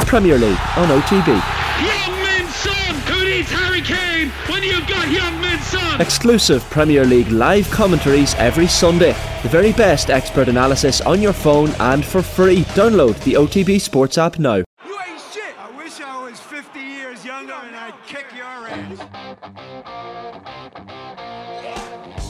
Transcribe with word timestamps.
the 0.00 0.06
Premier 0.06 0.38
League 0.38 0.58
on 0.76 0.88
OTB. 0.88 1.40
Heung-min 1.40 2.46
Son, 2.48 2.94
who 3.12 3.24
needs 3.24 3.50
Harry 3.50 3.82
Kane 3.82 4.30
when 4.48 4.62
you've 4.62 4.86
got 4.86 5.10
Young 5.10 5.40
Min 5.40 5.58
Son? 5.60 6.00
Exclusive 6.00 6.62
Premier 6.70 7.04
League 7.04 7.28
live 7.28 7.70
commentaries 7.70 8.34
every 8.36 8.66
Sunday. 8.66 9.12
The 9.42 9.48
very 9.48 9.72
best 9.72 10.10
expert 10.10 10.48
analysis 10.48 11.00
on 11.02 11.20
your 11.20 11.32
phone 11.32 11.70
and 11.80 12.04
for 12.04 12.22
free. 12.22 12.62
Download 12.74 13.18
the 13.24 13.34
OTB 13.34 13.80
Sports 13.80 14.16
app 14.16 14.38
now. 14.38 14.62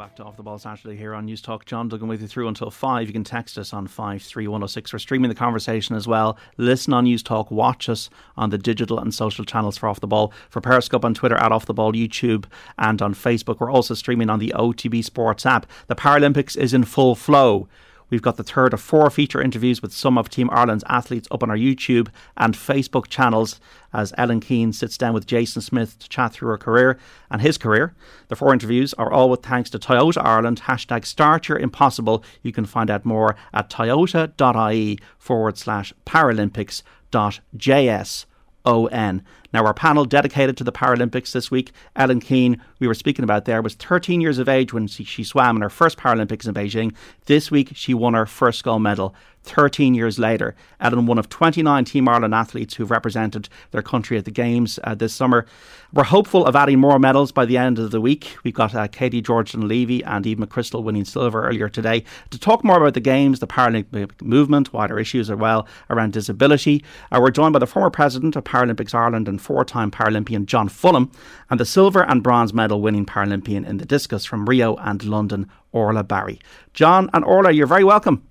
Back 0.00 0.16
to 0.16 0.24
Off 0.24 0.38
the 0.38 0.42
Ball 0.42 0.58
Saturday 0.58 0.96
here 0.96 1.12
on 1.12 1.28
Newstalk. 1.28 1.66
John 1.66 1.90
Duggan 1.90 2.08
with 2.08 2.22
you 2.22 2.26
through 2.26 2.48
until 2.48 2.70
5. 2.70 3.06
You 3.06 3.12
can 3.12 3.22
text 3.22 3.58
us 3.58 3.74
on 3.74 3.86
53106. 3.86 4.94
We're 4.94 4.98
streaming 4.98 5.28
the 5.28 5.34
conversation 5.34 5.94
as 5.94 6.08
well. 6.08 6.38
Listen 6.56 6.94
on 6.94 7.04
Newstalk. 7.04 7.50
Watch 7.50 7.86
us 7.86 8.08
on 8.34 8.48
the 8.48 8.56
digital 8.56 8.98
and 8.98 9.12
social 9.12 9.44
channels 9.44 9.76
for 9.76 9.90
Off 9.90 10.00
the 10.00 10.06
Ball. 10.06 10.32
For 10.48 10.62
Periscope 10.62 11.04
on 11.04 11.12
Twitter, 11.12 11.36
at 11.36 11.52
Off 11.52 11.66
the 11.66 11.74
Ball, 11.74 11.92
YouTube, 11.92 12.46
and 12.78 13.02
on 13.02 13.12
Facebook. 13.12 13.60
We're 13.60 13.70
also 13.70 13.92
streaming 13.92 14.30
on 14.30 14.38
the 14.38 14.54
OTB 14.56 15.04
Sports 15.04 15.44
app. 15.44 15.66
The 15.86 15.96
Paralympics 15.96 16.56
is 16.56 16.72
in 16.72 16.84
full 16.84 17.14
flow. 17.14 17.68
We've 18.10 18.20
got 18.20 18.36
the 18.36 18.42
third 18.44 18.74
of 18.74 18.80
four 18.80 19.08
feature 19.08 19.40
interviews 19.40 19.80
with 19.80 19.92
some 19.92 20.18
of 20.18 20.28
Team 20.28 20.50
Ireland's 20.50 20.84
athletes 20.88 21.28
up 21.30 21.42
on 21.42 21.50
our 21.50 21.56
YouTube 21.56 22.08
and 22.36 22.54
Facebook 22.54 23.08
channels 23.08 23.60
as 23.92 24.12
Ellen 24.18 24.40
Keane 24.40 24.72
sits 24.72 24.98
down 24.98 25.14
with 25.14 25.26
Jason 25.26 25.62
Smith 25.62 25.98
to 26.00 26.08
chat 26.08 26.32
through 26.32 26.50
her 26.50 26.58
career 26.58 26.98
and 27.30 27.40
his 27.40 27.56
career. 27.56 27.94
The 28.28 28.36
four 28.36 28.52
interviews 28.52 28.92
are 28.94 29.12
all 29.12 29.30
with 29.30 29.42
thanks 29.42 29.70
to 29.70 29.78
Toyota 29.78 30.22
Ireland, 30.24 30.62
hashtag 30.62 31.06
start 31.06 31.48
your 31.48 31.58
impossible. 31.58 32.24
You 32.42 32.52
can 32.52 32.66
find 32.66 32.90
out 32.90 33.04
more 33.04 33.36
at 33.54 33.70
toyota.ie 33.70 34.98
forward 35.18 35.56
slash 35.56 35.92
paralympics 36.04 36.82
dot 37.10 37.40
js 37.56 38.26
O-N. 38.64 39.24
Now, 39.52 39.64
our 39.64 39.74
panel 39.74 40.04
dedicated 40.04 40.56
to 40.58 40.64
the 40.64 40.72
Paralympics 40.72 41.32
this 41.32 41.50
week, 41.50 41.72
Ellen 41.96 42.20
Keane, 42.20 42.62
we 42.78 42.86
were 42.86 42.94
speaking 42.94 43.24
about 43.24 43.44
there, 43.44 43.62
was 43.62 43.74
13 43.74 44.20
years 44.20 44.38
of 44.38 44.48
age 44.48 44.72
when 44.72 44.86
she, 44.86 45.04
she 45.04 45.24
swam 45.24 45.56
in 45.56 45.62
her 45.62 45.70
first 45.70 45.98
Paralympics 45.98 46.46
in 46.46 46.54
Beijing. 46.54 46.94
This 47.26 47.50
week, 47.50 47.72
she 47.74 47.92
won 47.92 48.14
her 48.14 48.26
first 48.26 48.62
gold 48.62 48.82
medal. 48.82 49.14
13 49.44 49.94
years 49.94 50.18
later, 50.18 50.54
Ellen, 50.80 51.06
one 51.06 51.18
of 51.18 51.28
29 51.28 51.84
Team 51.84 52.08
Ireland 52.08 52.34
athletes 52.34 52.74
who've 52.74 52.90
represented 52.90 53.48
their 53.70 53.82
country 53.82 54.18
at 54.18 54.26
the 54.26 54.30
Games 54.30 54.78
uh, 54.84 54.94
this 54.94 55.14
summer. 55.14 55.46
We're 55.92 56.04
hopeful 56.04 56.46
of 56.46 56.54
adding 56.54 56.78
more 56.78 56.98
medals 56.98 57.32
by 57.32 57.46
the 57.46 57.56
end 57.56 57.78
of 57.78 57.90
the 57.90 58.00
week. 58.00 58.36
We've 58.44 58.54
got 58.54 58.74
uh, 58.74 58.86
Katie 58.88 59.22
George 59.22 59.52
Dunlevy 59.52 60.02
and 60.06 60.26
Eve 60.26 60.38
McChrystal 60.38 60.82
winning 60.82 61.04
silver 61.04 61.48
earlier 61.48 61.68
today 61.68 62.04
to 62.30 62.38
talk 62.38 62.62
more 62.62 62.76
about 62.76 62.94
the 62.94 63.00
Games, 63.00 63.40
the 63.40 63.46
Paralympic 63.46 64.20
movement, 64.22 64.72
wider 64.72 64.98
issues 64.98 65.30
as 65.30 65.36
well 65.38 65.66
around 65.88 66.12
disability. 66.12 66.84
Uh, 67.10 67.18
we're 67.20 67.30
joined 67.30 67.54
by 67.54 67.58
the 67.58 67.66
former 67.66 67.90
president 67.90 68.36
of 68.36 68.44
Paralympics 68.44 68.94
Ireland 68.94 69.26
and 69.26 69.39
four 69.40 69.64
time 69.64 69.90
Paralympian 69.90 70.46
John 70.46 70.68
Fulham 70.68 71.10
and 71.48 71.58
the 71.58 71.66
silver 71.66 72.02
and 72.04 72.22
bronze 72.22 72.54
medal 72.54 72.80
winning 72.80 73.06
Paralympian 73.06 73.66
in 73.66 73.78
the 73.78 73.84
discus 73.84 74.24
from 74.24 74.48
Rio 74.48 74.76
and 74.76 75.02
London, 75.04 75.50
Orla 75.72 76.04
Barry. 76.04 76.38
John 76.74 77.10
and 77.12 77.24
Orla, 77.24 77.50
you're 77.50 77.66
very 77.66 77.84
welcome. 77.84 78.26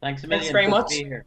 Thanks 0.00 0.24
a 0.24 0.28
million. 0.28 0.40
Thanks 0.40 0.52
very 0.52 0.64
Good 0.66 0.70
much. 0.70 0.90
To 0.90 1.02
be 1.02 1.08
here. 1.08 1.24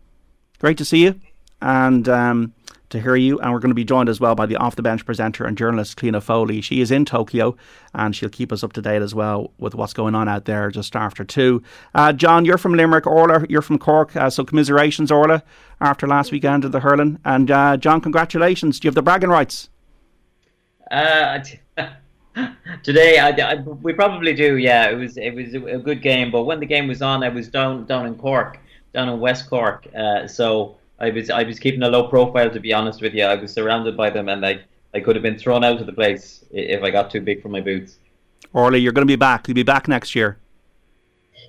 Great 0.60 0.78
to 0.80 0.86
see 0.86 1.04
you 1.04 1.20
and 1.64 2.10
um, 2.10 2.54
to 2.94 3.02
hear 3.02 3.16
you. 3.16 3.40
And 3.40 3.52
we're 3.52 3.60
going 3.60 3.72
to 3.72 3.76
be 3.76 3.84
joined 3.84 4.08
as 4.08 4.20
well 4.20 4.34
by 4.34 4.46
the 4.46 4.56
off 4.56 4.76
the 4.76 4.82
bench 4.82 5.06
presenter 5.06 5.46
and 5.46 5.58
journalist 5.58 5.98
Cliona 5.98 6.24
Foley. 6.24 6.62
She 6.62 6.80
is 6.80 6.90
in 6.90 7.04
Tokyo 7.06 7.56
and 7.94 8.16
she'll 8.16 8.30
keep 8.30 8.52
us 8.52 8.64
up 8.64 8.74
to 8.74 8.82
date 8.82 9.02
as 9.02 9.14
well 9.14 9.52
with 9.58 9.76
what's 9.76 9.94
going 9.94 10.16
on 10.16 10.28
out 10.28 10.46
there 10.46 10.72
just 10.72 10.96
after 10.96 11.24
two. 11.26 11.62
Uh, 11.94 12.14
John, 12.14 12.46
you're 12.46 12.58
from 12.58 12.74
Limerick. 12.74 13.06
Orla, 13.06 13.46
you're 13.50 13.62
from 13.62 13.78
Cork. 13.78 14.16
Uh, 14.16 14.30
so 14.30 14.46
commiserations, 14.46 15.12
Orla, 15.12 15.44
after 15.82 16.08
last 16.08 16.32
weekend 16.32 16.64
of 16.64 16.72
the 16.72 16.80
hurling. 16.80 17.20
And 17.26 17.52
uh, 17.52 17.78
John, 17.78 18.00
congratulations. 18.00 18.80
Do 18.80 18.86
you 18.86 18.90
have 18.90 18.96
the 18.96 19.02
bragging 19.02 19.30
rights? 19.30 19.70
Uh, 20.90 21.40
today, 22.84 23.20
I, 23.20 23.30
I, 23.30 23.56
we 23.56 23.94
probably 23.94 24.34
do. 24.34 24.58
Yeah, 24.58 24.90
it 24.90 24.96
was 24.96 25.18
it 25.18 25.34
was 25.34 25.54
a 25.56 25.78
good 25.80 26.02
game. 26.02 26.32
But 26.32 26.44
when 26.44 26.60
the 26.60 26.66
game 26.68 26.88
was 26.88 27.02
on, 27.02 27.24
I 27.24 27.30
was 27.30 27.48
down 27.48 27.86
down 27.86 28.06
in 28.06 28.16
Cork, 28.16 28.60
down 28.94 29.10
in 29.10 29.20
West 29.20 29.50
Cork. 29.50 29.88
Uh, 29.96 30.28
so 30.28 30.78
I 31.00 31.10
was 31.10 31.30
I 31.30 31.44
was 31.44 31.60
keeping 31.60 31.84
a 31.84 31.90
low 31.90 32.08
profile. 32.08 32.50
To 32.50 32.60
be 32.60 32.74
honest 32.74 33.02
with 33.02 33.14
you, 33.14 33.24
I 33.26 33.36
was 33.36 33.52
surrounded 33.52 33.98
by 33.98 34.10
them, 34.10 34.30
and 34.30 34.46
I 34.46 34.60
I 34.94 35.00
could 35.00 35.16
have 35.16 35.24
been 35.24 35.38
thrown 35.38 35.64
out 35.64 35.80
of 35.80 35.86
the 35.86 35.94
place 35.94 36.46
if 36.52 36.84
I 36.84 36.90
got 36.92 37.10
too 37.12 37.22
big 37.22 37.42
for 37.42 37.50
my 37.50 37.62
boots. 37.62 37.98
Orla, 38.54 38.78
you're 38.78 38.92
going 38.94 39.08
to 39.08 39.12
be 39.12 39.16
back. 39.16 39.48
You'll 39.48 39.56
be 39.56 39.64
back 39.64 39.88
next 39.88 40.14
year. 40.16 40.38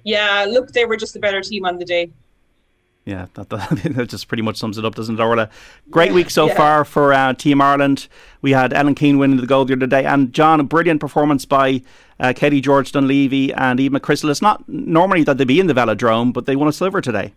Yeah, 0.05 0.47
look, 0.49 0.73
they 0.73 0.85
were 0.87 0.97
just 0.97 1.17
a 1.17 1.19
better 1.19 1.41
team 1.41 1.65
on 1.65 1.79
the 1.79 1.85
day. 1.85 2.11
Yeah, 3.05 3.27
that, 3.35 3.51
that, 3.51 3.69
that 3.97 4.09
just 4.09 4.29
pretty 4.29 4.43
much 4.43 4.57
sums 4.57 4.79
it 4.79 4.85
up, 4.85 4.95
doesn't 4.95 5.19
it, 5.19 5.23
Orla? 5.23 5.51
Great 5.91 6.13
week 6.13 6.31
so 6.31 6.47
Yeah. 6.47 6.55
far 6.57 6.85
for 6.87 7.13
uh, 7.13 7.35
Team 7.35 7.61
Ireland. 7.61 8.09
We 8.41 8.53
had 8.53 8.73
Ellen 8.73 8.95
Keane 8.95 9.19
winning 9.19 9.37
the 9.39 9.47
gold 9.47 9.69
the 9.69 9.75
other 9.75 9.87
day, 9.87 10.05
and 10.07 10.33
John, 10.33 10.61
a 10.61 10.65
brilliant 10.65 11.01
performance 11.01 11.45
by 11.45 11.83
uh, 12.19 12.33
Katie 12.35 12.63
George 12.63 12.93
Dunlevy 12.93 13.53
and 13.57 13.79
Eve 13.79 13.91
McChrystal. 13.93 14.31
It's 14.31 14.41
not 14.41 14.67
normally 14.69 15.23
that 15.25 15.37
they 15.37 15.45
be 15.45 15.61
in 15.61 15.67
the 15.67 15.75
velodrome, 15.75 16.33
but 16.33 16.47
they 16.47 16.57
won 16.57 16.69
a 16.69 16.73
silver 16.73 17.03
today. 17.03 17.35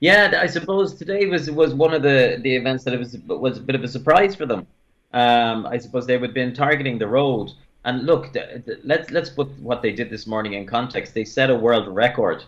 Yeah, 0.00 0.38
I 0.40 0.46
suppose 0.46 0.94
today 0.94 1.26
was 1.26 1.50
was 1.50 1.74
one 1.74 1.92
of 1.92 2.02
the, 2.02 2.38
the 2.42 2.56
events 2.56 2.84
that 2.84 2.94
it 2.94 2.98
was 2.98 3.16
was 3.26 3.58
a 3.58 3.60
bit 3.60 3.74
of 3.76 3.84
a 3.84 3.88
surprise 3.88 4.34
for 4.34 4.46
them. 4.46 4.66
Um, 5.12 5.66
I 5.66 5.76
suppose 5.76 6.06
they 6.06 6.16
would 6.16 6.30
have 6.30 6.34
been 6.34 6.54
targeting 6.54 6.98
the 6.98 7.06
road. 7.06 7.50
And 7.84 8.06
look, 8.06 8.32
th- 8.32 8.64
th- 8.64 8.78
let's 8.84 9.10
let's 9.10 9.28
put 9.28 9.48
what 9.60 9.82
they 9.82 9.92
did 9.92 10.08
this 10.08 10.26
morning 10.26 10.54
in 10.54 10.66
context. 10.66 11.12
They 11.12 11.24
set 11.24 11.50
a 11.50 11.54
world 11.54 11.86
record 11.88 12.44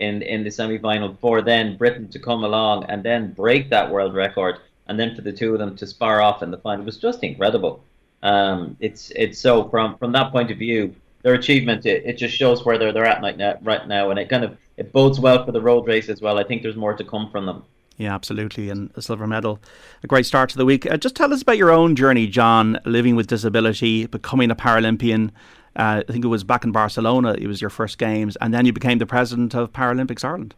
in 0.00 0.22
in 0.22 0.42
the 0.42 0.50
semi 0.50 0.78
final 0.78 1.16
for 1.20 1.42
then 1.42 1.76
Britain 1.76 2.08
to 2.08 2.18
come 2.18 2.42
along 2.42 2.84
and 2.84 3.04
then 3.04 3.32
break 3.32 3.70
that 3.70 3.90
world 3.90 4.14
record, 4.14 4.58
and 4.88 4.98
then 4.98 5.14
for 5.14 5.22
the 5.22 5.32
two 5.32 5.52
of 5.52 5.60
them 5.60 5.76
to 5.76 5.86
spar 5.86 6.20
off 6.20 6.42
in 6.42 6.50
the 6.50 6.58
final 6.58 6.82
it 6.82 6.86
was 6.86 6.98
just 6.98 7.22
incredible. 7.22 7.84
Um, 8.22 8.76
it's 8.80 9.10
it's 9.14 9.38
so 9.38 9.68
from 9.68 9.96
from 9.98 10.10
that 10.12 10.32
point 10.32 10.50
of 10.50 10.58
view, 10.58 10.94
their 11.26 11.34
achievement 11.34 11.84
it, 11.84 12.04
it 12.06 12.12
just 12.12 12.36
shows 12.36 12.64
where 12.64 12.78
they're 12.78 12.92
they're 12.92 13.04
at 13.04 13.20
right 13.20 13.36
now, 13.36 13.58
right 13.62 13.88
now, 13.88 14.10
and 14.10 14.18
it 14.18 14.28
kind 14.28 14.44
of 14.44 14.56
it 14.76 14.92
bodes 14.92 15.18
well 15.18 15.44
for 15.44 15.50
the 15.50 15.60
road 15.60 15.84
race 15.88 16.08
as 16.08 16.20
well. 16.20 16.38
I 16.38 16.44
think 16.44 16.62
there's 16.62 16.76
more 16.76 16.94
to 16.94 17.02
come 17.02 17.28
from 17.32 17.46
them. 17.46 17.64
Yeah, 17.96 18.14
absolutely, 18.14 18.70
and 18.70 18.92
a 18.94 19.02
silver 19.02 19.26
medal. 19.26 19.58
A 20.04 20.06
great 20.06 20.24
start 20.24 20.50
to 20.50 20.56
the 20.56 20.64
week. 20.64 20.88
Uh, 20.88 20.96
just 20.96 21.16
tell 21.16 21.32
us 21.32 21.42
about 21.42 21.56
your 21.56 21.72
own 21.72 21.96
journey, 21.96 22.28
John, 22.28 22.78
living 22.84 23.16
with 23.16 23.26
disability, 23.26 24.06
becoming 24.06 24.52
a 24.52 24.54
Paralympian. 24.54 25.30
Uh, 25.74 26.04
I 26.08 26.12
think 26.12 26.24
it 26.24 26.28
was 26.28 26.44
back 26.44 26.62
in 26.62 26.70
Barcelona. 26.70 27.34
It 27.36 27.48
was 27.48 27.60
your 27.60 27.70
first 27.70 27.98
games, 27.98 28.36
and 28.40 28.54
then 28.54 28.64
you 28.64 28.72
became 28.72 28.98
the 28.98 29.06
president 29.06 29.52
of 29.56 29.72
Paralympics 29.72 30.22
Ireland. 30.22 30.54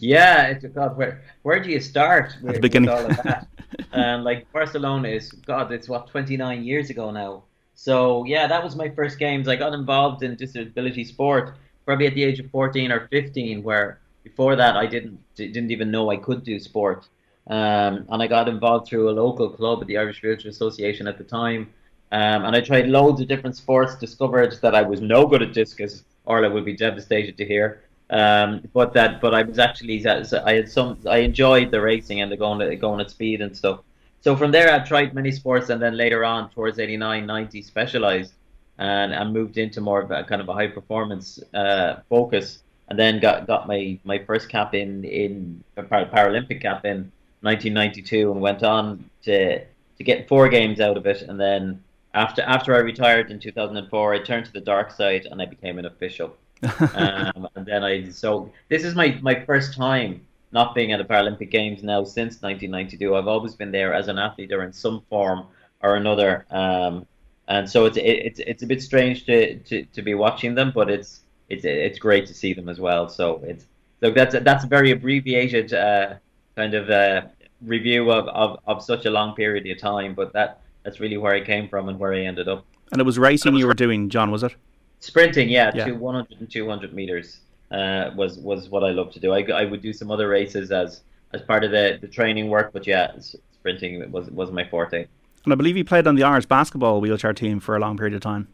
Yeah, 0.00 0.48
it's 0.48 0.64
a 0.64 0.68
God. 0.68 0.96
Where 0.96 1.22
where 1.44 1.62
do 1.62 1.70
you 1.70 1.80
start? 1.80 2.34
With, 2.42 2.56
the 2.56 2.60
beginning. 2.60 2.90
With 2.90 3.04
all 3.04 3.10
of 3.10 3.16
that? 3.22 3.46
um, 3.92 4.24
like 4.24 4.50
Barcelona 4.52 5.10
is 5.10 5.30
God. 5.30 5.70
It's 5.70 5.88
what 5.88 6.08
29 6.08 6.64
years 6.64 6.90
ago 6.90 7.12
now. 7.12 7.44
So 7.76 8.24
yeah, 8.24 8.46
that 8.48 8.64
was 8.64 8.74
my 8.74 8.88
first 8.88 9.18
games. 9.18 9.46
I 9.46 9.54
got 9.56 9.72
involved 9.74 10.22
in 10.22 10.34
disability 10.34 11.04
sport 11.04 11.54
probably 11.84 12.08
at 12.08 12.14
the 12.14 12.24
age 12.24 12.40
of 12.40 12.50
14 12.50 12.90
or 12.90 13.06
15. 13.08 13.62
Where 13.62 14.00
before 14.24 14.56
that 14.56 14.76
I 14.76 14.86
didn't 14.86 15.18
didn't 15.36 15.70
even 15.70 15.90
know 15.90 16.10
I 16.10 16.16
could 16.16 16.42
do 16.42 16.58
sport. 16.58 17.06
Um, 17.48 18.06
and 18.08 18.20
I 18.20 18.26
got 18.26 18.48
involved 18.48 18.88
through 18.88 19.08
a 19.08 19.12
local 19.12 19.48
club 19.48 19.80
at 19.80 19.86
the 19.86 19.98
Irish 19.98 20.20
Wheelchair 20.20 20.50
Association 20.50 21.06
at 21.06 21.16
the 21.16 21.22
time. 21.22 21.72
Um, 22.10 22.44
and 22.44 22.56
I 22.56 22.60
tried 22.60 22.88
loads 22.88 23.20
of 23.20 23.28
different 23.28 23.56
sports. 23.56 23.94
Discovered 23.94 24.58
that 24.62 24.74
I 24.74 24.82
was 24.82 25.00
no 25.00 25.26
good 25.26 25.42
at 25.42 25.52
discus. 25.52 26.02
Orla 26.24 26.50
would 26.50 26.64
be 26.64 26.74
devastated 26.74 27.36
to 27.36 27.44
hear. 27.44 27.82
Um, 28.10 28.62
but 28.72 28.92
that, 28.94 29.20
but 29.20 29.34
I 29.34 29.42
was 29.42 29.58
actually, 29.58 30.04
I 30.06 30.52
had 30.54 30.68
some, 30.70 30.98
I 31.08 31.18
enjoyed 31.18 31.70
the 31.70 31.80
racing 31.80 32.20
and 32.20 32.30
the 32.30 32.36
going, 32.36 32.78
going 32.78 33.00
at 33.00 33.10
speed 33.10 33.40
and 33.40 33.56
stuff. 33.56 33.80
So 34.26 34.34
from 34.34 34.50
there, 34.50 34.74
I 34.74 34.80
tried 34.80 35.14
many 35.14 35.30
sports, 35.30 35.70
and 35.70 35.80
then 35.80 35.96
later 35.96 36.24
on, 36.24 36.50
towards 36.50 36.80
89, 36.80 37.26
90, 37.26 37.62
specialized 37.62 38.32
and, 38.76 39.12
and 39.12 39.32
moved 39.32 39.56
into 39.56 39.80
more 39.80 40.00
of 40.00 40.10
a 40.10 40.24
kind 40.24 40.40
of 40.40 40.48
a 40.48 40.52
high 40.52 40.66
performance 40.66 41.38
uh, 41.54 42.00
focus. 42.08 42.64
And 42.88 42.98
then 42.98 43.20
got 43.20 43.46
got 43.46 43.68
my, 43.68 44.00
my 44.02 44.18
first 44.18 44.48
cap 44.48 44.74
in 44.74 45.04
in 45.04 45.62
a 45.76 45.84
Paralympic 45.84 46.60
cap 46.60 46.84
in 46.84 47.12
1992, 47.42 48.32
and 48.32 48.40
went 48.40 48.64
on 48.64 49.08
to 49.22 49.60
to 49.60 50.02
get 50.02 50.26
four 50.26 50.48
games 50.48 50.80
out 50.80 50.96
of 50.96 51.06
it. 51.06 51.22
And 51.22 51.38
then 51.38 51.80
after 52.12 52.42
after 52.42 52.74
I 52.74 52.78
retired 52.78 53.30
in 53.30 53.38
2004, 53.38 54.12
I 54.12 54.18
turned 54.18 54.46
to 54.46 54.52
the 54.52 54.60
dark 54.60 54.90
side 54.90 55.26
and 55.30 55.40
I 55.40 55.46
became 55.46 55.78
an 55.78 55.84
official. 55.84 56.36
um, 56.96 57.46
and 57.54 57.64
then 57.64 57.84
I 57.84 58.10
so 58.10 58.50
this 58.70 58.82
is 58.82 58.96
my 58.96 59.20
my 59.22 59.44
first 59.44 59.74
time 59.74 60.25
not 60.52 60.74
being 60.74 60.92
at 60.92 60.98
the 60.98 61.04
Paralympic 61.04 61.50
Games 61.50 61.82
now 61.82 62.04
since 62.04 62.40
1992, 62.42 63.14
I've 63.16 63.26
always 63.26 63.54
been 63.54 63.72
there 63.72 63.92
as 63.92 64.08
an 64.08 64.18
athlete 64.18 64.52
or 64.52 64.62
in 64.62 64.72
some 64.72 65.02
form 65.08 65.46
or 65.82 65.96
another. 65.96 66.46
Um, 66.50 67.06
and 67.48 67.68
so 67.68 67.84
it's 67.84 67.96
it's 68.00 68.40
it's 68.40 68.62
a 68.62 68.66
bit 68.66 68.82
strange 68.82 69.24
to, 69.26 69.58
to, 69.60 69.84
to 69.84 70.02
be 70.02 70.14
watching 70.14 70.54
them, 70.54 70.72
but 70.74 70.90
it's 70.90 71.20
it's 71.48 71.64
it's 71.64 71.98
great 71.98 72.26
to 72.26 72.34
see 72.34 72.52
them 72.52 72.68
as 72.68 72.80
well. 72.80 73.08
So 73.08 73.40
it's 73.44 73.66
look 74.00 74.14
that's 74.14 74.34
a, 74.34 74.40
that's 74.40 74.64
a 74.64 74.66
very 74.66 74.90
abbreviated 74.90 75.72
uh, 75.72 76.14
kind 76.56 76.74
of 76.74 76.90
uh, 76.90 77.22
review 77.62 78.10
of, 78.10 78.26
of, 78.28 78.58
of 78.66 78.82
such 78.82 79.06
a 79.06 79.10
long 79.10 79.34
period 79.34 79.68
of 79.70 79.78
time, 79.78 80.14
but 80.14 80.32
that 80.32 80.60
that's 80.82 81.00
really 81.00 81.16
where 81.16 81.34
I 81.34 81.40
came 81.40 81.68
from 81.68 81.88
and 81.88 81.98
where 81.98 82.14
I 82.14 82.20
ended 82.20 82.48
up. 82.48 82.64
And 82.92 83.00
it 83.00 83.04
was 83.04 83.18
racing 83.18 83.56
you 83.56 83.66
were 83.66 83.74
doing, 83.74 84.08
John, 84.08 84.30
was 84.30 84.42
it? 84.44 84.54
Sprinting, 85.00 85.48
yeah, 85.48 85.72
Yeah. 85.74 85.86
to 85.86 85.92
100 85.92 86.40
and 86.40 86.50
200 86.50 86.92
meters 86.94 87.40
uh, 87.70 88.10
was 88.16 88.38
was 88.38 88.68
what 88.68 88.84
I 88.84 88.90
love 88.90 89.12
to 89.12 89.20
do. 89.20 89.32
I, 89.32 89.42
I 89.42 89.64
would 89.64 89.82
do 89.82 89.92
some 89.92 90.10
other 90.10 90.28
races 90.28 90.70
as 90.70 91.02
as 91.32 91.42
part 91.42 91.64
of 91.64 91.70
the, 91.70 91.98
the 92.00 92.08
training 92.08 92.48
work, 92.48 92.72
but 92.72 92.86
yeah, 92.86 93.12
sprinting 93.52 94.10
was 94.10 94.30
was 94.30 94.50
my 94.50 94.64
forte. 94.68 95.06
And 95.44 95.52
I 95.52 95.56
believe 95.56 95.76
you 95.76 95.84
played 95.84 96.06
on 96.06 96.16
the 96.16 96.24
Irish 96.24 96.46
basketball 96.46 97.00
wheelchair 97.00 97.32
team 97.32 97.60
for 97.60 97.76
a 97.76 97.78
long 97.78 97.96
period 97.96 98.14
of 98.14 98.20
time. 98.20 98.48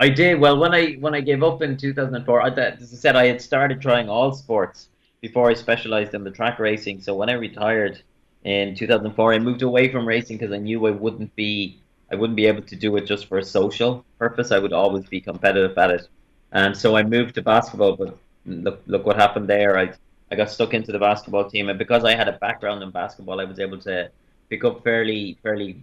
I 0.00 0.08
did 0.08 0.38
well 0.38 0.56
when 0.58 0.74
I 0.74 0.92
when 0.94 1.14
I 1.14 1.20
gave 1.20 1.42
up 1.42 1.62
in 1.62 1.76
2004. 1.76 2.42
I, 2.42 2.48
as 2.48 2.92
I 2.92 2.96
said, 2.96 3.16
I 3.16 3.26
had 3.26 3.40
started 3.42 3.80
trying 3.80 4.08
all 4.08 4.32
sports 4.32 4.88
before 5.20 5.50
I 5.50 5.54
specialized 5.54 6.14
in 6.14 6.22
the 6.22 6.30
track 6.30 6.58
racing. 6.58 7.00
So 7.00 7.14
when 7.14 7.28
I 7.28 7.32
retired 7.32 8.00
in 8.44 8.76
2004, 8.76 9.32
I 9.32 9.38
moved 9.38 9.62
away 9.62 9.90
from 9.90 10.06
racing 10.06 10.38
because 10.38 10.52
I 10.52 10.58
knew 10.58 10.86
I 10.86 10.92
wouldn't 10.92 11.34
be 11.34 11.80
I 12.12 12.14
wouldn't 12.14 12.36
be 12.36 12.46
able 12.46 12.62
to 12.62 12.76
do 12.76 12.96
it 12.96 13.06
just 13.06 13.26
for 13.26 13.38
a 13.38 13.44
social 13.44 14.04
purpose. 14.18 14.52
I 14.52 14.58
would 14.58 14.72
always 14.72 15.06
be 15.06 15.20
competitive 15.20 15.76
at 15.76 15.90
it, 15.90 16.08
and 16.52 16.76
so 16.76 16.96
I 16.96 17.02
moved 17.02 17.34
to 17.34 17.42
basketball. 17.42 17.96
But 17.96 18.16
look 18.48 18.82
look 18.86 19.06
what 19.06 19.16
happened 19.16 19.48
there. 19.48 19.78
I 19.78 19.92
I 20.30 20.36
got 20.36 20.50
stuck 20.50 20.74
into 20.74 20.92
the 20.92 20.98
basketball 20.98 21.48
team, 21.48 21.68
and 21.68 21.78
because 21.78 22.04
I 22.04 22.14
had 22.14 22.28
a 22.28 22.32
background 22.32 22.82
in 22.82 22.90
basketball, 22.90 23.40
I 23.40 23.44
was 23.44 23.60
able 23.60 23.78
to 23.80 24.10
pick 24.50 24.64
up 24.64 24.82
fairly 24.82 25.38
fairly 25.42 25.80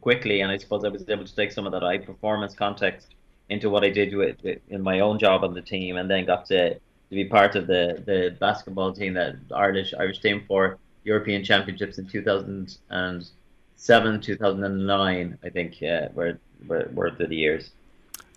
quickly, 0.00 0.40
and 0.40 0.50
I 0.50 0.56
suppose 0.56 0.84
I 0.84 0.88
was 0.88 1.08
able 1.08 1.24
to 1.24 1.34
take 1.34 1.52
some 1.52 1.66
of 1.66 1.72
that 1.72 1.82
high 1.82 1.98
performance 1.98 2.54
context 2.54 3.08
into 3.48 3.68
what 3.68 3.84
I 3.84 3.90
did 3.90 4.14
with, 4.14 4.36
in 4.68 4.82
my 4.82 5.00
own 5.00 5.18
job 5.18 5.42
on 5.44 5.52
the 5.54 5.60
team, 5.60 5.96
and 5.96 6.10
then 6.10 6.24
got 6.24 6.46
to, 6.46 6.74
to 6.74 6.80
be 7.10 7.26
part 7.26 7.56
of 7.56 7.66
the, 7.66 8.02
the 8.06 8.34
basketball 8.40 8.92
team 8.92 9.14
that 9.14 9.34
Irish 9.54 9.92
Irish 9.98 10.20
team 10.20 10.44
for 10.46 10.78
European 11.04 11.44
Championships 11.44 11.98
in 11.98 12.06
2007, 12.06 14.20
2009, 14.20 15.38
I 15.42 15.48
think, 15.50 15.82
uh, 15.82 16.08
were, 16.14 16.38
were 16.66 16.88
were 16.92 17.10
the 17.10 17.34
years. 17.34 17.70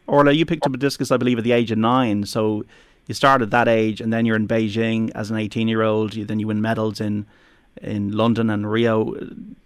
Orla, 0.08 0.32
you 0.32 0.46
picked 0.46 0.66
up 0.66 0.74
a 0.74 0.78
discus, 0.78 1.12
I 1.12 1.18
believe, 1.18 1.38
at 1.38 1.44
the 1.44 1.52
age 1.52 1.72
of 1.72 1.78
nine. 1.78 2.26
So 2.26 2.66
you 3.08 3.14
start 3.14 3.42
at 3.42 3.52
that 3.52 3.68
age, 3.68 4.02
and 4.02 4.12
then 4.12 4.26
you're 4.26 4.36
in 4.36 4.48
Beijing 4.48 5.12
as 5.16 5.32
an 5.32 5.38
18 5.38 5.68
year 5.68 5.82
old. 5.82 6.16
You, 6.16 6.26
then 6.26 6.40
you 6.40 6.48
win 6.48 6.62
medals 6.62 7.02
in 7.02 7.26
in 7.82 8.12
London 8.12 8.50
and 8.50 8.70
Rio. 8.70 9.14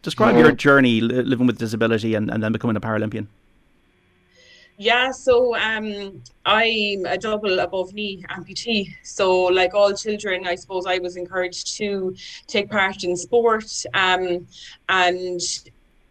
Describe 0.02 0.36
your 0.38 0.52
journey 0.52 1.02
li- 1.02 1.22
living 1.22 1.48
with 1.48 1.58
disability 1.58 2.16
and, 2.16 2.30
and 2.32 2.42
then 2.42 2.52
becoming 2.52 2.76
a 2.76 2.82
Paralympian. 2.82 3.28
Yeah, 4.78 5.12
so 5.12 5.56
um, 5.58 6.24
I'm 6.46 7.06
a 7.06 7.18
double 7.18 7.60
above 7.60 7.94
knee 7.94 8.24
amputee. 8.30 8.96
So, 9.04 9.44
like 9.44 9.74
all 9.74 9.94
children, 9.94 10.48
I 10.48 10.56
suppose 10.56 10.86
I 10.86 11.00
was 11.00 11.18
encouraged 11.18 11.76
to 11.78 12.16
take 12.48 12.70
part 12.70 13.04
in 13.04 13.18
sport. 13.18 13.70
Um, 13.94 14.48
and, 14.88 15.42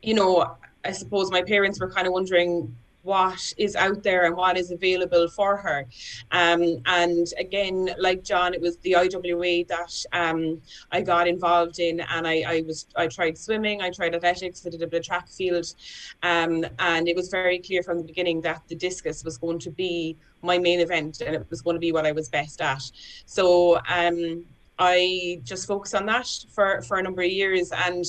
you 0.03 0.13
know, 0.13 0.55
I 0.85 0.93
suppose 0.93 1.31
my 1.31 1.43
parents 1.43 1.81
were 1.81 1.91
kind 1.91 2.07
of 2.07 2.13
wondering 2.13 2.77
what 3.09 3.55
is 3.57 3.75
out 3.75 4.03
there 4.03 4.27
and 4.27 4.37
what 4.37 4.59
is 4.59 4.71
available 4.71 5.27
for 5.29 5.57
her. 5.57 5.87
Um, 6.31 6.63
and 6.85 7.27
again, 7.39 7.89
like 7.99 8.23
John, 8.23 8.53
it 8.53 8.61
was 8.61 8.77
the 8.79 8.97
IWA 8.97 9.65
that 9.65 10.05
um, 10.13 10.61
I 10.93 11.01
got 11.01 11.27
involved 11.27 11.79
in, 11.79 12.01
and 12.01 12.29
I, 12.29 12.45
I 12.47 12.65
was 12.67 12.87
I 12.97 13.07
tried 13.07 13.39
swimming, 13.39 13.81
I 13.81 13.89
tried 13.89 14.15
athletics, 14.15 14.67
I 14.67 14.69
did 14.69 14.83
a 14.83 14.87
bit 14.87 15.01
of 15.01 15.07
track 15.07 15.29
field, 15.31 15.75
um, 16.23 16.67
and 16.79 17.09
it 17.09 17.17
was 17.17 17.31
very 17.31 17.59
clear 17.59 17.83
from 17.83 17.97
the 17.97 18.05
beginning 18.05 18.43
that 18.43 18.61
the 18.69 18.75
discus 18.75 19.25
was 19.25 19.39
going 19.39 19.59
to 19.61 19.71
be 19.71 20.19
my 20.43 20.59
main 20.59 20.81
event, 20.81 21.23
and 21.23 21.35
it 21.35 21.47
was 21.49 21.63
going 21.63 21.77
to 21.77 21.81
be 21.81 21.93
what 21.93 22.05
I 22.05 22.13
was 22.13 22.29
best 22.29 22.61
at. 22.61 22.83
So. 23.25 23.81
Um, 23.89 24.45
I 24.79 25.41
just 25.45 25.67
focused 25.67 25.95
on 25.95 26.07
that 26.07 26.29
for, 26.51 26.83
for 26.83 26.99
a 26.99 27.03
number 27.03 27.23
of 27.23 27.31
years 27.31 27.73
and 27.73 28.05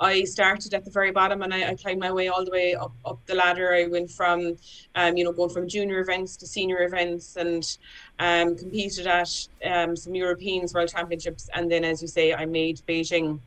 I 0.00 0.24
started 0.24 0.72
at 0.72 0.84
the 0.84 0.90
very 0.90 1.10
bottom 1.10 1.42
and 1.42 1.52
I, 1.52 1.70
I 1.70 1.74
climbed 1.74 2.00
my 2.00 2.12
way 2.12 2.28
all 2.28 2.44
the 2.44 2.50
way 2.50 2.74
up, 2.74 2.92
up 3.04 3.24
the 3.26 3.34
ladder. 3.34 3.74
I 3.74 3.86
went 3.86 4.10
from, 4.10 4.56
um, 4.94 5.16
you 5.16 5.24
know, 5.24 5.32
going 5.32 5.50
from 5.50 5.68
junior 5.68 6.00
events 6.00 6.36
to 6.38 6.46
senior 6.46 6.82
events 6.82 7.36
and 7.36 7.76
um, 8.18 8.56
competed 8.56 9.06
at 9.06 9.48
um, 9.64 9.94
some 9.96 10.14
Europeans 10.14 10.72
World 10.72 10.88
Championships. 10.88 11.48
And 11.54 11.70
then, 11.70 11.84
as 11.84 12.00
you 12.00 12.08
say, 12.08 12.32
I 12.32 12.46
made 12.46 12.80
Beijing 12.88 13.38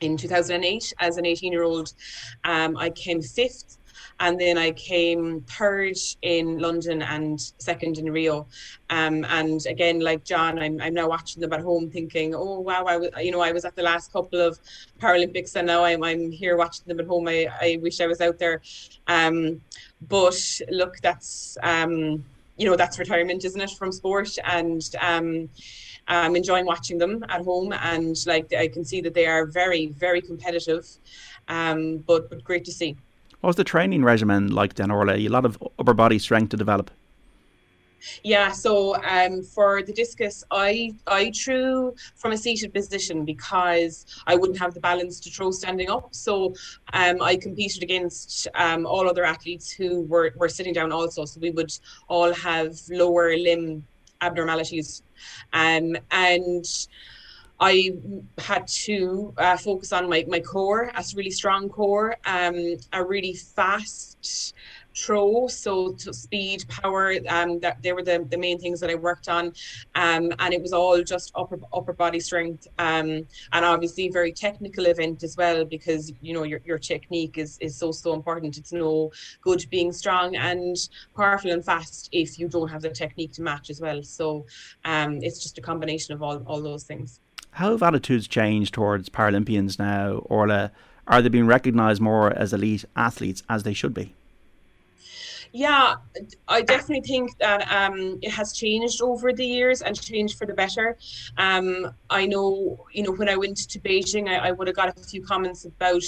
in 0.00 0.16
2008 0.16 0.92
as 0.98 1.16
an 1.16 1.26
18 1.26 1.52
year 1.52 1.62
old. 1.62 1.94
Um, 2.44 2.76
I 2.76 2.90
came 2.90 3.22
fifth 3.22 3.78
and 4.20 4.38
then 4.40 4.58
I 4.58 4.72
came 4.72 5.42
third 5.42 5.96
in 6.22 6.58
London 6.58 7.02
and 7.02 7.40
second 7.58 7.98
in 7.98 8.10
Rio. 8.10 8.46
Um, 8.90 9.24
and 9.28 9.64
again, 9.66 10.00
like 10.00 10.24
John, 10.24 10.58
I'm, 10.58 10.80
I'm 10.80 10.94
now 10.94 11.08
watching 11.08 11.40
them 11.40 11.52
at 11.52 11.60
home, 11.60 11.90
thinking, 11.90 12.34
"Oh 12.34 12.60
wow, 12.60 12.84
I 12.84 12.96
was, 12.96 13.10
you 13.20 13.30
know, 13.30 13.40
I 13.40 13.52
was 13.52 13.64
at 13.64 13.76
the 13.76 13.82
last 13.82 14.12
couple 14.12 14.40
of 14.40 14.58
Paralympics, 15.00 15.54
and 15.56 15.66
now 15.66 15.84
I'm, 15.84 16.02
I'm 16.02 16.30
here 16.30 16.56
watching 16.56 16.86
them 16.86 17.00
at 17.00 17.06
home. 17.06 17.28
I, 17.28 17.48
I 17.60 17.78
wish 17.80 18.00
I 18.00 18.06
was 18.06 18.20
out 18.20 18.38
there." 18.38 18.60
Um, 19.06 19.60
but 20.08 20.38
look, 20.70 20.96
that's 21.02 21.56
um, 21.62 22.24
you 22.56 22.68
know, 22.68 22.76
that's 22.76 22.98
retirement, 22.98 23.44
isn't 23.44 23.60
it, 23.60 23.70
from 23.70 23.92
sport? 23.92 24.30
And 24.44 24.82
um, 25.00 25.48
I'm 26.08 26.34
enjoying 26.34 26.66
watching 26.66 26.98
them 26.98 27.24
at 27.28 27.42
home, 27.42 27.72
and 27.72 28.16
like 28.26 28.52
I 28.52 28.68
can 28.68 28.84
see 28.84 29.00
that 29.02 29.14
they 29.14 29.26
are 29.26 29.46
very, 29.46 29.86
very 29.86 30.20
competitive. 30.20 30.86
Um, 31.46 31.98
but 31.98 32.28
but 32.28 32.42
great 32.44 32.64
to 32.64 32.72
see. 32.72 32.96
What 33.40 33.48
was 33.48 33.56
the 33.56 33.64
training 33.64 34.04
regimen 34.04 34.48
like 34.48 34.74
then, 34.74 34.90
Orla? 34.90 35.14
A 35.14 35.28
lot 35.28 35.44
of 35.44 35.58
upper 35.78 35.94
body 35.94 36.18
strength 36.18 36.50
to 36.50 36.56
develop. 36.56 36.90
Yeah, 38.22 38.52
so 38.52 38.96
um, 39.04 39.42
for 39.42 39.82
the 39.82 39.92
discus, 39.92 40.44
I 40.50 40.94
I 41.06 41.30
threw 41.32 41.94
from 42.16 42.32
a 42.32 42.36
seated 42.36 42.72
position 42.72 43.24
because 43.24 44.06
I 44.26 44.36
wouldn't 44.36 44.58
have 44.58 44.74
the 44.74 44.80
balance 44.80 45.20
to 45.20 45.30
throw 45.30 45.50
standing 45.50 45.90
up. 45.90 46.14
So 46.14 46.54
um, 46.92 47.20
I 47.20 47.36
competed 47.36 47.82
against 47.82 48.48
um, 48.54 48.86
all 48.86 49.08
other 49.08 49.24
athletes 49.24 49.70
who 49.70 50.02
were, 50.02 50.32
were 50.36 50.48
sitting 50.48 50.72
down 50.72 50.92
also. 50.92 51.24
So 51.24 51.40
we 51.40 51.50
would 51.50 51.72
all 52.08 52.32
have 52.34 52.76
lower 52.88 53.36
limb 53.36 53.86
abnormalities, 54.20 55.02
um, 55.52 55.96
and 56.10 56.64
I 57.60 57.90
had 58.38 58.68
to 58.68 59.34
uh, 59.36 59.56
focus 59.56 59.92
on 59.92 60.08
my, 60.08 60.24
my 60.28 60.40
core, 60.40 60.90
a 60.94 61.04
really 61.16 61.30
strong 61.30 61.68
core, 61.68 62.16
um, 62.24 62.76
a 62.92 63.04
really 63.04 63.34
fast 63.34 64.54
throw, 64.96 65.46
so 65.46 65.94
speed, 65.96 66.64
power. 66.68 67.14
Um, 67.28 67.60
that 67.60 67.82
they 67.82 67.92
were 67.92 68.02
the, 68.02 68.26
the 68.30 68.38
main 68.38 68.58
things 68.58 68.80
that 68.80 68.90
I 68.90 68.94
worked 68.94 69.28
on, 69.28 69.52
um, 69.94 70.32
and 70.38 70.54
it 70.54 70.62
was 70.62 70.72
all 70.72 71.02
just 71.02 71.32
upper 71.34 71.58
upper 71.72 71.92
body 71.92 72.20
strength, 72.20 72.66
um, 72.78 73.26
and 73.52 73.64
obviously 73.64 74.08
very 74.08 74.32
technical 74.32 74.86
event 74.86 75.22
as 75.22 75.36
well 75.36 75.64
because 75.64 76.12
you 76.20 76.34
know 76.34 76.44
your, 76.44 76.60
your 76.64 76.78
technique 76.78 77.38
is 77.38 77.58
is 77.60 77.76
so 77.76 77.92
so 77.92 78.12
important. 78.12 78.58
It's 78.58 78.72
no 78.72 79.10
good 79.40 79.64
being 79.70 79.92
strong 79.92 80.36
and 80.36 80.76
powerful 81.16 81.50
and 81.50 81.64
fast 81.64 82.08
if 82.12 82.38
you 82.38 82.48
don't 82.48 82.68
have 82.68 82.82
the 82.82 82.90
technique 82.90 83.32
to 83.34 83.42
match 83.42 83.70
as 83.70 83.80
well. 83.80 84.02
So 84.02 84.46
um, 84.84 85.18
it's 85.22 85.42
just 85.42 85.58
a 85.58 85.60
combination 85.62 86.14
of 86.14 86.22
all 86.22 86.42
all 86.46 86.62
those 86.62 86.84
things. 86.84 87.20
How 87.52 87.72
have 87.72 87.82
attitudes 87.82 88.28
changed 88.28 88.74
towards 88.74 89.08
Paralympians 89.08 89.78
now, 89.78 90.18
Orla? 90.26 90.70
Are 91.06 91.22
they 91.22 91.28
being 91.28 91.46
recognised 91.46 92.00
more 92.00 92.32
as 92.32 92.52
elite 92.52 92.84
athletes 92.94 93.42
as 93.48 93.62
they 93.62 93.72
should 93.72 93.94
be? 93.94 94.14
Yeah, 95.52 95.94
I 96.46 96.60
definitely 96.62 97.08
think 97.08 97.38
that 97.38 97.70
um, 97.72 98.18
it 98.20 98.30
has 98.30 98.52
changed 98.52 99.00
over 99.00 99.32
the 99.32 99.44
years 99.46 99.80
and 99.80 99.98
changed 99.98 100.36
for 100.36 100.46
the 100.46 100.52
better. 100.52 100.98
Um, 101.38 101.90
I 102.10 102.26
know, 102.26 102.84
you 102.92 103.02
know, 103.02 103.12
when 103.12 103.28
I 103.28 103.36
went 103.36 103.56
to 103.56 103.78
Beijing, 103.80 104.28
I, 104.28 104.48
I 104.48 104.50
would 104.52 104.66
have 104.66 104.76
got 104.76 104.96
a 104.96 105.00
few 105.00 105.22
comments 105.22 105.64
about, 105.64 106.02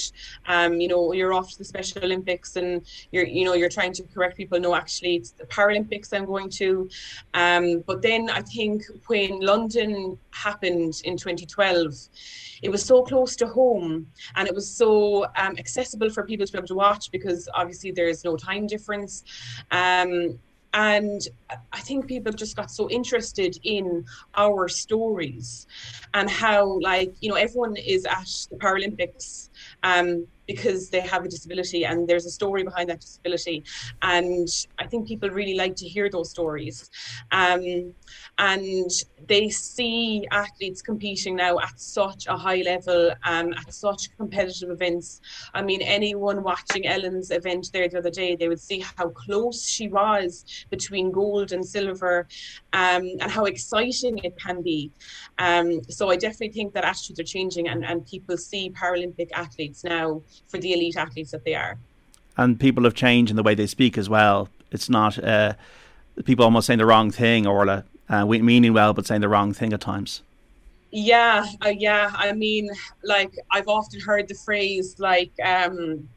um, 0.46 0.80
you 0.80 0.88
know, 0.88 1.12
you're 1.12 1.32
off 1.32 1.50
to 1.52 1.58
the 1.58 1.64
Special 1.64 2.04
Olympics 2.04 2.56
and 2.56 2.86
you're, 3.12 3.26
you 3.26 3.44
know, 3.44 3.54
you're 3.54 3.70
trying 3.70 3.92
to 3.94 4.02
correct 4.04 4.36
people. 4.36 4.60
No, 4.60 4.74
actually, 4.74 5.16
it's 5.16 5.30
the 5.30 5.46
Paralympics 5.46 6.12
I'm 6.12 6.26
going 6.26 6.50
to. 6.50 6.88
Um, 7.32 7.82
but 7.86 8.02
then 8.02 8.28
I 8.28 8.42
think 8.42 8.82
when 9.06 9.40
London 9.40 10.18
happened 10.32 11.00
in 11.04 11.16
2012, 11.16 11.94
it 12.62 12.68
was 12.70 12.84
so 12.84 13.02
close 13.02 13.36
to 13.36 13.46
home 13.46 14.06
and 14.36 14.46
it 14.46 14.54
was 14.54 14.68
so 14.68 15.24
um, 15.36 15.56
accessible 15.58 16.10
for 16.10 16.24
people 16.24 16.46
to 16.46 16.52
be 16.52 16.58
able 16.58 16.68
to 16.68 16.74
watch 16.74 17.10
because 17.10 17.48
obviously 17.54 17.90
there's 17.90 18.24
no 18.24 18.36
time 18.36 18.66
difference. 18.66 19.24
Um, 19.70 20.38
and 20.72 21.20
I 21.72 21.80
think 21.80 22.06
people 22.06 22.32
just 22.32 22.54
got 22.54 22.70
so 22.70 22.88
interested 22.88 23.58
in 23.64 24.04
our 24.36 24.68
stories 24.68 25.66
and 26.14 26.30
how, 26.30 26.78
like, 26.80 27.12
you 27.20 27.28
know, 27.28 27.34
everyone 27.34 27.76
is 27.76 28.06
at 28.06 28.28
the 28.50 28.56
Paralympics 28.56 29.48
um, 29.82 30.26
because 30.52 30.90
they 30.90 31.00
have 31.00 31.24
a 31.24 31.28
disability 31.28 31.84
and 31.84 32.08
there's 32.08 32.26
a 32.26 32.30
story 32.40 32.62
behind 32.64 32.88
that 32.90 33.00
disability. 33.00 33.62
And 34.02 34.48
I 34.82 34.86
think 34.88 35.06
people 35.06 35.30
really 35.30 35.54
like 35.54 35.76
to 35.76 35.86
hear 35.86 36.10
those 36.10 36.30
stories. 36.30 36.90
Um, 37.30 37.94
and 38.38 38.90
they 39.28 39.48
see 39.48 40.26
athletes 40.32 40.82
competing 40.82 41.36
now 41.36 41.60
at 41.60 41.78
such 41.78 42.26
a 42.26 42.36
high 42.36 42.62
level, 42.72 43.12
um, 43.22 43.52
at 43.52 43.72
such 43.72 44.02
competitive 44.16 44.70
events. 44.70 45.20
I 45.54 45.62
mean, 45.62 45.82
anyone 45.82 46.42
watching 46.42 46.84
Ellen's 46.86 47.30
event 47.30 47.70
there 47.72 47.88
the 47.88 47.98
other 47.98 48.10
day, 48.10 48.34
they 48.34 48.48
would 48.48 48.60
see 48.70 48.80
how 48.96 49.08
close 49.10 49.68
she 49.68 49.86
was 49.86 50.44
between 50.68 51.12
gold 51.12 51.52
and 51.52 51.64
silver 51.64 52.26
um, 52.72 53.04
and 53.20 53.30
how 53.30 53.44
exciting 53.44 54.18
it 54.18 54.34
can 54.36 54.62
be. 54.62 54.90
Um, 55.38 55.80
so 55.88 56.10
I 56.10 56.16
definitely 56.16 56.54
think 56.58 56.74
that 56.74 56.84
attitudes 56.84 57.20
are 57.20 57.30
changing 57.36 57.68
and, 57.68 57.84
and 57.84 58.04
people 58.04 58.36
see 58.36 58.70
Paralympic 58.70 59.30
athletes 59.32 59.84
now 59.84 60.22
for 60.48 60.58
the 60.58 60.72
elite 60.72 60.96
athletes 60.96 61.30
that 61.30 61.44
they 61.44 61.54
are. 61.54 61.78
And 62.36 62.58
people 62.58 62.84
have 62.84 62.94
changed 62.94 63.30
in 63.30 63.36
the 63.36 63.42
way 63.42 63.54
they 63.54 63.66
speak 63.66 63.98
as 63.98 64.08
well. 64.08 64.48
It's 64.70 64.88
not 64.88 65.22
uh, 65.22 65.54
people 66.24 66.44
almost 66.44 66.66
saying 66.66 66.78
the 66.78 66.86
wrong 66.86 67.10
thing, 67.10 67.46
or 67.46 67.84
uh, 68.08 68.24
meaning 68.26 68.72
well, 68.72 68.92
but 68.92 69.06
saying 69.06 69.20
the 69.20 69.28
wrong 69.28 69.52
thing 69.52 69.72
at 69.72 69.80
times. 69.80 70.22
Yeah, 70.90 71.46
uh, 71.64 71.68
yeah. 71.68 72.10
I 72.14 72.32
mean, 72.32 72.68
like 73.04 73.32
I've 73.52 73.68
often 73.68 74.00
heard 74.00 74.26
the 74.28 74.34
phrase 74.34 74.96
like, 74.98 75.32
um, 75.44 76.08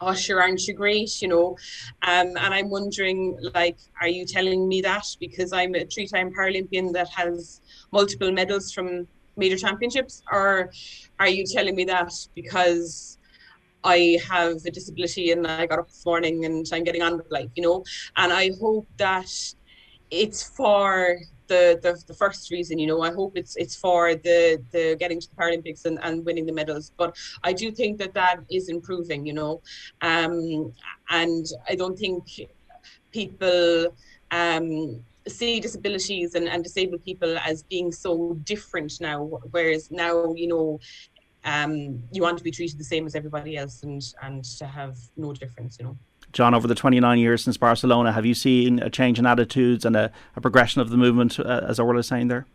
"Oh, 0.00 0.14
sure, 0.14 0.42
aren't 0.42 0.66
you 0.66 0.74
great?" 0.74 1.22
You 1.22 1.28
know, 1.28 1.56
um, 2.02 2.28
and 2.36 2.54
I'm 2.54 2.68
wondering, 2.70 3.38
like, 3.54 3.78
are 4.00 4.08
you 4.08 4.26
telling 4.26 4.68
me 4.68 4.80
that 4.82 5.06
because 5.20 5.52
I'm 5.52 5.74
a 5.74 5.84
three-time 5.84 6.32
Paralympian 6.32 6.92
that 6.94 7.08
has 7.10 7.60
multiple 7.92 8.32
medals 8.32 8.72
from 8.72 9.06
major 9.36 9.56
championships, 9.56 10.22
or 10.32 10.70
are 11.20 11.28
you 11.28 11.44
telling 11.46 11.76
me 11.76 11.84
that 11.84 12.12
because 12.34 13.17
I 13.84 14.18
have 14.28 14.56
a 14.66 14.70
disability 14.70 15.30
and 15.32 15.46
I 15.46 15.66
got 15.66 15.78
up 15.78 15.88
this 15.88 16.04
morning 16.04 16.44
and 16.44 16.66
I'm 16.72 16.84
getting 16.84 17.02
on 17.02 17.16
with 17.16 17.30
life, 17.30 17.50
you 17.54 17.62
know. 17.62 17.84
And 18.16 18.32
I 18.32 18.50
hope 18.60 18.88
that 18.98 19.30
it's 20.10 20.42
for 20.56 21.18
the, 21.48 21.78
the, 21.82 22.00
the 22.06 22.14
first 22.14 22.50
reason, 22.50 22.78
you 22.78 22.86
know. 22.86 23.02
I 23.02 23.12
hope 23.12 23.32
it's 23.36 23.56
it's 23.56 23.76
for 23.76 24.14
the 24.14 24.62
the 24.72 24.96
getting 24.98 25.20
to 25.20 25.28
the 25.28 25.36
Paralympics 25.36 25.84
and, 25.84 25.98
and 26.02 26.24
winning 26.24 26.46
the 26.46 26.52
medals. 26.52 26.92
But 26.96 27.16
I 27.44 27.52
do 27.52 27.70
think 27.70 27.98
that 27.98 28.14
that 28.14 28.40
is 28.50 28.68
improving, 28.68 29.26
you 29.26 29.32
know. 29.34 29.62
Um, 30.02 30.72
and 31.10 31.46
I 31.68 31.74
don't 31.74 31.96
think 31.96 32.24
people 33.12 33.88
um 34.30 35.02
see 35.26 35.60
disabilities 35.60 36.34
and, 36.34 36.48
and 36.48 36.64
disabled 36.64 37.04
people 37.04 37.36
as 37.44 37.62
being 37.64 37.92
so 37.92 38.38
different 38.44 38.92
now 39.00 39.24
whereas 39.50 39.90
now 39.90 40.32
you 40.34 40.46
know 40.48 40.78
um, 41.44 42.02
you 42.12 42.22
want 42.22 42.38
to 42.38 42.44
be 42.44 42.50
treated 42.50 42.78
the 42.78 42.84
same 42.84 43.06
as 43.06 43.14
everybody 43.14 43.56
else 43.56 43.82
and 43.82 44.02
and 44.22 44.44
to 44.44 44.66
have 44.66 44.96
no 45.16 45.32
difference, 45.32 45.76
you 45.78 45.86
know. 45.86 45.96
John, 46.32 46.54
over 46.54 46.68
the 46.68 46.74
29 46.74 47.18
years 47.18 47.42
since 47.42 47.56
Barcelona, 47.56 48.12
have 48.12 48.26
you 48.26 48.34
seen 48.34 48.80
a 48.80 48.90
change 48.90 49.18
in 49.18 49.24
attitudes 49.24 49.84
and 49.84 49.96
a, 49.96 50.12
a 50.36 50.40
progression 50.40 50.80
of 50.80 50.90
the 50.90 50.96
movement, 50.96 51.40
uh, 51.40 51.64
as 51.66 51.80
Orla 51.80 52.00
is 52.00 52.06
saying 52.06 52.28
there? 52.28 52.46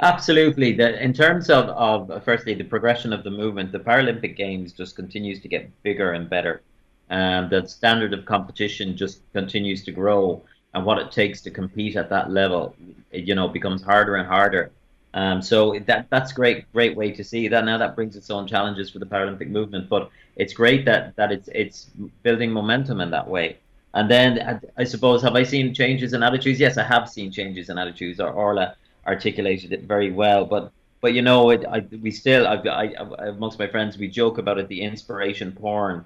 Absolutely. 0.00 0.72
The, 0.72 1.02
in 1.02 1.12
terms 1.12 1.50
of, 1.50 1.68
of, 1.68 2.24
firstly, 2.24 2.54
the 2.54 2.64
progression 2.64 3.12
of 3.12 3.24
the 3.24 3.30
movement, 3.30 3.70
the 3.70 3.78
Paralympic 3.78 4.36
Games 4.36 4.72
just 4.72 4.96
continues 4.96 5.40
to 5.40 5.48
get 5.48 5.70
bigger 5.82 6.12
and 6.12 6.28
better. 6.28 6.62
And 7.10 7.50
the 7.50 7.66
standard 7.66 8.14
of 8.14 8.24
competition 8.24 8.96
just 8.96 9.20
continues 9.34 9.84
to 9.84 9.92
grow. 9.92 10.42
And 10.74 10.86
what 10.86 10.98
it 10.98 11.12
takes 11.12 11.42
to 11.42 11.50
compete 11.50 11.96
at 11.96 12.08
that 12.08 12.30
level, 12.30 12.74
it, 13.10 13.24
you 13.24 13.34
know, 13.34 13.46
becomes 13.48 13.82
harder 13.82 14.16
and 14.16 14.26
harder. 14.26 14.70
Um, 15.14 15.42
so 15.42 15.78
that 15.86 16.06
that's 16.10 16.32
great, 16.32 16.70
great 16.72 16.96
way 16.96 17.10
to 17.10 17.22
see 17.22 17.48
that. 17.48 17.64
Now 17.64 17.78
that 17.78 17.94
brings 17.94 18.16
its 18.16 18.30
own 18.30 18.46
challenges 18.46 18.90
for 18.90 18.98
the 18.98 19.06
Paralympic 19.06 19.50
movement, 19.50 19.88
but 19.88 20.10
it's 20.36 20.54
great 20.54 20.84
that 20.86 21.14
that 21.16 21.30
it's 21.30 21.48
it's 21.54 21.90
building 22.22 22.50
momentum 22.50 23.00
in 23.00 23.10
that 23.10 23.28
way. 23.28 23.58
And 23.94 24.10
then 24.10 24.60
I 24.76 24.84
suppose 24.84 25.20
have 25.22 25.34
I 25.34 25.42
seen 25.42 25.74
changes 25.74 26.14
in 26.14 26.22
attitudes? 26.22 26.58
Yes, 26.58 26.78
I 26.78 26.84
have 26.84 27.10
seen 27.10 27.30
changes 27.30 27.68
in 27.68 27.76
attitudes. 27.76 28.20
Or 28.20 28.30
Orla 28.30 28.74
articulated 29.06 29.72
it 29.72 29.82
very 29.82 30.10
well, 30.10 30.46
but 30.46 30.72
but 31.02 31.14
you 31.14 31.20
know, 31.20 31.50
it, 31.50 31.64
I, 31.66 31.80
we 32.00 32.12
still, 32.12 32.46
I, 32.46 32.54
I, 32.54 33.26
amongst 33.26 33.58
my 33.58 33.66
friends, 33.66 33.98
we 33.98 34.06
joke 34.06 34.38
about 34.38 34.58
it, 34.58 34.68
the 34.68 34.80
inspiration 34.80 35.50
porn, 35.50 36.04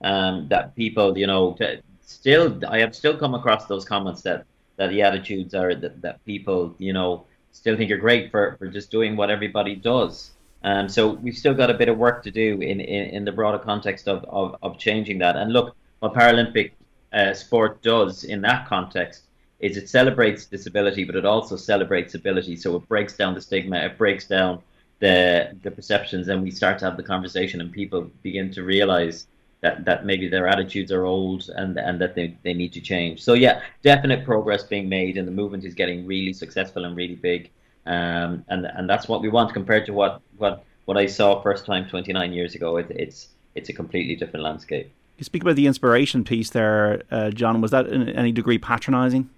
um, 0.00 0.48
that 0.48 0.74
people, 0.74 1.16
you 1.18 1.26
know, 1.26 1.54
still, 2.00 2.58
I 2.66 2.78
have 2.78 2.96
still 2.96 3.16
come 3.16 3.34
across 3.34 3.66
those 3.66 3.84
comments 3.84 4.22
that, 4.22 4.46
that 4.76 4.88
the 4.88 5.02
attitudes 5.02 5.54
are 5.54 5.74
that, 5.74 6.00
that 6.00 6.24
people, 6.24 6.74
you 6.78 6.94
know, 6.94 7.26
still 7.52 7.76
think 7.76 7.88
you're 7.88 7.98
great 7.98 8.30
for, 8.30 8.56
for 8.58 8.68
just 8.68 8.90
doing 8.90 9.16
what 9.16 9.30
everybody 9.30 9.74
does. 9.74 10.30
Um, 10.64 10.88
so 10.88 11.10
we've 11.10 11.36
still 11.36 11.54
got 11.54 11.70
a 11.70 11.74
bit 11.74 11.88
of 11.88 11.98
work 11.98 12.22
to 12.24 12.30
do 12.30 12.54
in, 12.60 12.80
in, 12.80 13.10
in 13.10 13.24
the 13.24 13.32
broader 13.32 13.58
context 13.58 14.08
of, 14.08 14.24
of, 14.28 14.56
of 14.62 14.78
changing 14.78 15.18
that. 15.18 15.36
And 15.36 15.52
look, 15.52 15.76
what 16.00 16.14
Paralympic 16.14 16.72
uh, 17.12 17.34
sport 17.34 17.82
does 17.82 18.24
in 18.24 18.40
that 18.42 18.68
context 18.68 19.24
is 19.60 19.76
it 19.76 19.88
celebrates 19.88 20.46
disability, 20.46 21.04
but 21.04 21.16
it 21.16 21.24
also 21.24 21.56
celebrates 21.56 22.14
ability. 22.14 22.56
So 22.56 22.76
it 22.76 22.88
breaks 22.88 23.16
down 23.16 23.34
the 23.34 23.40
stigma, 23.40 23.78
it 23.78 23.98
breaks 23.98 24.26
down 24.26 24.62
the 25.00 25.56
the 25.62 25.70
perceptions, 25.70 26.28
and 26.28 26.42
we 26.42 26.50
start 26.50 26.78
to 26.80 26.84
have 26.84 26.96
the 26.96 27.02
conversation, 27.02 27.60
and 27.60 27.72
people 27.72 28.10
begin 28.22 28.50
to 28.52 28.62
realize 28.62 29.26
that 29.60 29.84
that 29.84 30.06
maybe 30.06 30.28
their 30.28 30.46
attitudes 30.46 30.92
are 30.92 31.04
old 31.04 31.50
and 31.56 31.76
and 31.78 32.00
that 32.00 32.14
they, 32.14 32.36
they 32.42 32.54
need 32.54 32.72
to 32.72 32.80
change. 32.80 33.22
So 33.22 33.34
yeah, 33.34 33.62
definite 33.82 34.24
progress 34.24 34.62
being 34.62 34.88
made, 34.88 35.16
and 35.16 35.26
the 35.26 35.32
movement 35.32 35.64
is 35.64 35.74
getting 35.74 36.06
really 36.06 36.32
successful 36.32 36.84
and 36.84 36.96
really 36.96 37.16
big. 37.16 37.50
Um, 37.86 38.44
and 38.48 38.66
and 38.66 38.88
that's 38.88 39.08
what 39.08 39.22
we 39.22 39.28
want 39.28 39.52
compared 39.52 39.86
to 39.86 39.92
what 39.92 40.20
what 40.36 40.64
what 40.84 40.96
I 40.96 41.06
saw 41.06 41.42
first 41.42 41.66
time 41.66 41.88
29 41.88 42.32
years 42.32 42.54
ago. 42.54 42.76
It, 42.76 42.86
it's 42.90 43.28
it's 43.54 43.68
a 43.68 43.72
completely 43.72 44.14
different 44.14 44.44
landscape. 44.44 44.92
You 45.16 45.24
speak 45.24 45.42
about 45.42 45.56
the 45.56 45.66
inspiration 45.66 46.22
piece 46.22 46.50
there, 46.50 47.02
uh, 47.10 47.30
John. 47.30 47.60
Was 47.60 47.72
that 47.72 47.88
in 47.88 48.08
any 48.10 48.30
degree 48.30 48.58
patronising? 48.58 49.28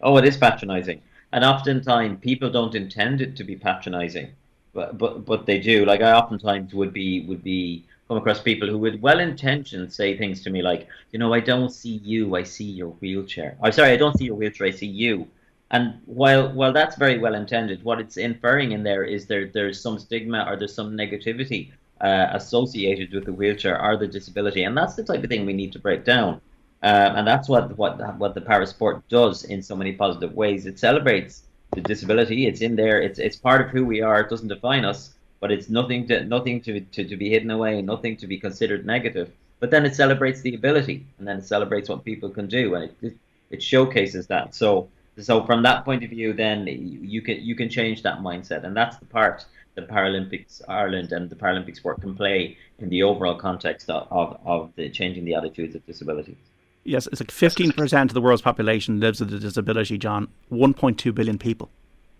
Oh, 0.00 0.16
it 0.16 0.24
is 0.24 0.36
patronising, 0.36 1.02
and 1.32 1.44
oftentimes 1.44 2.20
people 2.20 2.50
don't 2.50 2.74
intend 2.76 3.20
it 3.20 3.34
to 3.36 3.44
be 3.44 3.56
patronising, 3.56 4.28
but 4.72 4.96
but 4.96 5.24
but 5.24 5.46
they 5.46 5.58
do. 5.58 5.84
Like 5.84 6.02
I 6.02 6.12
oftentimes 6.12 6.72
would 6.74 6.92
be 6.92 7.26
would 7.26 7.42
be 7.42 7.84
come 8.10 8.18
across 8.18 8.40
people 8.40 8.68
who, 8.68 8.76
with 8.76 8.96
well 8.96 9.20
intentioned, 9.20 9.92
say 9.92 10.18
things 10.18 10.42
to 10.42 10.50
me 10.50 10.62
like, 10.62 10.88
you 11.12 11.18
know, 11.20 11.32
I 11.32 11.38
don't 11.38 11.70
see 11.70 12.00
you, 12.02 12.34
I 12.34 12.42
see 12.42 12.64
your 12.64 12.88
wheelchair. 13.00 13.56
I'm 13.62 13.70
sorry, 13.70 13.92
I 13.92 13.96
don't 13.96 14.18
see 14.18 14.24
your 14.24 14.34
wheelchair, 14.34 14.66
I 14.66 14.72
see 14.72 14.88
you. 14.88 15.28
And 15.70 15.94
while 16.06 16.52
while 16.52 16.72
that's 16.72 16.96
very 16.96 17.18
well 17.18 17.36
intended, 17.36 17.84
what 17.84 18.00
it's 18.00 18.16
inferring 18.16 18.72
in 18.72 18.82
there 18.82 19.04
is 19.04 19.26
there 19.26 19.46
there's 19.46 19.80
some 19.80 19.96
stigma 20.00 20.44
or 20.48 20.56
there's 20.56 20.74
some 20.74 20.96
negativity 20.96 21.70
uh, 22.00 22.26
associated 22.32 23.12
with 23.14 23.26
the 23.26 23.32
wheelchair 23.32 23.80
or 23.80 23.96
the 23.96 24.08
disability, 24.08 24.64
and 24.64 24.76
that's 24.76 24.96
the 24.96 25.04
type 25.04 25.22
of 25.22 25.30
thing 25.30 25.46
we 25.46 25.52
need 25.52 25.70
to 25.70 25.78
break 25.78 26.04
down. 26.04 26.40
Um, 26.82 27.10
and 27.18 27.24
that's 27.28 27.48
what 27.48 27.78
what 27.78 27.92
what 28.18 28.34
the 28.34 28.40
parasport 28.40 29.04
does 29.08 29.44
in 29.44 29.62
so 29.62 29.76
many 29.76 29.92
positive 29.92 30.32
ways. 30.34 30.66
It 30.66 30.80
celebrates 30.80 31.44
the 31.76 31.80
disability. 31.80 32.48
It's 32.48 32.60
in 32.60 32.74
there. 32.74 33.00
It's 33.00 33.20
it's 33.20 33.36
part 33.36 33.60
of 33.60 33.68
who 33.68 33.84
we 33.84 34.02
are. 34.02 34.18
It 34.22 34.30
doesn't 34.30 34.48
define 34.48 34.84
us 34.84 35.14
but 35.40 35.50
it's 35.50 35.68
nothing 35.68 36.06
to 36.08 36.24
nothing 36.24 36.60
to, 36.62 36.80
to, 36.80 37.04
to 37.04 37.16
be 37.16 37.30
hidden 37.30 37.50
away, 37.50 37.82
nothing 37.82 38.16
to 38.18 38.26
be 38.26 38.38
considered 38.38 38.86
negative. 38.86 39.30
But 39.58 39.70
then 39.70 39.84
it 39.84 39.94
celebrates 39.94 40.40
the 40.40 40.54
ability, 40.54 41.06
and 41.18 41.28
then 41.28 41.38
it 41.38 41.46
celebrates 41.46 41.88
what 41.88 42.04
people 42.04 42.30
can 42.30 42.46
do, 42.46 42.74
and 42.74 42.90
it 43.02 43.16
it 43.50 43.62
showcases 43.62 44.26
that. 44.28 44.54
So 44.54 44.88
so 45.18 45.44
from 45.44 45.62
that 45.64 45.84
point 45.84 46.04
of 46.04 46.10
view, 46.10 46.32
then 46.32 46.66
you 46.66 47.22
can 47.22 47.40
you 47.40 47.54
can 47.54 47.68
change 47.68 48.02
that 48.02 48.20
mindset, 48.20 48.64
and 48.64 48.76
that's 48.76 48.96
the 48.98 49.06
part 49.06 49.44
that 49.74 49.88
Paralympics 49.88 50.62
Ireland 50.68 51.12
and 51.12 51.30
the 51.30 51.36
Paralympic 51.36 51.76
sport 51.76 52.00
can 52.00 52.14
play 52.14 52.56
in 52.78 52.88
the 52.88 53.02
overall 53.02 53.36
context 53.36 53.88
of, 53.90 54.08
of, 54.10 54.40
of 54.44 54.72
the 54.76 54.90
changing 54.90 55.24
the 55.24 55.34
attitudes 55.34 55.74
of 55.74 55.86
disabilities. 55.86 56.36
Yes, 56.84 57.06
it's 57.06 57.20
like 57.20 57.30
15% 57.30 58.02
of 58.04 58.14
the 58.14 58.20
world's 58.20 58.42
population 58.42 59.00
lives 59.00 59.20
with 59.20 59.32
a 59.34 59.38
disability, 59.38 59.98
John. 59.98 60.28
1.2 60.50 61.14
billion 61.14 61.38
people. 61.38 61.70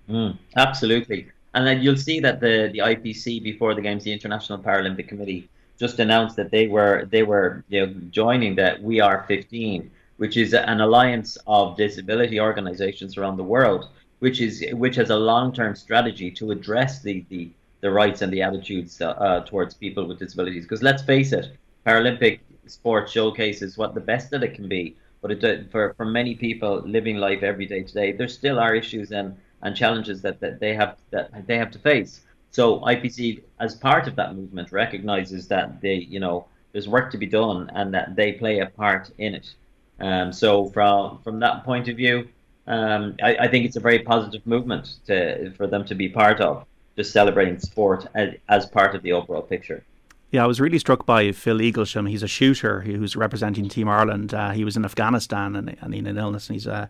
Mm, 0.08 0.38
absolutely. 0.56 1.28
And 1.54 1.66
then 1.66 1.82
you'll 1.82 1.96
see 1.96 2.20
that 2.20 2.40
the, 2.40 2.70
the 2.72 2.78
IPC 2.78 3.42
before 3.42 3.74
the 3.74 3.80
games, 3.80 4.04
the 4.04 4.12
International 4.12 4.58
Paralympic 4.58 5.08
Committee, 5.08 5.48
just 5.78 5.98
announced 5.98 6.36
that 6.36 6.50
they 6.50 6.66
were 6.66 7.08
they 7.10 7.22
were 7.22 7.64
you 7.68 7.86
know, 7.86 7.94
joining 8.10 8.54
the 8.54 8.78
We 8.82 9.00
Are 9.00 9.24
15, 9.26 9.90
which 10.18 10.36
is 10.36 10.52
an 10.52 10.80
alliance 10.80 11.38
of 11.46 11.76
disability 11.76 12.38
organisations 12.38 13.16
around 13.16 13.38
the 13.38 13.42
world, 13.42 13.88
which 14.18 14.40
is 14.40 14.62
which 14.72 14.96
has 14.96 15.10
a 15.10 15.16
long 15.16 15.52
term 15.52 15.74
strategy 15.74 16.30
to 16.32 16.50
address 16.50 17.00
the, 17.00 17.24
the, 17.30 17.50
the 17.80 17.90
rights 17.90 18.20
and 18.20 18.30
the 18.30 18.42
attitudes 18.42 19.00
uh, 19.00 19.42
towards 19.46 19.74
people 19.74 20.06
with 20.06 20.18
disabilities. 20.18 20.64
Because 20.64 20.82
let's 20.82 21.02
face 21.02 21.32
it, 21.32 21.56
Paralympic 21.86 22.40
sport 22.66 23.08
showcases 23.08 23.78
what 23.78 23.94
the 23.94 24.00
best 24.00 24.30
that 24.30 24.44
it 24.44 24.54
can 24.54 24.68
be, 24.68 24.94
but 25.22 25.32
it, 25.32 25.70
for 25.72 25.94
for 25.94 26.04
many 26.04 26.34
people 26.34 26.82
living 26.84 27.16
life 27.16 27.42
every 27.42 27.66
day 27.66 27.82
today, 27.82 28.12
there 28.12 28.28
still 28.28 28.58
are 28.58 28.74
issues 28.74 29.10
and 29.12 29.34
and 29.62 29.76
challenges 29.76 30.22
that, 30.22 30.40
that 30.40 30.60
they 30.60 30.74
have 30.74 30.96
that 31.10 31.46
they 31.46 31.58
have 31.58 31.70
to 31.72 31.78
face. 31.78 32.20
So 32.50 32.80
IPC, 32.80 33.42
as 33.60 33.74
part 33.76 34.08
of 34.08 34.16
that 34.16 34.34
movement, 34.34 34.72
recognizes 34.72 35.46
that 35.48 35.80
they, 35.80 35.94
you 35.94 36.18
know, 36.18 36.46
there's 36.72 36.88
work 36.88 37.10
to 37.12 37.18
be 37.18 37.26
done 37.26 37.70
and 37.74 37.94
that 37.94 38.16
they 38.16 38.32
play 38.32 38.58
a 38.58 38.66
part 38.66 39.10
in 39.18 39.34
it. 39.34 39.54
Um, 40.00 40.32
so 40.32 40.66
from 40.70 41.18
from 41.22 41.40
that 41.40 41.64
point 41.64 41.88
of 41.88 41.96
view, 41.96 42.28
um, 42.66 43.16
I, 43.22 43.36
I, 43.36 43.48
think 43.48 43.66
it's 43.66 43.76
a 43.76 43.80
very 43.80 43.98
positive 43.98 44.46
movement 44.46 44.96
to 45.06 45.52
for 45.52 45.66
them 45.66 45.84
to 45.84 45.94
be 45.94 46.08
part 46.08 46.40
of, 46.40 46.64
just 46.96 47.12
celebrating 47.12 47.58
sport 47.58 48.06
as, 48.14 48.34
as 48.48 48.66
part 48.66 48.94
of 48.94 49.02
the 49.02 49.12
overall 49.12 49.42
picture. 49.42 49.84
Yeah, 50.30 50.44
I 50.44 50.46
was 50.46 50.60
really 50.60 50.78
struck 50.78 51.04
by 51.04 51.32
Phil 51.32 51.58
Eaglesham. 51.58 52.08
He's 52.08 52.22
a 52.22 52.28
shooter 52.28 52.80
who's 52.82 53.16
representing 53.16 53.68
Team 53.68 53.88
Ireland. 53.88 54.32
Uh, 54.32 54.50
he 54.50 54.64
was 54.64 54.76
in 54.76 54.84
Afghanistan 54.84 55.56
and, 55.56 55.76
and 55.80 55.94
in 55.94 56.06
an 56.06 56.16
illness, 56.16 56.48
and 56.48 56.54
he's 56.54 56.68
uh, 56.68 56.86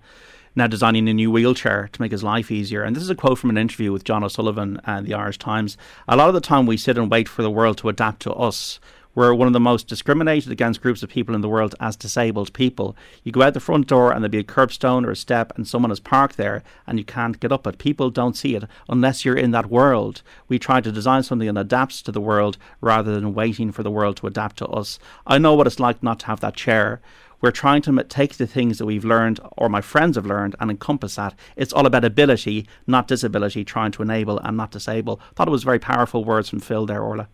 now 0.55 0.67
designing 0.67 1.09
a 1.09 1.15
new 1.15 1.31
wheelchair 1.31 1.89
to 1.93 2.01
make 2.01 2.13
his 2.13 2.25
life 2.25 2.51
easier. 2.51 2.83
And 2.83 2.95
this 2.95 3.03
is 3.03 3.11
a 3.11 3.15
quote 3.15 3.39
from 3.39 3.51
an 3.51 3.59
interview 3.59 3.93
with 3.93 4.05
John 4.05 4.25
O'Sullivan 4.25 4.81
and 4.85 5.07
the 5.07 5.15
Irish 5.15 5.39
Times. 5.39 5.77
A 6.09 6.17
lot 6.17 6.29
of 6.29 6.35
the 6.35 6.41
time 6.41 6.67
we 6.67 6.77
sit 6.77 6.99
and 6.99 7.11
wait 7.11 7.29
for 7.29 7.43
the 7.43 7.51
world 7.51 7.79
to 7.79 7.89
adapt 7.89 8.21
to 8.23 8.33
us. 8.33 8.81
We're 9.13 9.35
one 9.35 9.49
of 9.49 9.53
the 9.53 9.59
most 9.59 9.89
discriminated 9.89 10.53
against 10.53 10.81
groups 10.81 11.03
of 11.03 11.11
people 11.11 11.35
in 11.35 11.41
the 11.41 11.49
world 11.49 11.75
as 11.81 11.97
disabled 11.97 12.53
people. 12.53 12.97
You 13.25 13.33
go 13.33 13.43
out 13.43 13.55
the 13.55 13.61
front 13.61 13.89
door 13.89 14.13
and 14.13 14.23
there'll 14.23 14.31
be 14.31 14.39
a 14.39 14.45
curbstone 14.45 15.05
or 15.05 15.11
a 15.11 15.17
step 15.17 15.53
and 15.57 15.67
someone 15.67 15.91
is 15.91 15.99
parked 15.99 16.37
there 16.37 16.63
and 16.87 16.97
you 16.97 17.05
can't 17.05 17.41
get 17.41 17.51
up 17.51 17.67
it. 17.67 17.79
People 17.79 18.11
don't 18.11 18.37
see 18.37 18.55
it 18.55 18.65
unless 18.89 19.25
you're 19.25 19.37
in 19.37 19.51
that 19.51 19.69
world. 19.69 20.23
We 20.47 20.61
try 20.61 20.81
to 20.81 20.93
design 20.93 21.25
something 21.25 21.53
that 21.53 21.61
adapts 21.61 22.03
to 22.03 22.13
the 22.13 22.21
world 22.21 22.57
rather 22.81 23.13
than 23.13 23.35
waiting 23.35 23.73
for 23.73 23.83
the 23.83 23.91
world 23.91 24.17
to 24.19 24.29
adapt 24.29 24.59
to 24.59 24.67
us. 24.67 25.01
I 25.27 25.39
know 25.39 25.55
what 25.55 25.67
it's 25.67 25.81
like 25.81 26.05
not 26.05 26.21
to 26.21 26.27
have 26.27 26.39
that 26.41 26.55
chair 26.55 27.01
we're 27.41 27.51
trying 27.51 27.83
to 27.83 28.05
take 28.05 28.37
the 28.37 28.47
things 28.47 28.79
that 28.79 28.87
we've 28.87 29.05
learned 29.05 29.41
or 29.57 29.69
my 29.69 29.81
friends 29.81 30.17
have 30.17 30.27
learned 30.27 30.57
and 30.61 30.71
encompass 30.71 31.17
that. 31.17 31.35
It's 31.57 31.73
all 31.73 31.87
about 31.87 32.05
ability, 32.05 32.67
not 32.87 33.09
disability, 33.09 33.65
trying 33.65 33.93
to 33.93 34.03
enable 34.03 34.39
and 34.39 34.57
not 34.57 34.71
disable. 34.71 35.21
Thought 35.35 35.49
it 35.49 35.53
was 35.53 35.65
very 35.65 35.79
powerful 35.79 36.25
words 36.25 36.49
from 36.49 36.61
Phil 36.61 36.87
there, 36.87 37.03
Orla 37.03 37.29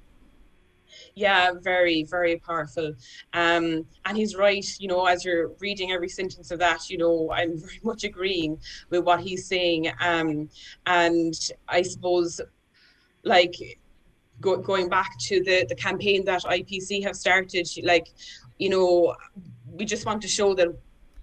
yeah 1.17 1.51
very 1.63 2.05
very 2.05 2.37
powerful 2.37 2.93
um 3.33 3.85
and 4.05 4.17
he's 4.17 4.37
right 4.37 4.77
you 4.79 4.87
know 4.87 5.07
as 5.07 5.25
you're 5.25 5.49
reading 5.61 5.91
every 5.91 6.09
sentence 6.09 6.51
of 6.51 6.59
that 6.59 6.89
you 6.91 6.99
know 6.99 7.31
i'm 7.33 7.59
very 7.67 7.81
much 7.83 8.05
agreeing 8.05 8.59
with 8.91 9.03
what 9.03 9.19
he's 9.21 9.47
saying 9.47 9.91
um 10.01 10.49
and 10.87 11.51
i 11.69 11.81
suppose 11.83 12.41
like 13.25 13.55
go, 14.43 14.59
going 14.59 14.89
back 14.89 15.19
to 15.19 15.43
the 15.43 15.65
the 15.71 15.75
campaign 15.75 16.25
that 16.25 16.43
ipc 16.45 17.03
have 17.03 17.17
started 17.17 17.67
like 17.83 18.09
you 18.59 18.69
know 18.69 19.15
we 19.76 19.85
just 19.85 20.06
want 20.06 20.23
to 20.23 20.28
show 20.28 20.54
that 20.54 20.68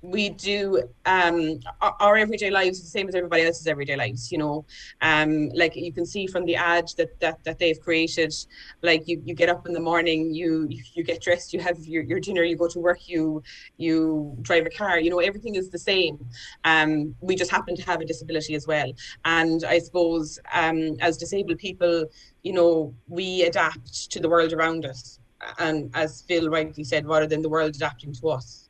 we 0.03 0.29
do 0.29 0.83
um 1.05 1.59
our, 1.81 1.95
our, 2.01 2.17
everyday 2.17 2.51
lives 2.51 2.81
the 2.81 2.87
same 2.87 3.07
as 3.07 3.15
everybody 3.15 3.43
else's 3.43 3.67
everyday 3.67 3.95
lives 3.95 4.31
you 4.31 4.37
know? 4.37 4.65
Um 5.01 5.49
like 5.55 5.75
you 5.77 5.93
can 5.93 6.05
see 6.05 6.27
from 6.27 6.45
the 6.45 6.57
ad 6.57 6.89
that 6.97 7.17
that, 7.21 7.41
that 7.45 7.57
they've 7.57 7.79
created 7.79 8.33
like 8.81 9.07
you, 9.07 9.21
you 9.23 9.33
get 9.33 9.47
up 9.47 9.65
in 9.65 9.71
the 9.71 9.79
morning 9.79 10.33
you 10.33 10.67
you 10.93 11.03
get 11.05 11.21
dressed 11.21 11.53
you 11.53 11.61
have 11.61 11.77
your, 11.85 12.03
your 12.03 12.19
dinner 12.19 12.43
you 12.43 12.57
go 12.57 12.67
to 12.67 12.79
work 12.79 13.07
you 13.07 13.41
you 13.77 14.35
drive 14.41 14.65
a 14.65 14.69
car 14.69 14.99
you 14.99 15.09
know 15.09 15.19
everything 15.19 15.55
is 15.55 15.69
the 15.69 15.79
same. 15.79 16.19
Um 16.65 17.15
we 17.21 17.35
just 17.35 17.51
happen 17.51 17.73
to 17.77 17.83
have 17.83 18.01
a 18.01 18.05
disability 18.05 18.55
as 18.55 18.67
well. 18.67 18.91
And 19.23 19.63
i 19.63 19.79
suppose 19.79 20.37
um 20.53 20.97
as 20.99 21.15
disabled 21.15 21.59
people 21.59 22.05
you 22.41 22.51
know 22.51 22.93
we 23.07 23.43
adapt 23.43 24.11
to 24.11 24.19
the 24.19 24.27
world 24.27 24.51
around 24.51 24.85
us 24.85 25.19
and 25.59 25.89
as 25.93 26.21
phil 26.23 26.49
rightly 26.49 26.83
said 26.83 27.05
rather 27.05 27.27
than 27.27 27.41
the 27.41 27.49
world 27.49 27.75
adapting 27.75 28.13
to 28.13 28.29
us 28.29 28.63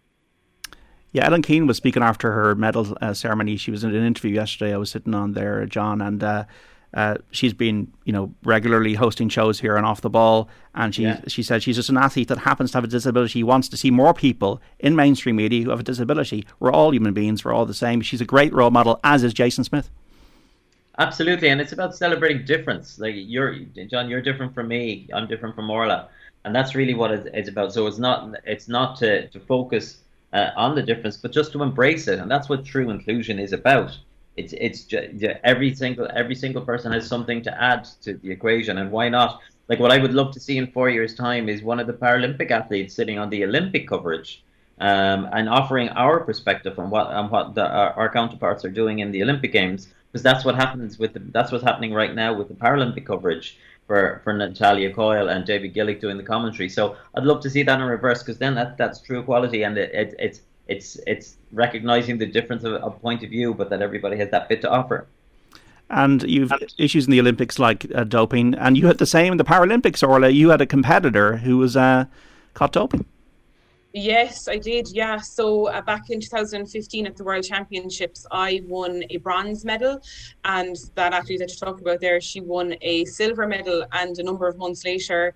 yeah, 1.13 1.27
Ellen 1.27 1.43
Keane 1.43 1.67
was 1.67 1.77
speaking 1.77 2.01
after 2.01 2.31
her 2.31 2.55
medal 2.55 2.97
uh, 2.99 3.13
ceremony. 3.13 3.55
She 3.55 3.69
was 3.69 3.83
in 3.83 3.95
an 3.95 4.03
interview 4.03 4.31
yesterday. 4.31 4.73
I 4.73 4.77
was 4.77 4.89
sitting 4.89 5.13
on 5.13 5.33
there, 5.33 5.63
John, 5.67 6.01
and 6.01 6.23
uh, 6.23 6.45
uh, 6.95 7.17
she's 7.29 7.53
been, 7.53 7.91
you 8.03 8.13
know, 8.13 8.33
regularly 8.43 8.95
hosting 8.95 9.29
shows 9.29 9.59
here 9.59 9.75
and 9.75 9.85
off 9.85 10.01
the 10.01 10.09
ball. 10.09 10.49
And 10.73 10.93
she 10.93 11.03
yeah. 11.03 11.21
she 11.27 11.43
said 11.43 11.61
she's 11.61 11.75
just 11.75 11.89
an 11.89 11.97
athlete 11.97 12.29
that 12.29 12.39
happens 12.39 12.71
to 12.71 12.77
have 12.77 12.83
a 12.83 12.87
disability. 12.87 13.31
She 13.31 13.43
wants 13.43 13.67
to 13.69 13.77
see 13.77 13.91
more 13.91 14.13
people 14.15 14.59
in 14.79 14.95
mainstream 14.95 15.35
media 15.35 15.63
who 15.63 15.69
have 15.69 15.79
a 15.79 15.83
disability. 15.83 16.45
We're 16.59 16.71
all 16.71 16.91
human 16.91 17.13
beings. 17.13 17.45
We're 17.45 17.53
all 17.53 17.67
the 17.67 17.75
same. 17.75 18.01
She's 18.01 18.21
a 18.21 18.25
great 18.25 18.51
role 18.51 18.71
model, 18.71 18.99
as 19.03 19.23
is 19.23 19.33
Jason 19.33 19.63
Smith. 19.63 19.91
Absolutely, 20.99 21.49
and 21.49 21.59
it's 21.59 21.71
about 21.71 21.95
celebrating 21.95 22.45
difference. 22.45 22.99
Like 22.99 23.15
you're, 23.17 23.55
John, 23.87 24.09
you're 24.09 24.21
different 24.21 24.53
from 24.53 24.67
me. 24.67 25.09
I'm 25.13 25.27
different 25.27 25.55
from 25.55 25.69
Orla, 25.69 26.09
and 26.45 26.55
that's 26.55 26.75
really 26.75 26.93
what 26.93 27.11
it's 27.11 27.49
about. 27.49 27.73
So 27.73 27.87
it's 27.87 27.99
not 27.99 28.35
it's 28.45 28.67
not 28.67 28.97
to 28.97 29.27
to 29.29 29.39
focus 29.39 29.97
uh, 30.33 30.49
on 30.55 30.75
the 30.75 30.81
difference, 30.81 31.17
but 31.17 31.31
just 31.31 31.51
to 31.53 31.63
embrace 31.63 32.07
it, 32.07 32.19
and 32.19 32.29
that's 32.29 32.49
what 32.49 32.65
true 32.65 32.89
inclusion 32.89 33.39
is 33.39 33.53
about. 33.53 33.97
It's 34.35 34.53
it's 34.53 34.83
just, 34.83 35.23
every 35.43 35.73
single 35.75 36.07
every 36.13 36.35
single 36.35 36.63
person 36.63 36.91
has 36.91 37.07
something 37.07 37.41
to 37.43 37.61
add 37.61 37.85
to 38.01 38.15
the 38.15 38.31
equation, 38.31 38.77
and 38.77 38.91
why 38.91 39.09
not? 39.09 39.41
Like 39.69 39.79
what 39.79 39.91
I 39.91 39.97
would 39.97 40.13
love 40.13 40.33
to 40.33 40.39
see 40.39 40.57
in 40.57 40.67
four 40.67 40.89
years' 40.89 41.15
time 41.15 41.47
is 41.47 41.63
one 41.63 41.79
of 41.79 41.87
the 41.87 41.93
Paralympic 41.93 42.51
athletes 42.51 42.93
sitting 42.93 43.17
on 43.17 43.29
the 43.29 43.45
Olympic 43.45 43.87
coverage 43.87 44.43
um, 44.79 45.29
and 45.31 45.47
offering 45.47 45.89
our 45.89 46.19
perspective 46.19 46.77
on 46.79 46.89
what 46.89 47.07
on 47.07 47.29
what 47.29 47.55
the, 47.55 47.65
our, 47.65 47.91
our, 47.93 48.09
counterparts 48.11 48.65
are 48.65 48.69
doing 48.69 48.99
in 48.99 49.11
the 49.11 49.23
Olympic 49.23 49.53
Games, 49.53 49.87
because 50.11 50.23
that's 50.23 50.43
what 50.43 50.55
happens 50.55 50.99
with 50.99 51.13
the, 51.13 51.19
that's 51.19 51.51
what's 51.51 51.63
happening 51.63 51.93
right 51.93 52.13
now 52.13 52.33
with 52.33 52.49
the 52.49 52.53
Paralympic 52.55 53.05
coverage 53.05 53.57
for, 53.87 54.21
for 54.23 54.33
Natalia 54.33 54.93
Coyle 54.93 55.29
and 55.29 55.45
David 55.45 55.73
Gillick 55.73 55.99
doing 55.99 56.17
the 56.17 56.23
commentary. 56.23 56.69
So 56.69 56.95
I'd 57.15 57.23
love 57.23 57.41
to 57.41 57.49
see 57.49 57.63
that 57.63 57.79
in 57.79 57.85
reverse 57.85 58.23
because 58.23 58.37
then 58.37 58.55
that, 58.55 58.77
that's 58.77 58.99
true 58.99 59.19
equality 59.19 59.63
and 59.63 59.77
it, 59.77 59.93
it, 59.93 60.15
it's 60.19 60.41
it's 60.67 60.97
it's 61.07 61.37
recognizing 61.51 62.17
the 62.17 62.25
difference 62.25 62.63
of, 62.63 62.73
of, 62.75 63.01
point 63.01 63.23
of 63.23 63.29
view, 63.29 63.53
but 63.53 63.69
that 63.69 63.81
everybody 63.81 64.17
has 64.17 64.29
that 64.29 64.47
bit 64.49 64.61
to 64.61 64.69
offer. 64.69 65.07
And 65.89 66.23
you've 66.23 66.53
issues 66.77 67.05
in 67.05 67.11
the 67.11 67.19
Olympics 67.19 67.59
like 67.59 67.85
uh, 67.93 68.03
doping, 68.05 68.55
and 68.55 68.77
you 68.77 68.87
had 68.87 68.97
the 68.97 69.05
same 69.05 69.33
in 69.33 69.37
the 69.37 69.43
Paralympics. 69.43 70.07
Orla, 70.07 70.29
you 70.29 70.49
had 70.49 70.61
a 70.61 70.65
competitor 70.65 71.37
who 71.37 71.57
was 71.57 71.75
uh, 71.75 72.05
caught 72.53 72.71
doping. 72.71 73.05
Yes, 73.95 74.47
I 74.47 74.57
did. 74.57 74.87
Yeah. 74.91 75.17
So 75.17 75.67
uh, 75.67 75.79
back 75.83 76.09
in 76.09 76.19
2015 76.19 77.05
at 77.05 77.15
the 77.15 77.23
World 77.23 77.43
Championships, 77.43 78.25
I 78.31 78.63
won 78.65 79.03
a 79.11 79.17
bronze 79.17 79.63
medal. 79.63 80.01
And 80.45 80.75
that 80.95 81.13
athlete 81.13 81.37
that 81.39 81.51
you 81.51 81.57
talked 81.57 81.79
about 81.79 82.01
there, 82.01 82.19
she 82.19 82.41
won 82.41 82.73
a 82.81 83.05
silver 83.05 83.45
medal. 83.45 83.85
And 83.91 84.17
a 84.17 84.23
number 84.23 84.47
of 84.47 84.57
months 84.57 84.83
later, 84.83 85.35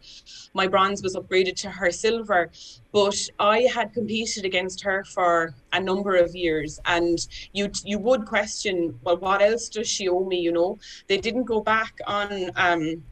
my 0.56 0.66
bronze 0.68 1.04
was 1.04 1.16
upgraded 1.16 1.56
to 1.58 1.70
her 1.70 1.92
silver. 1.92 2.50
But 2.92 3.30
I 3.40 3.68
had 3.72 3.94
competed 3.94 4.44
against 4.44 4.82
her 4.82 5.04
for 5.04 5.54
a 5.72 5.80
number 5.80 6.16
of 6.16 6.36
years. 6.36 6.80
And 6.86 7.20
you 7.54 7.70
you 7.86 8.00
would 8.00 8.26
question, 8.26 9.00
well, 9.04 9.18
what 9.18 9.40
else 9.40 9.70
does 9.70 9.88
she 9.88 10.10
owe 10.10 10.26
me? 10.26 10.40
You 10.40 10.52
know, 10.52 10.80
they 11.08 11.18
didn't 11.20 11.44
go 11.44 11.62
back 11.62 11.94
on. 12.08 12.50
Um, 12.56 13.04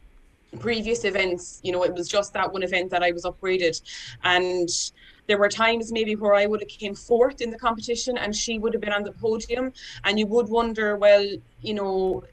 previous 0.60 1.04
events 1.04 1.60
you 1.62 1.70
know 1.70 1.82
it 1.82 1.92
was 1.92 2.08
just 2.08 2.32
that 2.32 2.50
one 2.50 2.62
event 2.62 2.88
that 2.88 3.02
i 3.02 3.10
was 3.10 3.24
upgraded 3.24 3.78
and 4.24 4.70
there 5.26 5.38
were 5.38 5.48
times 5.48 5.92
maybe 5.92 6.14
where 6.16 6.34
I 6.34 6.46
would 6.46 6.60
have 6.60 6.68
came 6.68 6.94
fourth 6.94 7.40
in 7.40 7.50
the 7.50 7.58
competition 7.58 8.16
and 8.18 8.34
she 8.34 8.58
would 8.58 8.72
have 8.74 8.80
been 8.80 8.92
on 8.92 9.02
the 9.02 9.12
podium, 9.12 9.72
and 10.04 10.18
you 10.18 10.26
would 10.26 10.48
wonder, 10.48 10.96
well, 10.96 11.26
you 11.60 11.74
know, 11.74 12.24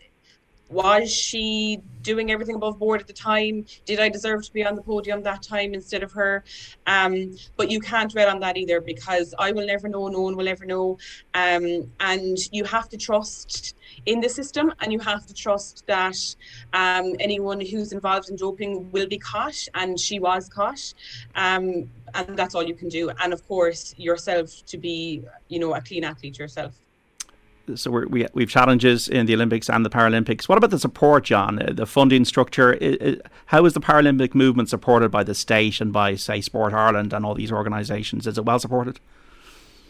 was 0.74 1.14
she 1.14 1.80
doing 2.02 2.32
everything 2.32 2.56
above 2.56 2.80
board 2.80 3.00
at 3.00 3.08
the 3.08 3.14
time? 3.14 3.66
Did 3.86 4.00
I 4.00 4.10
deserve 4.10 4.44
to 4.46 4.52
be 4.52 4.66
on 4.66 4.76
the 4.76 4.82
podium 4.82 5.22
that 5.24 5.44
time 5.44 5.74
instead 5.74 6.04
of 6.04 6.12
her? 6.14 6.44
Um, 6.88 7.36
but 7.58 7.70
you 7.70 7.80
can't 7.80 8.12
dwell 8.12 8.30
on 8.30 8.40
that 8.40 8.58
either 8.58 8.82
because 8.82 9.36
I 9.38 9.52
will 9.52 9.68
never 9.68 9.88
know, 9.88 10.08
no 10.08 10.22
one 10.22 10.36
will 10.36 10.48
ever 10.48 10.66
know. 10.66 10.98
Um, 11.36 11.92
and 12.00 12.38
you 12.52 12.64
have 12.64 12.90
to 12.90 12.98
trust 12.98 13.76
in 14.06 14.20
the 14.20 14.30
system 14.30 14.74
and 14.80 14.92
you 14.92 15.00
have 15.00 15.26
to 15.28 15.34
trust 15.34 15.86
that 15.88 16.18
um, 16.74 17.14
anyone 17.20 17.62
who's 17.62 17.94
involved 17.94 18.30
in 18.30 18.36
doping 18.36 18.92
will 18.92 19.08
be 19.08 19.20
caught 19.20 19.68
and 19.76 20.00
she 20.00 20.20
was 20.20 20.50
caught. 20.50 20.94
And 22.16 22.38
that's 22.38 22.56
all 22.56 22.64
you 22.64 22.76
can 22.76 22.90
do. 22.90 23.10
And 23.22 23.34
of 23.34 23.48
course, 23.48 23.94
yourself 23.98 24.66
to 24.68 24.78
be, 24.78 25.24
you 25.48 25.60
know, 25.60 25.74
a 25.74 25.82
clean 25.82 26.04
athlete 26.04 26.38
yourself 26.40 26.74
so 27.76 27.92
we're, 27.92 28.08
we 28.08 28.28
we 28.34 28.44
have 28.44 28.50
challenges 28.50 29.08
in 29.08 29.26
the 29.26 29.34
Olympics 29.34 29.70
and 29.70 29.86
the 29.86 29.90
Paralympics. 29.90 30.50
What 30.50 30.58
about 30.58 30.70
the 30.70 30.80
support, 30.80 31.24
John? 31.24 31.62
Uh, 31.62 31.72
the 31.74 31.86
funding 31.86 32.26
structure. 32.26 32.78
how 33.48 33.66
is 33.66 33.74
the 33.74 33.80
Paralympic 33.80 34.36
movement 34.36 34.70
supported 34.70 35.12
by 35.12 35.24
the 35.24 35.34
state 35.34 35.80
and 35.80 35.94
by, 35.94 36.16
say, 36.16 36.42
Sport 36.42 36.74
Ireland 36.74 37.14
and 37.14 37.26
all 37.26 37.36
these 37.36 37.52
organisations? 37.52 38.28
Is 38.28 38.38
it 38.38 38.46
well 38.46 38.60
supported? 38.60 39.00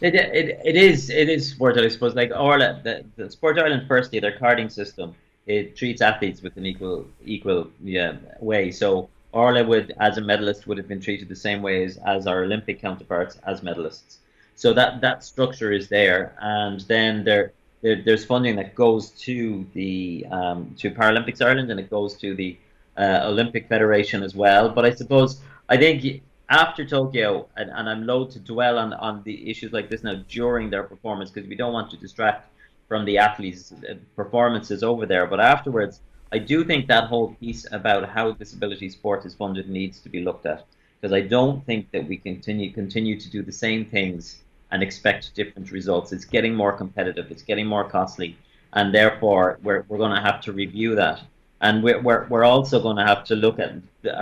It, 0.00 0.14
it, 0.14 0.60
it 0.64 0.76
is 0.76 1.10
it 1.10 1.28
is 1.28 1.50
supported, 1.50 1.84
I 1.84 1.88
suppose. 1.88 2.14
Like 2.14 2.30
Orla, 2.30 2.80
the, 2.84 3.04
the 3.16 3.30
Sport 3.30 3.58
Ireland, 3.58 3.86
firstly, 3.88 4.20
their 4.20 4.38
carding 4.38 4.68
system 4.68 5.14
it 5.46 5.76
treats 5.76 6.00
athletes 6.00 6.40
with 6.42 6.56
an 6.56 6.64
equal 6.66 7.06
equal 7.24 7.68
yeah, 7.82 8.16
way. 8.40 8.70
So 8.70 9.10
Orla 9.34 9.64
would, 9.64 9.92
as 9.98 10.16
a 10.16 10.20
medalist, 10.20 10.66
would 10.66 10.78
have 10.78 10.88
been 10.88 11.00
treated 11.00 11.28
the 11.28 11.36
same 11.36 11.60
way 11.60 11.84
as, 11.84 12.26
our 12.26 12.44
Olympic 12.44 12.80
counterparts 12.80 13.36
as 13.46 13.60
medalists. 13.60 14.18
So 14.56 14.72
that 14.74 15.00
that 15.00 15.24
structure 15.24 15.72
is 15.72 15.88
there, 15.88 16.36
and 16.40 16.80
then 16.82 17.24
there 17.24 17.52
there, 17.82 18.00
there's 18.02 18.24
funding 18.24 18.56
that 18.56 18.74
goes 18.74 19.10
to 19.26 19.66
the 19.74 20.26
um, 20.30 20.74
to 20.78 20.90
Paralympics 20.90 21.44
Ireland 21.44 21.70
and 21.70 21.78
it 21.78 21.90
goes 21.90 22.16
to 22.18 22.34
the 22.34 22.56
uh, 22.96 23.20
Olympic 23.24 23.68
Federation 23.68 24.22
as 24.22 24.34
well. 24.34 24.68
But 24.68 24.84
I 24.86 24.92
suppose 24.94 25.40
I 25.68 25.76
think 25.76 26.22
after 26.48 26.84
Tokyo, 26.84 27.46
and, 27.56 27.70
and 27.70 27.88
I'm 27.88 28.06
loath 28.06 28.32
to 28.32 28.38
dwell 28.38 28.78
on, 28.78 28.92
on 28.94 29.22
the 29.24 29.50
issues 29.50 29.72
like 29.72 29.90
this 29.90 30.02
now 30.02 30.22
during 30.28 30.70
their 30.70 30.84
performance 30.84 31.30
because 31.30 31.48
we 31.48 31.56
don't 31.56 31.72
want 31.72 31.90
to 31.90 31.96
distract 31.96 32.50
from 32.88 33.04
the 33.04 33.18
athletes' 33.18 33.74
performances 34.14 34.82
over 34.82 35.04
there. 35.04 35.26
But 35.26 35.40
afterwards, 35.40 36.00
I 36.34 36.38
do 36.38 36.64
think 36.64 36.82
that 36.88 37.04
whole 37.12 37.28
piece 37.40 37.62
about 37.78 38.02
how 38.16 38.32
disability 38.32 38.88
sport 38.90 39.20
is 39.28 39.34
funded 39.34 39.66
needs 39.68 39.96
to 40.04 40.08
be 40.14 40.20
looked 40.28 40.46
at 40.46 40.60
because 41.00 41.12
I 41.20 41.22
don't 41.36 41.58
think 41.68 41.82
that 41.92 42.04
we 42.08 42.16
continue 42.18 42.68
continue 42.72 43.16
to 43.24 43.28
do 43.36 43.40
the 43.42 43.52
same 43.66 43.82
things 43.96 44.22
and 44.70 44.82
expect 44.82 45.34
different 45.34 45.68
results. 45.78 46.12
It's 46.12 46.24
getting 46.36 46.54
more 46.62 46.74
competitive, 46.82 47.26
it's 47.30 47.46
getting 47.50 47.66
more 47.74 47.86
costly, 47.96 48.30
and 48.72 48.86
therefore 48.92 49.44
we're, 49.64 49.82
we're 49.88 50.02
going 50.04 50.16
to 50.20 50.26
have 50.30 50.40
to 50.46 50.52
review 50.52 50.90
that. 50.96 51.18
and 51.60 51.82
we're 51.84 52.00
we're, 52.06 52.26
we're 52.28 52.44
also 52.44 52.76
going 52.86 52.96
to 52.96 53.06
have 53.12 53.24
to 53.24 53.34
look 53.36 53.58
at 53.58 53.72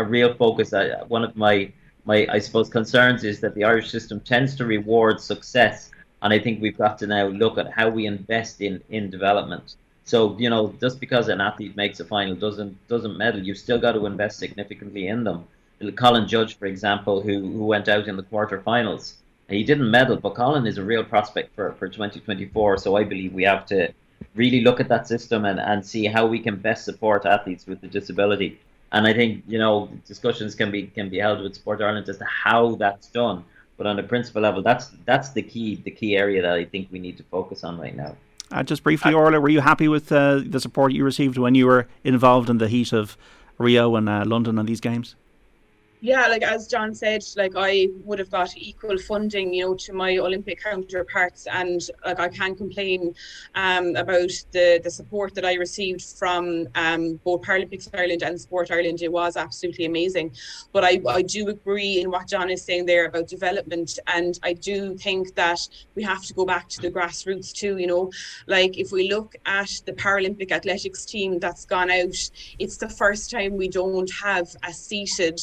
a 0.02 0.04
real 0.04 0.34
focus. 0.34 0.72
Uh, 0.72 1.04
one 1.08 1.24
of 1.24 1.36
my 1.36 1.72
my 2.04 2.18
I 2.36 2.38
suppose 2.40 2.68
concerns 2.68 3.24
is 3.24 3.40
that 3.40 3.54
the 3.54 3.64
Irish 3.64 3.90
system 3.90 4.20
tends 4.20 4.54
to 4.56 4.64
reward 4.66 5.20
success, 5.20 5.90
and 6.22 6.32
I 6.32 6.38
think 6.38 6.62
we've 6.62 6.78
got 6.78 6.98
to 7.00 7.06
now 7.06 7.26
look 7.26 7.58
at 7.58 7.68
how 7.78 7.88
we 7.88 8.06
invest 8.06 8.60
in 8.60 8.82
in 8.90 9.10
development. 9.10 9.76
So 10.04 10.36
you 10.38 10.50
know, 10.50 10.74
just 10.80 11.00
because 11.00 11.28
an 11.28 11.40
athlete 11.40 11.76
makes 11.76 12.00
a 12.00 12.04
final 12.04 12.34
doesn't 12.34 12.76
doesn't 12.88 13.16
medal, 13.16 13.40
you've 13.40 13.58
still 13.58 13.78
got 13.78 13.92
to 13.92 14.06
invest 14.06 14.38
significantly 14.38 15.08
in 15.08 15.24
them. 15.24 15.44
Colin 15.96 16.28
Judge, 16.28 16.56
for 16.58 16.66
example, 16.66 17.20
who 17.20 17.40
who 17.40 17.66
went 17.66 17.88
out 17.88 18.08
in 18.08 18.16
the 18.16 18.22
quarterfinals, 18.22 19.14
he 19.48 19.64
didn't 19.64 19.90
medal, 19.90 20.16
but 20.16 20.34
Colin 20.34 20.66
is 20.66 20.78
a 20.78 20.84
real 20.84 21.04
prospect 21.04 21.54
for 21.54 21.72
for 21.72 21.88
2024. 21.88 22.78
So 22.78 22.96
I 22.96 23.04
believe 23.04 23.32
we 23.32 23.44
have 23.44 23.66
to 23.66 23.92
really 24.34 24.62
look 24.62 24.80
at 24.80 24.88
that 24.88 25.06
system 25.06 25.44
and, 25.44 25.60
and 25.60 25.84
see 25.84 26.06
how 26.06 26.26
we 26.26 26.38
can 26.38 26.56
best 26.56 26.84
support 26.84 27.26
athletes 27.26 27.66
with 27.66 27.80
the 27.80 27.88
disability. 27.88 28.58
And 28.92 29.06
I 29.06 29.12
think 29.12 29.44
you 29.46 29.58
know 29.58 29.88
discussions 30.06 30.54
can 30.54 30.70
be 30.70 30.86
can 30.88 31.08
be 31.08 31.18
held 31.18 31.42
with 31.42 31.54
Sport 31.54 31.80
Ireland 31.80 32.08
as 32.08 32.18
to 32.18 32.24
how 32.24 32.74
that's 32.76 33.08
done. 33.08 33.44
But 33.78 33.86
on 33.86 33.96
the 33.96 34.02
principal 34.02 34.42
level, 34.42 34.62
that's 34.62 34.88
that's 35.06 35.30
the 35.30 35.42
key 35.42 35.76
the 35.76 35.90
key 35.90 36.16
area 36.16 36.42
that 36.42 36.54
I 36.54 36.64
think 36.64 36.88
we 36.90 36.98
need 36.98 37.16
to 37.16 37.24
focus 37.24 37.64
on 37.64 37.78
right 37.78 37.96
now. 37.96 38.16
Uh, 38.52 38.62
just 38.62 38.82
briefly, 38.82 39.14
Orla, 39.14 39.40
were 39.40 39.48
you 39.48 39.60
happy 39.60 39.88
with 39.88 40.12
uh, 40.12 40.40
the 40.44 40.60
support 40.60 40.92
you 40.92 41.04
received 41.04 41.38
when 41.38 41.54
you 41.54 41.66
were 41.66 41.88
involved 42.04 42.50
in 42.50 42.58
the 42.58 42.68
heat 42.68 42.92
of 42.92 43.16
Rio 43.56 43.96
and 43.96 44.08
uh, 44.08 44.24
London 44.26 44.58
and 44.58 44.68
these 44.68 44.80
games? 44.80 45.16
Yeah, 46.02 46.26
like 46.26 46.42
as 46.42 46.66
John 46.66 46.96
said, 46.96 47.22
like 47.36 47.52
I 47.56 47.86
would 48.02 48.18
have 48.18 48.28
got 48.28 48.56
equal 48.56 48.98
funding, 48.98 49.54
you 49.54 49.66
know, 49.66 49.74
to 49.74 49.92
my 49.92 50.16
Olympic 50.16 50.60
counterparts, 50.60 51.46
and 51.46 51.80
like 52.04 52.18
I 52.18 52.28
can't 52.28 52.58
complain 52.58 53.14
um, 53.54 53.94
about 53.94 54.32
the 54.50 54.80
the 54.82 54.90
support 54.90 55.32
that 55.36 55.44
I 55.44 55.54
received 55.54 56.02
from 56.02 56.66
um, 56.74 57.20
both 57.22 57.42
Paralympics 57.42 57.88
Ireland 57.94 58.24
and 58.24 58.40
Sport 58.40 58.72
Ireland. 58.72 59.00
It 59.00 59.12
was 59.12 59.36
absolutely 59.36 59.84
amazing. 59.84 60.34
But 60.72 60.82
I 60.82 61.00
I 61.08 61.22
do 61.22 61.48
agree 61.48 62.00
in 62.00 62.10
what 62.10 62.26
John 62.26 62.50
is 62.50 62.64
saying 62.64 62.86
there 62.86 63.06
about 63.06 63.28
development, 63.28 64.00
and 64.08 64.40
I 64.42 64.54
do 64.54 64.96
think 64.96 65.36
that 65.36 65.60
we 65.94 66.02
have 66.02 66.24
to 66.24 66.34
go 66.34 66.44
back 66.44 66.68
to 66.70 66.82
the 66.82 66.90
grassroots 66.90 67.52
too. 67.52 67.78
You 67.78 67.86
know, 67.86 68.10
like 68.48 68.76
if 68.76 68.90
we 68.90 69.08
look 69.08 69.36
at 69.46 69.70
the 69.86 69.92
Paralympic 69.92 70.50
athletics 70.50 71.04
team 71.04 71.38
that's 71.38 71.64
gone 71.64 71.92
out, 71.92 72.16
it's 72.58 72.78
the 72.78 72.88
first 72.88 73.30
time 73.30 73.56
we 73.56 73.68
don't 73.68 74.10
have 74.20 74.48
a 74.64 74.72
seated 74.72 75.40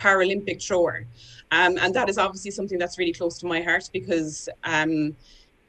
Paralympic 0.00 0.66
thrower. 0.66 1.06
Um, 1.52 1.78
and 1.78 1.94
that 1.94 2.08
is 2.08 2.18
obviously 2.18 2.50
something 2.52 2.78
that's 2.78 2.98
really 2.98 3.12
close 3.12 3.38
to 3.38 3.46
my 3.46 3.60
heart 3.60 3.90
because 3.92 4.48
um, 4.64 5.16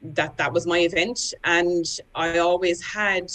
that 0.01 0.37
that 0.37 0.51
was 0.51 0.65
my 0.65 0.79
event, 0.79 1.33
and 1.43 1.85
I 2.15 2.39
always 2.39 2.83
had 2.83 3.27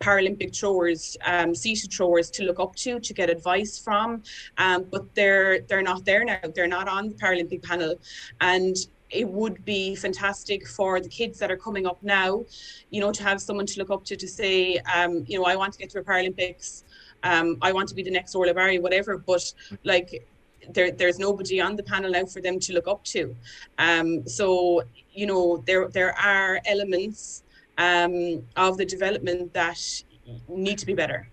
Paralympic 0.00 0.56
throwers, 0.56 1.16
um, 1.24 1.54
seated 1.54 1.92
throwers 1.92 2.30
to 2.32 2.44
look 2.44 2.60
up 2.60 2.74
to 2.76 3.00
to 3.00 3.14
get 3.14 3.30
advice 3.30 3.78
from, 3.78 4.22
um, 4.58 4.84
but 4.90 5.14
they're 5.14 5.60
they're 5.60 5.82
not 5.82 6.04
there 6.04 6.24
now. 6.24 6.40
They're 6.54 6.66
not 6.78 6.88
on 6.88 7.08
the 7.08 7.14
Paralympic 7.14 7.62
panel, 7.62 7.94
and 8.40 8.76
it 9.10 9.28
would 9.28 9.64
be 9.64 9.94
fantastic 9.94 10.66
for 10.66 11.00
the 11.00 11.08
kids 11.08 11.38
that 11.38 11.50
are 11.50 11.56
coming 11.56 11.86
up 11.86 12.02
now, 12.02 12.44
you 12.90 13.00
know, 13.00 13.10
to 13.10 13.22
have 13.22 13.40
someone 13.40 13.66
to 13.66 13.78
look 13.78 13.90
up 13.90 14.04
to 14.04 14.16
to 14.16 14.28
say, 14.28 14.78
um, 14.94 15.24
you 15.26 15.38
know, 15.38 15.46
I 15.46 15.56
want 15.56 15.72
to 15.74 15.78
get 15.78 15.90
to 15.90 16.00
a 16.00 16.04
Paralympics. 16.04 16.82
Um, 17.22 17.58
I 17.62 17.72
want 17.72 17.88
to 17.88 17.94
be 17.94 18.02
the 18.02 18.10
next 18.10 18.34
Orla 18.34 18.54
Barry, 18.54 18.78
whatever. 18.78 19.16
But 19.18 19.52
like 19.84 20.28
there, 20.72 20.90
there's 20.90 21.18
nobody 21.18 21.60
on 21.60 21.76
the 21.76 21.82
panel 21.82 22.10
now 22.10 22.24
for 22.24 22.40
them 22.40 22.58
to 22.60 22.72
look 22.72 22.88
up 22.88 23.04
to. 23.04 23.34
Um, 23.78 24.26
so 24.26 24.82
you 25.12 25.26
know 25.26 25.62
there 25.66 25.88
there 25.88 26.16
are 26.18 26.60
elements 26.66 27.42
um, 27.78 28.42
of 28.56 28.76
the 28.76 28.84
development 28.84 29.52
that 29.54 29.80
need 30.48 30.78
to 30.78 30.86
be 30.86 30.94
better. 30.94 31.28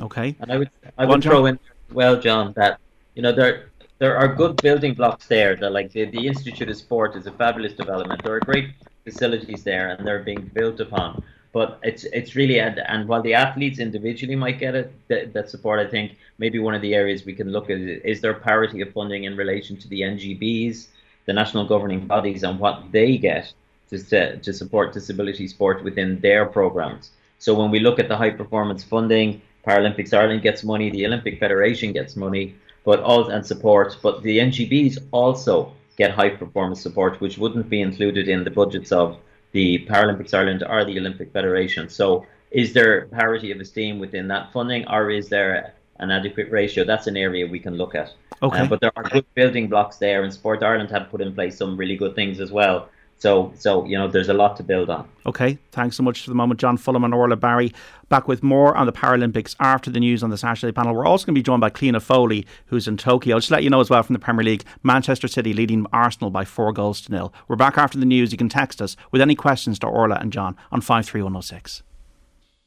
Okay. 0.00 0.34
And 0.40 0.50
I 0.50 0.58
would 0.58 0.70
I 0.98 1.04
would 1.06 1.22
throw 1.22 1.46
in 1.46 1.58
well, 1.92 2.20
John, 2.20 2.52
that 2.56 2.80
you 3.14 3.22
know 3.22 3.32
there 3.32 3.70
there 3.98 4.16
are 4.16 4.28
good 4.28 4.56
building 4.56 4.94
blocks 4.94 5.26
there. 5.26 5.56
That 5.56 5.70
like 5.70 5.92
the, 5.92 6.06
the 6.06 6.26
Institute 6.26 6.68
of 6.68 6.76
Sport 6.76 7.16
is 7.16 7.26
a 7.26 7.32
fabulous 7.32 7.74
development. 7.74 8.22
There 8.22 8.34
are 8.34 8.40
great 8.40 8.70
facilities 9.04 9.62
there, 9.62 9.90
and 9.90 10.06
they're 10.06 10.22
being 10.22 10.50
built 10.54 10.80
upon 10.80 11.22
but 11.54 11.78
it's 11.84 12.04
it's 12.18 12.34
really 12.34 12.58
and, 12.58 12.80
and 12.80 13.08
while 13.08 13.22
the 13.22 13.32
athletes 13.32 13.78
individually 13.78 14.36
might 14.36 14.58
get 14.58 14.74
it 14.74 14.92
that, 15.08 15.48
support 15.48 15.78
i 15.78 15.88
think 15.88 16.16
maybe 16.38 16.58
one 16.58 16.74
of 16.74 16.82
the 16.82 16.94
areas 16.94 17.24
we 17.24 17.32
can 17.32 17.48
look 17.50 17.70
at 17.70 17.78
is 17.78 18.20
there 18.20 18.34
parity 18.34 18.82
of 18.82 18.92
funding 18.92 19.24
in 19.24 19.34
relation 19.36 19.76
to 19.78 19.88
the 19.88 20.00
ngbs 20.02 20.88
the 21.26 21.32
national 21.32 21.64
governing 21.66 22.06
bodies 22.06 22.42
and 22.42 22.58
what 22.58 22.76
they 22.92 23.16
get 23.16 23.50
to, 23.90 24.36
to 24.38 24.52
support 24.52 24.92
disability 24.92 25.46
sport 25.46 25.84
within 25.84 26.20
their 26.20 26.44
programs. 26.44 27.10
So 27.38 27.54
when 27.54 27.70
we 27.70 27.80
look 27.80 27.98
at 27.98 28.08
the 28.08 28.16
high 28.16 28.30
performance 28.30 28.82
funding 28.82 29.40
paralympics 29.66 30.12
ireland 30.12 30.42
gets 30.42 30.62
money 30.62 30.90
the 30.90 31.06
olympic 31.06 31.40
federation 31.40 31.92
gets 31.92 32.16
money 32.16 32.54
but 32.84 33.00
all 33.00 33.30
and 33.30 33.46
support 33.46 33.96
but 34.02 34.22
the 34.22 34.38
ngbs 34.38 34.98
also 35.10 35.72
get 35.96 36.10
high 36.10 36.28
performance 36.28 36.82
support 36.82 37.18
which 37.22 37.38
wouldn't 37.38 37.70
be 37.70 37.80
included 37.80 38.28
in 38.28 38.44
the 38.44 38.50
budgets 38.50 38.92
of 38.92 39.16
the 39.54 39.86
Paralympics 39.86 40.34
Ireland 40.34 40.64
or 40.68 40.84
the 40.84 40.98
Olympic 40.98 41.32
Federation. 41.32 41.88
So, 41.88 42.26
is 42.50 42.72
there 42.72 43.06
parity 43.06 43.50
of 43.52 43.60
esteem 43.60 43.98
within 43.98 44.28
that 44.28 44.52
funding, 44.52 44.86
or 44.88 45.10
is 45.10 45.28
there 45.28 45.74
an 46.00 46.10
adequate 46.10 46.50
ratio? 46.50 46.84
That's 46.84 47.06
an 47.06 47.16
area 47.16 47.46
we 47.46 47.60
can 47.60 47.76
look 47.76 47.94
at. 47.94 48.12
Okay. 48.42 48.58
Um, 48.58 48.68
but 48.68 48.80
there 48.80 48.92
are 48.96 49.04
good 49.04 49.24
building 49.34 49.68
blocks 49.68 49.96
there, 49.96 50.22
and 50.24 50.32
Sport 50.32 50.62
Ireland 50.62 50.90
have 50.90 51.08
put 51.08 51.20
in 51.20 51.32
place 51.34 51.56
some 51.56 51.76
really 51.76 51.96
good 51.96 52.14
things 52.14 52.40
as 52.40 52.50
well. 52.52 52.88
So, 53.24 53.54
so 53.56 53.86
you 53.86 53.96
know, 53.96 54.06
there's 54.06 54.28
a 54.28 54.34
lot 54.34 54.54
to 54.58 54.62
build 54.62 54.90
on. 54.90 55.08
Okay, 55.24 55.56
thanks 55.72 55.96
so 55.96 56.02
much 56.02 56.20
for 56.20 56.28
the 56.28 56.34
moment, 56.34 56.60
John 56.60 56.76
Fulham 56.76 57.04
and 57.04 57.14
Orla 57.14 57.36
Barry. 57.36 57.72
Back 58.10 58.28
with 58.28 58.42
more 58.42 58.76
on 58.76 58.84
the 58.84 58.92
Paralympics 58.92 59.56
after 59.58 59.90
the 59.90 59.98
news 59.98 60.22
on 60.22 60.28
the 60.28 60.36
Saturday 60.36 60.72
panel. 60.72 60.94
We're 60.94 61.06
also 61.06 61.24
going 61.24 61.34
to 61.34 61.38
be 61.38 61.42
joined 61.42 61.62
by 61.62 61.70
Cliona 61.70 62.02
Foley, 62.02 62.46
who's 62.66 62.86
in 62.86 62.98
Tokyo. 62.98 63.36
I'll 63.36 63.40
just 63.40 63.50
let 63.50 63.62
you 63.62 63.70
know 63.70 63.80
as 63.80 63.88
well 63.88 64.02
from 64.02 64.12
the 64.12 64.18
Premier 64.18 64.44
League, 64.44 64.64
Manchester 64.82 65.26
City 65.26 65.54
leading 65.54 65.86
Arsenal 65.90 66.28
by 66.28 66.44
four 66.44 66.70
goals 66.74 67.00
to 67.00 67.12
nil. 67.12 67.32
We're 67.48 67.56
back 67.56 67.78
after 67.78 67.96
the 67.96 68.04
news. 68.04 68.30
You 68.30 68.36
can 68.36 68.50
text 68.50 68.82
us 68.82 68.94
with 69.10 69.22
any 69.22 69.34
questions 69.34 69.78
to 69.78 69.86
Orla 69.86 70.16
and 70.16 70.30
John 70.30 70.54
on 70.70 70.82
five 70.82 71.06
three 71.06 71.22
one 71.22 71.32
zero 71.32 71.40
six. 71.40 71.82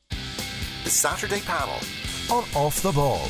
The 0.09 0.89
Saturday 0.89 1.41
panel 1.41 1.77
on 2.31 2.43
Off 2.55 2.81
the 2.81 2.93
Ball. 2.93 3.29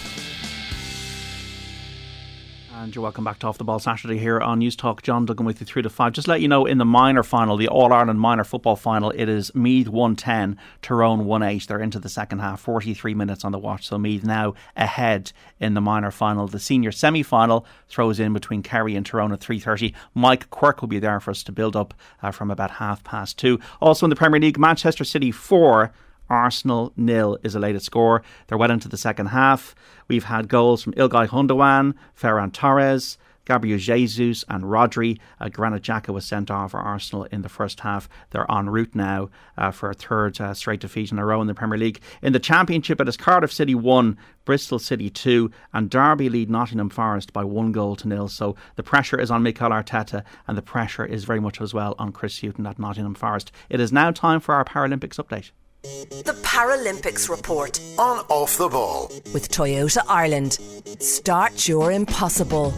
And 2.79 2.93
you're 2.93 3.01
welcome 3.01 3.23
back 3.23 3.39
to 3.39 3.47
Off 3.47 3.57
the 3.57 3.63
Ball 3.63 3.79
Saturday 3.79 4.19
here 4.19 4.39
on 4.39 4.59
Newstalk. 4.59 5.01
John 5.01 5.25
Duggan 5.25 5.47
with 5.47 5.59
you 5.59 5.65
through 5.65 5.81
to 5.81 5.89
five. 5.89 6.13
Just 6.13 6.27
let 6.27 6.41
you 6.41 6.47
know 6.47 6.67
in 6.67 6.77
the 6.77 6.85
minor 6.85 7.23
final, 7.23 7.57
the 7.57 7.67
All 7.67 7.91
Ireland 7.91 8.19
minor 8.19 8.43
football 8.43 8.75
final, 8.75 9.09
it 9.09 9.27
is 9.27 9.53
Meath 9.55 9.87
110, 9.87 10.59
Tyrone 10.83 11.43
18. 11.43 11.61
They're 11.67 11.79
into 11.79 11.97
the 11.97 12.07
second 12.07 12.37
half, 12.37 12.61
43 12.61 13.15
minutes 13.15 13.43
on 13.43 13.51
the 13.51 13.57
watch. 13.57 13.87
So 13.87 13.97
Meath 13.97 14.23
now 14.23 14.53
ahead 14.75 15.31
in 15.59 15.73
the 15.73 15.81
minor 15.81 16.11
final. 16.11 16.45
The 16.47 16.59
senior 16.59 16.91
semi 16.91 17.23
final 17.23 17.65
throws 17.89 18.19
in 18.19 18.31
between 18.31 18.61
Kerry 18.61 18.95
and 18.95 19.03
Tyrone 19.03 19.33
at 19.33 19.39
3.30. 19.39 19.95
Mike 20.13 20.47
Quirke 20.51 20.81
will 20.81 20.87
be 20.87 20.99
there 20.99 21.19
for 21.19 21.31
us 21.31 21.41
to 21.43 21.51
build 21.51 21.75
up 21.75 21.95
uh, 22.21 22.29
from 22.29 22.51
about 22.51 22.69
half 22.69 23.03
past 23.03 23.39
two. 23.39 23.59
Also 23.81 24.05
in 24.05 24.11
the 24.11 24.15
Premier 24.15 24.39
League, 24.39 24.59
Manchester 24.59 25.03
City 25.03 25.31
4. 25.31 25.91
Arsenal 26.29 26.93
nil 26.95 27.37
is 27.43 27.55
a 27.55 27.59
latest 27.59 27.85
score. 27.85 28.23
They're 28.47 28.57
well 28.57 28.71
into 28.71 28.87
the 28.87 28.97
second 28.97 29.27
half. 29.27 29.75
We've 30.07 30.25
had 30.25 30.47
goals 30.47 30.83
from 30.83 30.93
Ilkay 30.93 31.27
Gundogan, 31.27 31.93
Ferran 32.19 32.53
Torres, 32.53 33.17
Gabriel 33.47 33.79
Jesus 33.79 34.43
and 34.49 34.65
Rodri. 34.65 35.19
Uh, 35.39 35.47
Granit 35.47 35.83
Xhaka 35.83 36.13
was 36.13 36.25
sent 36.25 36.51
off 36.51 36.71
for 36.71 36.79
Arsenal 36.79 37.23
in 37.25 37.43
the 37.43 37.49
first 37.49 37.79
half. 37.79 38.09
They're 38.31 38.49
en 38.51 38.69
route 38.69 38.93
now 38.93 39.29
uh, 39.57 39.71
for 39.71 39.89
a 39.89 39.93
third 39.93 40.39
uh, 40.41 40.53
straight 40.53 40.81
defeat 40.81 41.13
in 41.13 41.19
a 41.19 41.25
row 41.25 41.39
in 41.39 41.47
the 41.47 41.53
Premier 41.53 41.77
League. 41.77 42.01
In 42.21 42.33
the 42.33 42.39
Championship, 42.39 42.99
it 42.99 43.07
is 43.07 43.15
Cardiff 43.15 43.53
City 43.53 43.73
1, 43.73 44.17
Bristol 44.43 44.79
City 44.79 45.09
2, 45.09 45.49
and 45.73 45.89
Derby 45.89 46.27
lead 46.27 46.49
Nottingham 46.49 46.89
Forest 46.89 47.31
by 47.31 47.45
one 47.45 47.71
goal 47.71 47.95
to 47.95 48.07
nil. 48.07 48.27
So 48.27 48.57
the 48.75 48.83
pressure 48.83 49.19
is 49.19 49.31
on 49.31 49.43
Mikel 49.43 49.69
Arteta, 49.69 50.23
and 50.45 50.57
the 50.57 50.61
pressure 50.61 51.05
is 51.05 51.23
very 51.23 51.39
much 51.39 51.61
as 51.61 51.73
well 51.73 51.95
on 51.97 52.11
Chris 52.11 52.41
Hughton 52.41 52.67
at 52.67 52.77
Nottingham 52.77 53.15
Forest. 53.15 53.53
It 53.69 53.79
is 53.79 53.93
now 53.93 54.11
time 54.11 54.41
for 54.41 54.55
our 54.55 54.65
Paralympics 54.65 55.23
update. 55.23 55.51
The 55.87 56.37
Paralympics 56.43 57.29
report 57.29 57.79
on 57.97 58.17
Off 58.27 58.57
the 58.57 58.67
Ball 58.67 59.09
with 59.33 59.49
Toyota 59.49 60.03
Ireland. 60.09 60.59
Start 60.99 61.65
your 61.65 61.93
impossible. 61.93 62.73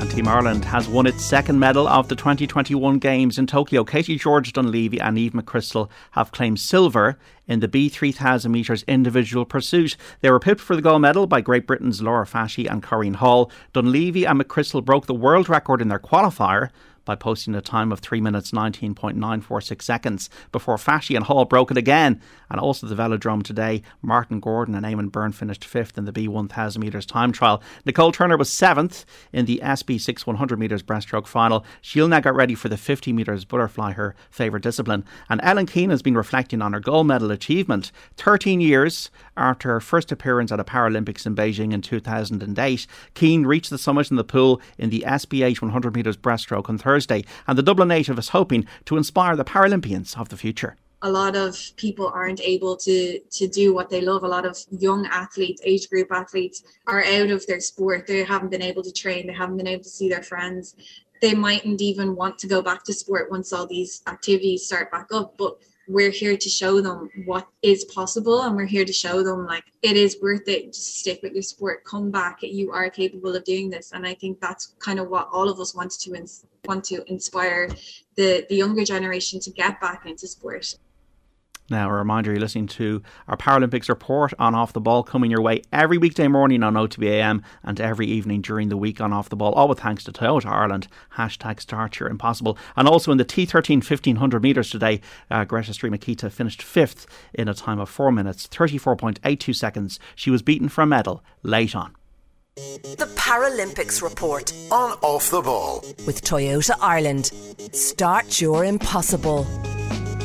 And 0.00 0.10
Team 0.10 0.26
Ireland 0.26 0.64
has 0.64 0.88
won 0.88 1.06
its 1.06 1.22
second 1.22 1.58
medal 1.58 1.86
of 1.86 2.08
the 2.08 2.16
2021 2.16 2.98
Games 2.98 3.36
in 3.36 3.46
Tokyo. 3.46 3.84
Katie 3.84 4.16
George 4.16 4.54
Dunlevy 4.54 4.98
and 5.02 5.18
Eve 5.18 5.32
McChrystal 5.32 5.90
have 6.12 6.32
claimed 6.32 6.58
silver 6.58 7.18
in 7.46 7.60
the 7.60 7.68
B3000 7.68 8.50
metres 8.50 8.84
individual 8.88 9.44
pursuit. 9.44 9.98
They 10.22 10.30
were 10.30 10.40
pipped 10.40 10.62
for 10.62 10.74
the 10.74 10.80
gold 10.80 11.02
medal 11.02 11.26
by 11.26 11.42
Great 11.42 11.66
Britain's 11.66 12.00
Lora 12.00 12.24
Fachie 12.24 12.70
and 12.70 12.82
Corrine 12.82 13.16
Hall. 13.16 13.52
Dunlevy 13.74 14.26
and 14.26 14.40
McChrystal 14.40 14.82
broke 14.82 15.04
the 15.04 15.12
world 15.12 15.50
record 15.50 15.82
in 15.82 15.88
their 15.88 15.98
qualifier 15.98 16.70
by 17.10 17.16
posting 17.16 17.56
a 17.56 17.60
time 17.60 17.90
of 17.90 17.98
3 17.98 18.20
minutes 18.20 18.52
19.946 18.52 19.82
seconds 19.82 20.30
before 20.52 20.76
Fachie 20.76 21.16
and 21.16 21.24
Hall 21.24 21.44
broke 21.44 21.72
it 21.72 21.76
again. 21.76 22.20
And 22.50 22.58
also 22.58 22.86
the 22.86 22.94
velodrome 22.94 23.42
today, 23.42 23.82
Martin 24.02 24.40
Gordon 24.40 24.74
and 24.74 24.84
Eamonn 24.84 25.12
Byrne 25.12 25.32
finished 25.32 25.64
fifth 25.64 25.96
in 25.96 26.04
the 26.04 26.12
B1000 26.12 26.78
metres 26.78 27.06
time 27.06 27.30
trial. 27.32 27.62
Nicole 27.84 28.12
Turner 28.12 28.36
was 28.36 28.50
seventh 28.50 29.04
in 29.32 29.46
the 29.46 29.60
SB6 29.62 30.26
100 30.26 30.58
metres 30.58 30.82
breaststroke 30.82 31.26
final. 31.26 31.64
She'll 31.80 32.08
now 32.08 32.20
get 32.20 32.34
ready 32.34 32.54
for 32.54 32.68
the 32.68 32.76
50 32.76 33.12
metres 33.12 33.44
butterfly, 33.44 33.92
her 33.92 34.14
favourite 34.30 34.62
discipline. 34.62 35.04
And 35.28 35.40
Ellen 35.44 35.66
Keane 35.66 35.90
has 35.90 36.02
been 36.02 36.16
reflecting 36.16 36.60
on 36.60 36.72
her 36.72 36.80
gold 36.80 37.06
medal 37.06 37.30
achievement 37.30 37.92
13 38.16 38.60
years 38.60 39.10
after 39.36 39.68
her 39.70 39.80
first 39.80 40.10
appearance 40.10 40.50
at 40.50 40.60
a 40.60 40.64
Paralympics 40.64 41.26
in 41.26 41.36
Beijing 41.36 41.72
in 41.72 41.82
2008. 41.82 42.86
Keane 43.14 43.46
reached 43.46 43.70
the 43.70 43.78
summit 43.78 44.10
in 44.10 44.16
the 44.16 44.24
pool 44.24 44.60
in 44.78 44.90
the 44.90 45.04
SB8 45.06 45.62
100 45.62 45.94
metres 45.94 46.16
breaststroke 46.16 46.68
on 46.68 46.78
Thursday, 46.78 47.24
and 47.46 47.56
the 47.56 47.62
Dublin 47.62 47.88
native 47.88 48.18
is 48.18 48.30
hoping 48.30 48.66
to 48.86 48.96
inspire 48.96 49.36
the 49.36 49.44
Paralympians 49.44 50.18
of 50.18 50.30
the 50.30 50.36
future 50.36 50.76
a 51.02 51.10
lot 51.10 51.34
of 51.34 51.56
people 51.76 52.08
aren't 52.08 52.40
able 52.40 52.76
to 52.76 53.18
to 53.18 53.48
do 53.48 53.74
what 53.74 53.88
they 53.88 54.00
love. 54.00 54.22
A 54.22 54.28
lot 54.28 54.44
of 54.44 54.58
young 54.70 55.06
athletes 55.06 55.62
age 55.64 55.88
group 55.88 56.08
athletes 56.10 56.62
are 56.86 57.02
out 57.02 57.30
of 57.30 57.46
their 57.46 57.60
sport. 57.60 58.06
They 58.06 58.22
haven't 58.24 58.50
been 58.50 58.62
able 58.62 58.82
to 58.82 58.92
train. 58.92 59.26
They 59.26 59.32
haven't 59.32 59.56
been 59.56 59.66
able 59.66 59.84
to 59.84 59.88
see 59.88 60.08
their 60.08 60.22
friends. 60.22 60.76
They 61.22 61.34
mightn't 61.34 61.80
even 61.80 62.16
want 62.16 62.38
to 62.38 62.46
go 62.46 62.62
back 62.62 62.84
to 62.84 62.92
sport 62.92 63.30
once 63.30 63.52
all 63.52 63.66
these 63.66 64.02
activities 64.06 64.64
start 64.64 64.90
back 64.90 65.08
up 65.12 65.36
but 65.36 65.58
we're 65.90 66.10
here 66.10 66.36
to 66.36 66.48
show 66.48 66.80
them 66.80 67.10
what 67.24 67.48
is 67.62 67.84
possible 67.86 68.42
and 68.42 68.54
we're 68.54 68.64
here 68.64 68.84
to 68.84 68.92
show 68.92 69.24
them 69.24 69.44
like 69.44 69.64
it 69.82 69.96
is 69.96 70.18
worth 70.22 70.46
it. 70.48 70.72
To 70.72 70.80
stick 70.80 71.20
with 71.22 71.32
your 71.32 71.42
sport. 71.42 71.84
Come 71.84 72.10
back. 72.10 72.38
You 72.42 72.70
are 72.70 72.88
capable 72.88 73.34
of 73.34 73.44
doing 73.44 73.70
this. 73.70 73.92
And 73.92 74.06
i 74.06 74.14
think 74.14 74.40
that's 74.40 74.74
kind 74.78 75.00
of 75.00 75.08
what 75.08 75.28
all 75.32 75.48
of 75.48 75.58
us 75.58 75.74
want 75.74 75.90
to 75.90 76.14
ins- 76.14 76.46
want 76.64 76.84
to 76.84 77.02
inspire 77.10 77.68
the 78.16 78.46
the 78.48 78.56
younger 78.56 78.84
generation 78.84 79.40
to 79.40 79.50
get 79.50 79.80
back 79.80 80.06
into 80.06 80.28
sport 80.28 80.74
now, 81.70 81.88
a 81.88 81.92
reminder 81.92 82.32
you're 82.32 82.40
listening 82.40 82.66
to 82.66 83.00
our 83.28 83.36
Paralympics 83.36 83.88
report 83.88 84.32
on 84.40 84.56
Off 84.56 84.72
the 84.72 84.80
Ball 84.80 85.04
coming 85.04 85.30
your 85.30 85.40
way 85.40 85.62
every 85.72 85.98
weekday 85.98 86.26
morning 86.26 86.64
on 86.64 86.74
OTBAM 86.74 87.42
and 87.62 87.80
every 87.80 88.08
evening 88.08 88.42
during 88.42 88.70
the 88.70 88.76
week 88.76 89.00
on 89.00 89.12
Off 89.12 89.28
the 89.28 89.36
Ball, 89.36 89.52
all 89.52 89.68
with 89.68 89.78
thanks 89.78 90.02
to 90.04 90.12
Toyota 90.12 90.46
Ireland. 90.46 90.88
Hashtag 91.16 91.60
start 91.60 92.00
your 92.00 92.08
impossible. 92.08 92.58
And 92.74 92.88
also 92.88 93.12
in 93.12 93.18
the 93.18 93.24
T13 93.24 93.88
1500 93.88 94.42
metres 94.42 94.68
today, 94.68 95.00
uh, 95.30 95.44
Greta 95.44 95.70
Streimikyte 95.70 96.32
finished 96.32 96.60
fifth 96.60 97.06
in 97.32 97.46
a 97.46 97.54
time 97.54 97.78
of 97.78 97.88
4 97.88 98.10
minutes, 98.10 98.48
34.82 98.48 99.54
seconds. 99.54 100.00
She 100.16 100.30
was 100.30 100.42
beaten 100.42 100.68
for 100.68 100.82
a 100.82 100.86
medal 100.86 101.22
late 101.44 101.76
on. 101.76 101.94
The 102.56 103.08
Paralympics 103.16 104.02
report 104.02 104.52
on 104.72 104.98
Off 105.02 105.30
the 105.30 105.40
Ball 105.40 105.84
with 106.04 106.22
Toyota 106.22 106.76
Ireland. 106.80 107.26
Start 107.72 108.40
your 108.40 108.64
impossible. 108.64 109.46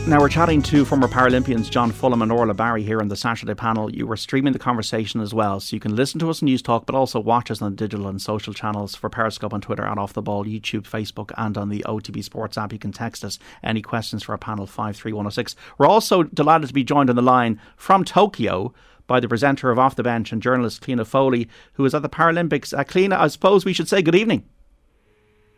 Now, 0.08 0.20
we're 0.20 0.30
chatting 0.30 0.62
to 0.62 0.86
former 0.86 1.08
Paralympians 1.08 1.68
John 1.68 1.92
Fulham 1.92 2.22
and 2.22 2.32
Orla 2.32 2.54
Barry 2.54 2.84
here 2.84 3.02
on 3.02 3.08
the 3.08 3.16
Saturday 3.16 3.56
panel. 3.56 3.92
You 3.92 4.06
were 4.06 4.16
streaming 4.16 4.54
the 4.54 4.60
conversation 4.60 5.20
as 5.20 5.34
well, 5.34 5.60
so 5.60 5.76
you 5.76 5.80
can 5.80 5.96
listen 5.96 6.20
to 6.20 6.30
us 6.30 6.44
on 6.44 6.48
Newstalk, 6.48 6.86
but 6.86 6.94
also 6.94 7.20
watch 7.20 7.50
us 7.50 7.60
on 7.60 7.72
the 7.72 7.76
digital 7.76 8.08
and 8.08 8.22
social 8.22 8.54
channels 8.54 8.94
for 8.94 9.10
Periscope 9.10 9.52
on 9.52 9.62
Twitter 9.62 9.84
and 9.84 10.00
Off 10.00 10.14
the 10.14 10.22
Ball, 10.22 10.46
YouTube, 10.46 10.84
Facebook, 10.84 11.32
and 11.40 11.58
on 11.58 11.70
the 11.70 11.84
OTB 11.88 12.24
Sports 12.24 12.56
app. 12.56 12.72
You 12.72 12.78
can 12.78 12.92
text 12.92 13.26
us 13.26 13.40
any 13.64 13.82
questions 13.82 14.22
for 14.22 14.34
our 14.34 14.38
panel 14.38 14.68
53106. 14.68 15.56
We're 15.80 15.88
also 15.88 16.22
delighted 16.22 16.68
to 16.68 16.74
be 16.76 16.84
joined 16.84 17.10
on 17.10 17.16
the 17.16 17.24
line 17.24 17.60
from 17.76 18.06
Tokyo 18.06 18.76
by 19.08 19.20
the 19.20 19.28
presenter 19.28 19.72
of 19.72 19.80
Off 19.80 19.96
the 19.96 20.04
Bench 20.04 20.32
and 20.32 20.40
journalist 20.40 20.84
Cliona 20.84 21.08
Foley, 21.08 21.50
who 21.74 21.86
is 21.86 21.96
at 21.96 22.04
the 22.04 22.10
Paralympics. 22.10 22.78
Uh, 22.78 23.18
I 23.20 23.28
suppose 23.28 23.66
we 23.66 23.74
should 23.74 23.90
say 23.90 24.04
good 24.04 24.14
evening. 24.14 24.46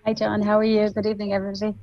Hi, 0.06 0.14
John. 0.14 0.42
How 0.42 0.58
are 0.58 0.64
you? 0.64 0.90
Good 0.90 1.06
evening, 1.06 1.34
everybody. 1.34 1.76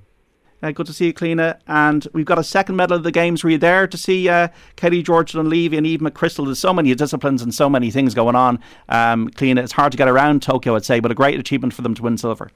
Uh, 0.64 0.70
good 0.70 0.86
to 0.86 0.94
see 0.94 1.04
you, 1.04 1.12
Cliona. 1.12 1.58
And 1.66 2.08
we've 2.14 2.24
got 2.24 2.38
a 2.38 2.42
second 2.42 2.76
medal 2.76 2.96
of 2.96 3.02
the 3.02 3.12
Games. 3.12 3.44
Were 3.44 3.50
you 3.50 3.58
there 3.58 3.86
to 3.86 3.98
see 3.98 4.30
uh, 4.30 4.48
Kelly 4.76 5.02
George 5.02 5.32
Dunlevy 5.32 5.76
and 5.76 5.86
Eve 5.86 6.00
McChrystal? 6.00 6.46
There's 6.46 6.58
so 6.58 6.72
many 6.72 6.94
disciplines 6.94 7.42
and 7.42 7.54
so 7.54 7.68
many 7.68 7.90
things 7.90 8.14
going 8.14 8.34
on. 8.34 8.58
Um, 8.88 9.28
Cliona, 9.28 9.62
it's 9.62 9.72
hard 9.72 9.92
to 9.92 9.98
get 9.98 10.08
around 10.08 10.40
Tokyo, 10.40 10.74
I'd 10.74 10.86
say, 10.86 11.00
but 11.00 11.10
a 11.10 11.14
great 11.14 11.38
achievement 11.38 11.74
for 11.74 11.82
them 11.82 11.94
to 11.96 12.02
win 12.02 12.16
silver. 12.16 12.50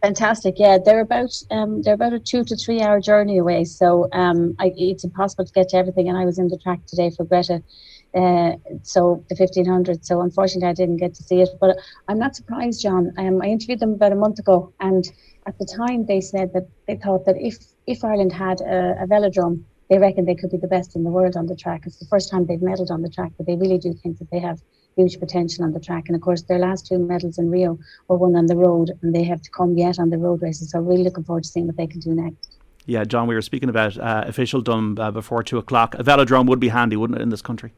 Fantastic, 0.00 0.60
yeah. 0.60 0.78
They're 0.78 1.00
about 1.00 1.34
um, 1.50 1.82
they're 1.82 1.94
about 1.94 2.12
a 2.12 2.20
two 2.20 2.44
to 2.44 2.54
three 2.54 2.82
hour 2.82 3.00
journey 3.00 3.38
away, 3.38 3.64
so 3.64 4.08
um, 4.12 4.54
I, 4.60 4.72
it's 4.76 5.02
impossible 5.02 5.44
to 5.44 5.52
get 5.52 5.70
to 5.70 5.76
everything. 5.76 6.08
And 6.08 6.16
I 6.16 6.24
was 6.24 6.38
in 6.38 6.46
the 6.46 6.56
track 6.56 6.86
today 6.86 7.10
for 7.10 7.24
Greta, 7.24 7.64
uh, 8.14 8.52
so 8.84 9.24
the 9.28 9.34
1500. 9.34 10.06
So 10.06 10.20
unfortunately, 10.20 10.68
I 10.68 10.72
didn't 10.72 10.98
get 10.98 11.14
to 11.14 11.24
see 11.24 11.40
it. 11.40 11.48
But 11.60 11.78
I'm 12.06 12.20
not 12.20 12.36
surprised, 12.36 12.80
John. 12.80 13.12
Um, 13.18 13.42
I 13.42 13.46
interviewed 13.46 13.80
them 13.80 13.94
about 13.94 14.12
a 14.12 14.14
month 14.14 14.38
ago, 14.38 14.72
and 14.78 15.10
at 15.48 15.58
the 15.58 15.64
time 15.64 16.04
they 16.04 16.20
said 16.20 16.52
that 16.52 16.66
they 16.86 16.96
thought 16.96 17.24
that 17.24 17.36
if 17.38 17.56
if 17.86 18.04
Ireland 18.04 18.32
had 18.32 18.60
a, 18.60 19.02
a 19.02 19.06
velodrome, 19.06 19.64
they 19.88 19.98
reckon 19.98 20.26
they 20.26 20.34
could 20.34 20.50
be 20.50 20.58
the 20.58 20.74
best 20.76 20.94
in 20.94 21.02
the 21.02 21.10
world 21.10 21.36
on 21.36 21.46
the 21.46 21.56
track. 21.56 21.80
It's 21.86 21.96
the 21.96 22.10
first 22.14 22.30
time 22.30 22.44
they've 22.44 22.60
medalled 22.60 22.90
on 22.90 23.00
the 23.00 23.08
track, 23.08 23.32
but 23.38 23.46
they 23.46 23.56
really 23.56 23.78
do 23.78 23.94
think 24.02 24.18
that 24.18 24.30
they 24.30 24.40
have 24.40 24.60
huge 24.96 25.18
potential 25.18 25.64
on 25.64 25.72
the 25.72 25.80
track. 25.80 26.04
And 26.08 26.16
of 26.16 26.20
course, 26.20 26.42
their 26.42 26.58
last 26.58 26.86
two 26.86 26.98
medals 26.98 27.38
in 27.38 27.50
Rio 27.50 27.78
were 28.08 28.18
won 28.18 28.36
on 28.36 28.46
the 28.46 28.56
road, 28.56 28.90
and 29.00 29.14
they 29.14 29.24
have 29.24 29.40
to 29.40 29.50
come 29.50 29.78
yet 29.78 29.98
on 29.98 30.10
the 30.10 30.18
road 30.18 30.42
races. 30.42 30.70
So 30.70 30.80
we're 30.80 30.90
really 30.90 31.04
looking 31.04 31.24
forward 31.24 31.44
to 31.44 31.48
seeing 31.48 31.66
what 31.66 31.78
they 31.78 31.86
can 31.86 32.00
do 32.00 32.14
next. 32.14 32.58
Yeah, 32.84 33.04
John, 33.04 33.26
we 33.26 33.34
were 33.34 33.42
speaking 33.42 33.70
about 33.70 33.98
uh, 33.98 34.24
officialdom 34.26 34.98
uh, 34.98 35.10
before 35.10 35.42
two 35.42 35.56
o'clock. 35.56 35.94
A 35.94 36.04
velodrome 36.04 36.46
would 36.46 36.60
be 36.60 36.68
handy, 36.68 36.96
wouldn't 36.96 37.18
it, 37.18 37.22
in 37.22 37.30
this 37.30 37.42
country? 37.42 37.72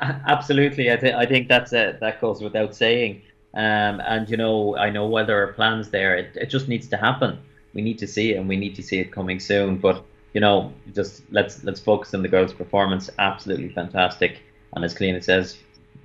Absolutely, 0.00 0.90
I, 0.90 0.96
th- 0.96 1.14
I 1.14 1.26
think 1.26 1.46
that's 1.48 1.72
a, 1.72 1.96
that 2.00 2.20
goes 2.20 2.42
without 2.42 2.74
saying. 2.74 3.22
Um, 3.54 4.00
and 4.06 4.28
you 4.30 4.36
know, 4.36 4.76
I 4.76 4.90
know 4.90 5.06
while 5.06 5.26
there 5.26 5.42
are 5.42 5.52
plans 5.52 5.90
there, 5.90 6.16
it, 6.16 6.36
it 6.36 6.46
just 6.46 6.68
needs 6.68 6.88
to 6.88 6.96
happen. 6.96 7.38
We 7.74 7.82
need 7.82 7.98
to 7.98 8.06
see 8.06 8.32
it, 8.32 8.36
and 8.38 8.48
we 8.48 8.56
need 8.56 8.74
to 8.76 8.82
see 8.82 8.98
it 8.98 9.12
coming 9.12 9.40
soon. 9.40 9.78
But 9.78 10.04
you 10.32 10.40
know, 10.40 10.72
just 10.94 11.22
let's 11.30 11.62
let's 11.64 11.80
focus 11.80 12.14
on 12.14 12.22
the 12.22 12.28
girls' 12.28 12.54
performance. 12.54 13.10
Absolutely 13.18 13.68
fantastic, 13.68 14.40
and 14.74 14.84
as 14.84 14.94
Cliona 14.94 15.22
says, 15.22 15.58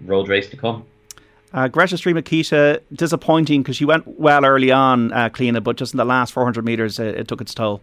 road 0.06 0.28
race 0.28 0.50
to 0.50 0.58
come. 0.58 0.86
Uh, 1.54 1.70
Greta 1.70 1.96
Streimikyte, 1.96 2.82
disappointing 2.92 3.62
because 3.62 3.78
she 3.78 3.86
went 3.86 4.20
well 4.20 4.46
early 4.46 4.70
on, 4.70 5.14
uh, 5.14 5.30
Cliona, 5.30 5.64
but 5.64 5.78
just 5.78 5.94
in 5.94 5.98
the 5.98 6.04
last 6.04 6.34
400 6.34 6.66
metres, 6.66 7.00
it, 7.00 7.16
it 7.16 7.28
took 7.30 7.40
its 7.40 7.54
toll. 7.54 7.82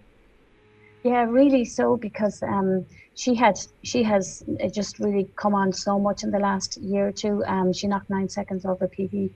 Yeah, 1.02 1.24
really 1.24 1.64
so 1.64 1.96
because 1.96 2.42
um, 2.42 2.84
she 3.14 3.34
had 3.34 3.58
she 3.82 4.02
has 4.02 4.44
just 4.70 4.98
really 4.98 5.30
come 5.36 5.54
on 5.54 5.72
so 5.72 5.98
much 5.98 6.22
in 6.24 6.30
the 6.30 6.38
last 6.38 6.76
year 6.76 7.08
or 7.08 7.12
two. 7.12 7.42
Um, 7.46 7.72
she 7.72 7.86
knocked 7.86 8.10
nine 8.10 8.28
seconds 8.28 8.66
off 8.66 8.80
her 8.80 8.88
PB 8.88 9.30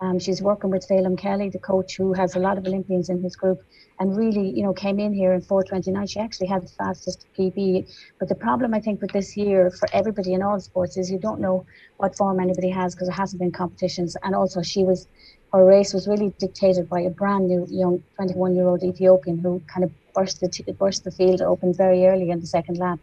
um, 0.00 0.18
she's 0.18 0.42
working 0.42 0.70
with 0.70 0.86
Phelim 0.88 1.16
Kelly, 1.16 1.48
the 1.48 1.58
coach 1.58 1.96
who 1.96 2.12
has 2.12 2.34
a 2.34 2.38
lot 2.38 2.58
of 2.58 2.66
Olympians 2.66 3.08
in 3.08 3.22
his 3.22 3.36
group, 3.36 3.62
and 4.00 4.16
really, 4.16 4.50
you 4.50 4.62
know, 4.62 4.72
came 4.72 4.98
in 4.98 5.12
here 5.12 5.32
in 5.32 5.40
4:29. 5.40 6.10
She 6.10 6.20
actually 6.20 6.48
had 6.48 6.62
the 6.62 6.72
fastest 6.72 7.26
PB. 7.38 7.86
But 8.18 8.28
the 8.28 8.34
problem 8.34 8.74
I 8.74 8.80
think 8.80 9.00
with 9.00 9.12
this 9.12 9.36
year 9.36 9.70
for 9.70 9.88
everybody 9.92 10.32
in 10.34 10.42
all 10.42 10.58
sports 10.60 10.96
is 10.96 11.10
you 11.10 11.18
don't 11.18 11.40
know 11.40 11.64
what 11.98 12.16
form 12.16 12.40
anybody 12.40 12.70
has 12.70 12.94
because 12.94 13.08
there 13.08 13.16
hasn't 13.16 13.40
been 13.40 13.52
competitions, 13.52 14.16
and 14.22 14.34
also 14.34 14.62
she 14.62 14.84
was 14.84 15.06
her 15.52 15.64
race 15.64 15.94
was 15.94 16.08
really 16.08 16.34
dictated 16.38 16.88
by 16.88 17.00
a 17.00 17.10
brand 17.10 17.46
new 17.46 17.64
young 17.70 18.02
21 18.16 18.56
year 18.56 18.66
old 18.66 18.82
Ethiopian 18.82 19.38
who 19.38 19.62
kind 19.72 19.84
of 19.84 19.92
burst 20.12 20.40
the 20.40 20.72
burst 20.78 21.04
the 21.04 21.12
field 21.12 21.40
open 21.40 21.72
very 21.72 22.06
early 22.06 22.30
in 22.30 22.40
the 22.40 22.46
second 22.46 22.76
lap. 22.78 22.98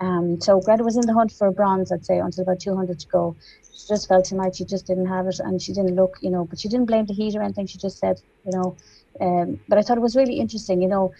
Um, 0.00 0.40
so 0.40 0.60
Greta 0.60 0.84
was 0.84 0.96
in 0.96 1.06
the 1.06 1.14
hunt 1.14 1.32
for 1.32 1.48
a 1.48 1.52
bronze, 1.52 1.90
I'd 1.90 2.06
say, 2.06 2.18
until 2.18 2.42
about 2.42 2.60
200 2.60 2.98
to 3.00 3.06
go 3.08 3.36
she 3.78 3.86
just 3.86 4.08
felt 4.08 4.24
tonight 4.24 4.56
she 4.56 4.64
just 4.64 4.86
didn't 4.86 5.06
have 5.06 5.26
it 5.28 5.38
and 5.38 5.62
she 5.62 5.72
didn't 5.72 5.94
look, 5.94 6.18
you 6.20 6.30
know, 6.30 6.44
but 6.44 6.58
she 6.58 6.68
didn't 6.68 6.86
blame 6.86 7.06
the 7.06 7.14
heat 7.14 7.36
or 7.36 7.42
anything. 7.42 7.66
She 7.66 7.78
just 7.78 7.98
said, 7.98 8.20
you 8.44 8.52
know, 8.52 8.76
um, 9.20 9.60
but 9.68 9.78
I 9.78 9.82
thought 9.82 9.96
it 9.96 10.00
was 10.00 10.16
really 10.16 10.38
interesting, 10.40 10.82
you 10.82 10.88
know, 10.88 11.12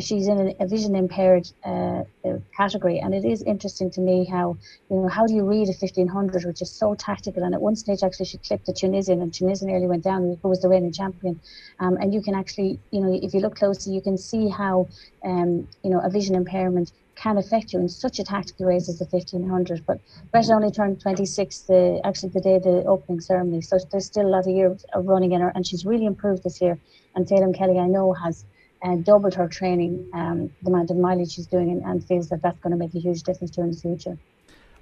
she's 0.00 0.26
in 0.26 0.54
a 0.58 0.66
vision 0.66 0.96
impaired 0.96 1.48
uh, 1.64 2.02
uh, 2.24 2.38
category 2.56 2.98
and 2.98 3.14
it 3.14 3.24
is 3.24 3.42
interesting 3.42 3.90
to 3.90 4.00
me 4.00 4.24
how 4.24 4.56
you 4.90 4.96
know 4.96 5.08
how 5.08 5.24
do 5.24 5.32
you 5.32 5.44
read 5.44 5.68
a 5.68 5.72
1500 5.72 6.44
which 6.44 6.60
is 6.62 6.68
so 6.68 6.96
tactical 6.96 7.44
and 7.44 7.54
at 7.54 7.60
one 7.60 7.76
stage 7.76 8.02
actually 8.02 8.26
she 8.26 8.38
clipped 8.38 8.66
the 8.66 8.72
tunisian 8.72 9.22
and 9.22 9.32
tunisian 9.32 9.68
nearly 9.68 9.86
went 9.86 10.02
down 10.02 10.36
who 10.42 10.48
was 10.48 10.60
the 10.60 10.68
reigning 10.68 10.90
champion 10.90 11.38
um, 11.78 11.96
and 11.98 12.12
you 12.12 12.20
can 12.20 12.34
actually 12.34 12.76
you 12.90 13.00
know 13.00 13.20
if 13.22 13.32
you 13.32 13.38
look 13.38 13.54
closely 13.54 13.92
you 13.92 14.00
can 14.00 14.18
see 14.18 14.48
how 14.48 14.88
um, 15.24 15.68
you 15.84 15.90
know 15.90 16.00
a 16.00 16.10
vision 16.10 16.34
impairment 16.34 16.90
can 17.14 17.38
affect 17.38 17.72
you 17.72 17.80
in 17.80 17.88
such 17.88 18.18
a 18.18 18.24
tactical 18.24 18.66
race 18.66 18.88
as 18.88 18.98
the 18.98 19.04
1500. 19.04 19.84
But 19.86 20.00
Greta 20.32 20.52
only 20.52 20.70
turned 20.70 21.00
26, 21.00 21.60
the, 21.60 22.00
actually 22.04 22.30
the 22.30 22.40
day 22.40 22.56
of 22.56 22.62
the 22.62 22.84
opening 22.84 23.20
ceremony. 23.20 23.60
So 23.60 23.78
there's 23.90 24.06
still 24.06 24.26
a 24.26 24.28
lot 24.28 24.46
of 24.46 24.48
years 24.48 24.84
of 24.92 25.06
running 25.06 25.32
in 25.32 25.40
her, 25.40 25.52
and 25.54 25.66
she's 25.66 25.84
really 25.84 26.06
improved 26.06 26.42
this 26.42 26.60
year. 26.60 26.78
And 27.14 27.26
Phelim 27.26 27.54
Kelly, 27.56 27.78
I 27.78 27.86
know, 27.86 28.12
has 28.12 28.44
uh, 28.82 28.96
doubled 28.96 29.34
her 29.34 29.48
training, 29.48 30.08
um, 30.12 30.50
the 30.62 30.70
amount 30.70 30.90
of 30.90 30.96
mileage 30.96 31.32
she's 31.32 31.46
doing, 31.46 31.70
and, 31.70 31.82
and 31.84 32.04
feels 32.04 32.28
that 32.28 32.42
that's 32.42 32.58
going 32.60 32.72
to 32.72 32.76
make 32.76 32.94
a 32.94 32.98
huge 32.98 33.22
difference 33.22 33.50
to 33.52 33.60
her 33.60 33.66
in 33.66 33.72
the 33.72 33.80
future. 33.80 34.18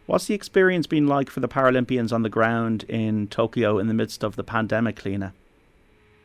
What's 0.07 0.27
the 0.27 0.35
experience 0.35 0.87
been 0.87 1.07
like 1.07 1.31
for 1.31 1.41
the 1.41 1.49
Paralympians 1.49 2.13
on 2.13 2.23
the 2.23 2.29
ground 2.29 2.85
in 2.85 3.29
Tokyo 3.29 3.79
in 3.79 3.87
the 3.87 3.95
midst 3.95 4.25
of 4.25 4.35
the 4.35 4.43
pandemic, 4.43 4.97
Cliona? 4.97 5.33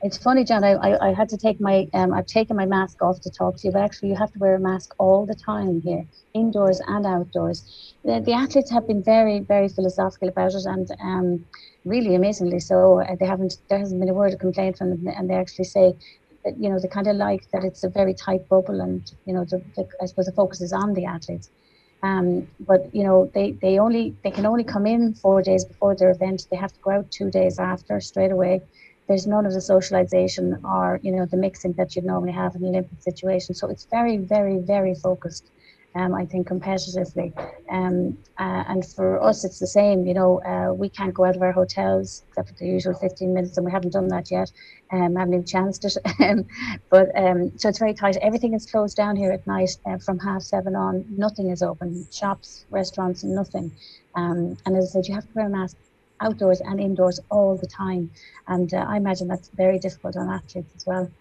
It's 0.03 0.17
funny, 0.17 0.43
John. 0.43 0.63
I, 0.63 0.73
I, 0.73 1.09
I, 1.09 1.13
had 1.13 1.27
to 1.29 1.37
take 1.37 1.59
my 1.59 1.87
um, 1.93 2.13
I've 2.13 2.27
taken 2.27 2.55
my 2.55 2.67
mask 2.67 3.01
off 3.01 3.19
to 3.21 3.31
talk 3.31 3.57
to 3.57 3.67
you, 3.67 3.73
but 3.73 3.81
actually 3.81 4.09
you 4.09 4.15
have 4.15 4.31
to 4.33 4.39
wear 4.39 4.55
a 4.55 4.59
mask 4.59 4.93
all 4.99 5.25
the 5.25 5.33
time 5.33 5.81
here, 5.81 6.05
indoors 6.35 6.79
and 6.87 7.05
outdoors. 7.05 7.95
The, 8.03 8.19
the 8.19 8.33
athletes 8.33 8.69
have 8.69 8.85
been 8.85 9.01
very 9.01 9.39
very 9.39 9.69
philosophical 9.69 10.27
about 10.27 10.53
it, 10.53 10.65
and 10.65 10.87
um, 11.01 11.45
really 11.83 12.13
amazingly 12.13 12.59
so. 12.59 13.01
Uh, 13.01 13.15
they 13.19 13.25
haven't 13.25 13.57
there 13.69 13.79
hasn't 13.79 13.99
been 13.99 14.09
a 14.09 14.13
word 14.13 14.33
of 14.33 14.39
complaint 14.39 14.77
from 14.77 14.89
them, 14.91 15.07
and 15.07 15.29
they 15.29 15.33
actually 15.33 15.65
say 15.65 15.95
that 16.47 16.57
you 16.61 16.69
know, 16.69 16.79
they 16.79 16.87
kind 16.87 17.07
of 17.07 17.15
like 17.15 17.49
that 17.51 17.63
it's 17.63 17.83
a 17.83 17.89
very 17.89 18.13
tight 18.13 18.47
bubble, 18.47 18.81
and 18.81 19.11
you 19.25 19.33
know, 19.33 19.43
the, 19.45 19.61
the, 19.75 19.87
I 20.01 20.05
suppose 20.05 20.25
the 20.25 20.31
focus 20.31 20.61
is 20.61 20.73
on 20.73 20.93
the 20.93 21.05
athletes. 21.05 21.49
Um, 22.03 22.47
but 22.59 22.93
you 22.93 23.03
know, 23.03 23.29
they 23.33 23.53
they 23.53 23.79
only 23.79 24.15
they 24.23 24.31
can 24.31 24.45
only 24.45 24.63
come 24.63 24.85
in 24.85 25.13
four 25.15 25.41
days 25.41 25.65
before 25.65 25.95
their 25.95 26.11
event. 26.11 26.47
They 26.49 26.57
have 26.57 26.73
to 26.73 26.79
go 26.79 26.91
out 26.91 27.11
two 27.11 27.29
days 27.31 27.59
after 27.59 27.99
straight 27.99 28.31
away. 28.31 28.61
There's 29.07 29.27
none 29.27 29.45
of 29.45 29.53
the 29.53 29.61
socialization 29.61 30.59
or 30.63 30.99
you 31.03 31.11
know 31.11 31.25
the 31.25 31.37
mixing 31.37 31.73
that 31.73 31.95
you'd 31.95 32.05
normally 32.05 32.33
have 32.33 32.55
in 32.55 32.63
an 32.63 32.69
Olympic 32.69 33.01
situation. 33.01 33.55
So 33.55 33.69
it's 33.69 33.85
very, 33.85 34.17
very, 34.17 34.59
very 34.59 34.95
focused 34.95 35.45
um, 35.97 36.13
I 36.13 36.25
think 36.25 36.47
competitively. 36.47 37.33
Um, 37.69 38.17
uh, 38.37 38.63
and 38.67 38.85
for 38.85 39.21
us, 39.21 39.43
it's 39.43 39.59
the 39.59 39.67
same. 39.67 40.05
You 40.05 40.13
know, 40.13 40.41
uh, 40.43 40.73
we 40.73 40.89
can't 40.89 41.13
go 41.13 41.25
out 41.25 41.35
of 41.35 41.41
our 41.41 41.51
hotels 41.51 42.23
except 42.29 42.49
for 42.49 42.55
the 42.55 42.67
usual 42.67 42.93
15 42.93 43.33
minutes, 43.33 43.57
and 43.57 43.65
we 43.65 43.71
haven't 43.71 43.93
done 43.93 44.07
that 44.09 44.29
yet. 44.29 44.51
Um, 44.91 45.15
haven't 45.15 45.33
even 45.33 45.45
chanced 45.45 45.85
it. 45.85 45.97
Um, 46.19 46.45
but 46.89 47.07
um, 47.15 47.57
so 47.57 47.69
it's 47.69 47.79
very 47.79 47.93
tight. 47.93 48.17
Everything 48.17 48.53
is 48.53 48.65
closed 48.65 48.97
down 48.97 49.15
here 49.15 49.31
at 49.31 49.45
night 49.45 49.69
uh, 49.85 49.97
from 49.97 50.19
half 50.19 50.41
seven 50.41 50.75
on. 50.75 51.05
Nothing 51.09 51.51
is 51.51 51.61
open. 51.61 52.07
Shops, 52.11 52.65
restaurants, 52.69 53.23
nothing. 53.23 53.71
Um, 54.15 54.57
and 54.65 54.75
as 54.75 54.89
I 54.89 54.93
said, 54.93 55.07
you 55.07 55.13
have 55.13 55.25
to 55.25 55.33
wear 55.35 55.45
a 55.45 55.49
mask 55.49 55.77
outdoors 56.21 56.61
and 56.61 56.79
indoors 56.79 57.19
all 57.29 57.57
the 57.57 57.67
time. 57.67 58.11
And 58.47 58.73
uh, 58.73 58.85
I 58.87 58.97
imagine 58.97 59.27
that's 59.27 59.49
very 59.49 59.79
difficult 59.79 60.15
on 60.17 60.29
athletes 60.29 60.73
as 60.75 60.85
well 60.85 61.11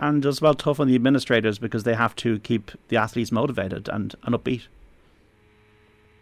and 0.00 0.24
as 0.24 0.40
well 0.40 0.54
tough 0.54 0.80
on 0.80 0.88
the 0.88 0.94
administrators 0.94 1.58
because 1.58 1.84
they 1.84 1.94
have 1.94 2.16
to 2.16 2.38
keep 2.40 2.72
the 2.88 2.96
athletes 2.96 3.30
motivated 3.30 3.88
and, 3.88 4.14
and 4.24 4.34
upbeat. 4.34 4.66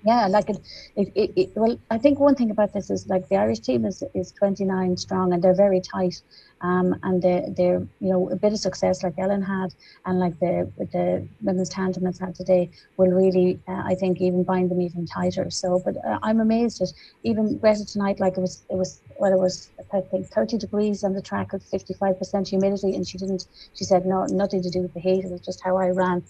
Yeah, 0.02 0.28
like 0.28 0.48
it, 0.48 0.58
it, 0.94 1.08
it, 1.16 1.32
it, 1.36 1.52
Well, 1.56 1.76
I 1.90 1.98
think 1.98 2.20
one 2.20 2.36
thing 2.36 2.52
about 2.52 2.72
this 2.72 2.88
is 2.88 3.08
like 3.08 3.28
the 3.28 3.36
Irish 3.36 3.60
team 3.60 3.84
is 3.84 4.00
is 4.14 4.32
29 4.38 4.96
strong 4.96 5.32
and 5.32 5.42
they're 5.42 5.56
very 5.56 5.80
tight, 5.80 6.14
um, 6.60 6.94
and 7.02 7.20
they're, 7.20 7.46
they're 7.56 7.80
you 7.98 8.10
know 8.12 8.30
a 8.30 8.36
bit 8.36 8.52
of 8.52 8.60
success 8.60 9.02
like 9.02 9.14
Ellen 9.18 9.42
had 9.42 9.70
and 10.06 10.20
like 10.20 10.38
the 10.38 10.72
the 10.92 11.28
women's 11.42 11.68
tandem 11.70 12.04
has 12.04 12.20
had 12.20 12.36
today 12.36 12.70
will 12.96 13.10
really 13.10 13.60
uh, 13.68 13.82
I 13.86 13.96
think 13.96 14.20
even 14.20 14.44
bind 14.44 14.70
them 14.70 14.80
even 14.80 15.04
tighter. 15.04 15.50
So, 15.50 15.82
but 15.84 15.96
uh, 16.06 16.20
I'm 16.22 16.38
amazed 16.40 16.80
at 16.80 16.88
even 17.24 17.58
Greta 17.58 17.84
tonight 17.84 18.20
like 18.20 18.36
it 18.38 18.40
was 18.40 18.64
it 18.70 18.76
was 18.76 19.02
well 19.18 19.32
it 19.32 19.38
was 19.40 19.72
I 19.92 20.00
think 20.12 20.28
30 20.32 20.58
degrees 20.58 21.02
on 21.02 21.14
the 21.14 21.22
track 21.22 21.52
with 21.52 21.68
55% 21.72 22.46
humidity 22.46 22.94
and 22.94 23.04
she 23.06 23.18
didn't 23.18 23.44
she 23.74 23.84
said 23.84 24.06
no 24.06 24.26
nothing 24.30 24.62
to 24.62 24.70
do 24.70 24.82
with 24.82 24.94
the 24.94 25.00
heat 25.00 25.24
it 25.24 25.30
was 25.30 25.40
just 25.40 25.60
how 25.64 25.76
I 25.76 25.88
ran 25.88 26.22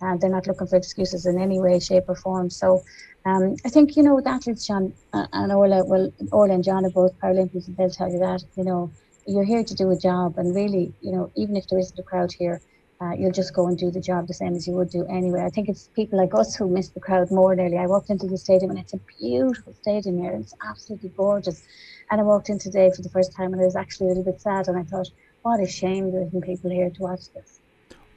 and 0.00 0.20
they're 0.20 0.30
not 0.30 0.46
looking 0.46 0.66
for 0.66 0.76
excuses 0.76 1.26
in 1.26 1.40
any 1.40 1.58
way, 1.58 1.80
shape, 1.80 2.04
or 2.08 2.14
form. 2.16 2.50
So 2.50 2.82
um, 3.26 3.56
I 3.64 3.68
think, 3.68 3.96
you 3.96 4.04
know, 4.04 4.20
athletes, 4.24 4.66
John 4.68 4.94
uh, 5.12 5.26
and 5.32 5.52
Orla, 5.52 5.84
well, 5.84 6.12
Orla 6.30 6.54
and 6.54 6.62
John 6.62 6.86
are 6.86 6.90
both 6.90 7.18
Paralympians, 7.18 7.66
and 7.66 7.76
they'll 7.76 7.90
tell 7.90 8.10
you 8.10 8.20
that, 8.20 8.44
you 8.56 8.62
know, 8.62 8.90
you're 9.26 9.44
here 9.44 9.64
to 9.64 9.74
do 9.74 9.90
a 9.90 9.96
job. 9.96 10.38
And 10.38 10.54
really, 10.54 10.94
you 11.00 11.10
know, 11.10 11.32
even 11.34 11.56
if 11.56 11.66
there 11.66 11.80
isn't 11.80 11.98
a 11.98 12.04
crowd 12.04 12.32
here, 12.32 12.60
uh, 13.00 13.12
you'll 13.18 13.32
just 13.32 13.52
go 13.52 13.66
and 13.66 13.76
do 13.76 13.90
the 13.90 14.00
job 14.00 14.28
the 14.28 14.34
same 14.34 14.54
as 14.54 14.66
you 14.68 14.74
would 14.74 14.90
do 14.90 15.04
anyway. 15.06 15.42
I 15.42 15.50
think 15.50 15.68
it's 15.68 15.88
people 15.88 16.18
like 16.18 16.34
us 16.34 16.54
who 16.54 16.68
miss 16.68 16.90
the 16.90 17.00
crowd 17.00 17.32
more 17.32 17.54
nearly. 17.56 17.78
I 17.78 17.86
walked 17.86 18.10
into 18.10 18.26
the 18.26 18.38
stadium 18.38 18.70
and 18.70 18.78
it's 18.78 18.94
a 18.94 19.00
beautiful 19.18 19.74
stadium 19.74 20.18
here. 20.18 20.32
It's 20.32 20.54
absolutely 20.64 21.10
gorgeous. 21.10 21.62
And 22.10 22.20
I 22.20 22.24
walked 22.24 22.48
in 22.48 22.58
today 22.58 22.90
for 22.94 23.02
the 23.02 23.10
first 23.10 23.34
time 23.36 23.52
and 23.52 23.60
I 23.60 23.64
was 23.64 23.76
actually 23.76 24.06
a 24.06 24.08
little 24.10 24.24
bit 24.24 24.40
sad 24.40 24.68
and 24.68 24.78
I 24.78 24.84
thought, 24.84 25.10
what 25.42 25.60
a 25.60 25.66
shame 25.66 26.12
there 26.12 26.22
isn't 26.22 26.42
people 26.42 26.70
here 26.70 26.90
to 26.90 27.02
watch 27.02 27.28
this. 27.34 27.58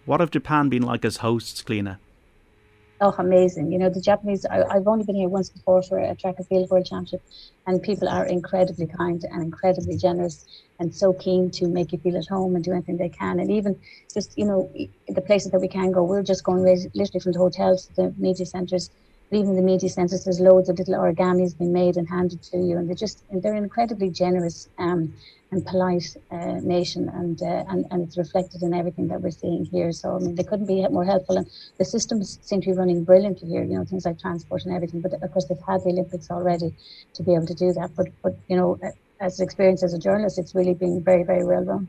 What 0.05 0.19
have 0.19 0.31
Japan 0.31 0.69
been 0.69 0.83
like 0.83 1.03
as 1.03 1.17
hosts, 1.17 1.61
Cliona? 1.63 1.97
Oh, 3.01 3.15
amazing. 3.17 3.71
You 3.71 3.79
know, 3.79 3.89
the 3.89 4.01
Japanese, 4.01 4.45
I, 4.45 4.57
have 4.73 4.85
only 4.87 5.05
been 5.05 5.15
here 5.15 5.29
once 5.29 5.49
before 5.49 5.81
for 5.81 5.97
a 5.99 6.15
track 6.15 6.35
and 6.37 6.45
field 6.47 6.69
world 6.69 6.85
championship, 6.85 7.23
and 7.65 7.81
people 7.81 8.09
are 8.09 8.25
incredibly 8.25 8.87
kind 8.87 9.23
and 9.23 9.41
incredibly 9.41 9.95
generous 9.95 10.45
and 10.79 10.93
so 10.93 11.13
keen 11.13 11.49
to 11.51 11.67
make 11.67 11.93
you 11.93 11.97
feel 11.99 12.17
at 12.17 12.27
home 12.27 12.55
and 12.55 12.63
do 12.63 12.73
anything 12.73 12.97
they 12.97 13.07
can. 13.07 13.39
And 13.39 13.49
even 13.51 13.79
just, 14.13 14.37
you 14.37 14.43
know, 14.43 14.69
the 15.07 15.21
places 15.21 15.51
that 15.51 15.61
we 15.61 15.69
can 15.69 15.93
go, 15.93 16.03
we're 16.03 16.23
just 16.23 16.43
going 16.43 16.63
literally 16.63 17.19
from 17.21 17.31
the 17.31 17.39
hotels 17.39 17.85
to 17.87 17.93
the 17.95 18.15
media 18.17 18.45
centres. 18.45 18.91
Even 19.31 19.55
the 19.55 19.61
media 19.61 19.89
centres, 19.89 20.23
there's 20.23 20.39
loads 20.39 20.69
of 20.69 20.79
little 20.79 20.95
origamis 20.95 21.57
being 21.57 21.71
made 21.71 21.97
and 21.97 22.09
handed 22.09 22.41
to 22.43 22.57
you, 22.57 22.77
and 22.77 22.87
they're 22.87 22.95
just, 22.95 23.23
they're 23.31 23.53
an 23.53 23.63
incredibly 23.63 24.09
generous. 24.09 24.67
Um, 24.77 25.13
and 25.51 25.65
polite 25.65 26.15
uh, 26.31 26.59
nation, 26.61 27.09
and, 27.09 27.41
uh, 27.41 27.63
and 27.69 27.85
and 27.91 28.03
it's 28.03 28.17
reflected 28.17 28.61
in 28.61 28.73
everything 28.73 29.07
that 29.07 29.21
we're 29.21 29.31
seeing 29.31 29.65
here. 29.65 29.91
So 29.91 30.15
I 30.15 30.19
mean, 30.19 30.35
they 30.35 30.43
couldn't 30.43 30.67
be 30.67 30.87
more 30.89 31.05
helpful, 31.05 31.37
and 31.37 31.49
the 31.77 31.85
systems 31.85 32.39
seem 32.41 32.61
to 32.61 32.67
be 32.67 32.73
running 32.73 33.03
brilliantly 33.03 33.49
here. 33.49 33.63
You 33.63 33.77
know, 33.77 33.85
things 33.85 34.05
like 34.05 34.19
transport 34.19 34.65
and 34.65 34.75
everything. 34.75 35.01
But 35.01 35.13
of 35.13 35.31
course, 35.31 35.45
they've 35.45 35.57
had 35.67 35.83
the 35.83 35.89
Olympics 35.89 36.29
already 36.29 36.75
to 37.13 37.23
be 37.23 37.33
able 37.33 37.47
to 37.47 37.55
do 37.55 37.73
that. 37.73 37.95
But 37.95 38.07
but 38.21 38.37
you 38.47 38.57
know, 38.57 38.79
as 39.19 39.39
experience 39.39 39.81
as 39.81 39.93
a 39.93 39.99
journalist, 39.99 40.37
it's 40.37 40.53
really 40.53 40.75
been 40.75 41.03
very 41.03 41.23
very 41.23 41.43
well 41.43 41.63
run. 41.63 41.87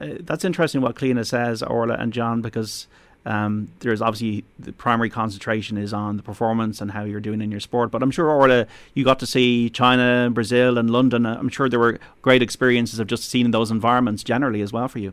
Uh, 0.00 0.18
that's 0.20 0.44
interesting 0.44 0.80
what 0.80 0.94
Cliona 0.94 1.26
says, 1.26 1.62
Orla 1.62 1.94
and 1.94 2.12
John, 2.12 2.40
because 2.40 2.86
um, 3.26 3.68
there's 3.80 4.00
obviously 4.00 4.44
the 4.58 4.72
primary 4.72 5.10
concentration 5.10 5.76
is 5.76 5.92
on 5.92 6.16
the 6.16 6.22
performance 6.22 6.80
and 6.80 6.90
how 6.90 7.04
you're 7.04 7.20
doing 7.20 7.42
in 7.42 7.50
your 7.50 7.60
sport. 7.60 7.90
But 7.90 8.02
I'm 8.02 8.10
sure, 8.10 8.30
Orla, 8.30 8.66
you 8.94 9.04
got 9.04 9.18
to 9.20 9.26
see 9.26 9.68
China, 9.70 10.30
Brazil, 10.32 10.78
and 10.78 10.90
London. 10.90 11.26
I'm 11.26 11.48
sure 11.48 11.68
there 11.68 11.78
were 11.78 11.98
great 12.22 12.42
experiences 12.42 12.98
of 12.98 13.06
just 13.06 13.28
seeing 13.28 13.50
those 13.50 13.70
environments 13.70 14.22
generally 14.22 14.62
as 14.62 14.72
well 14.72 14.88
for 14.88 14.98
you. 14.98 15.12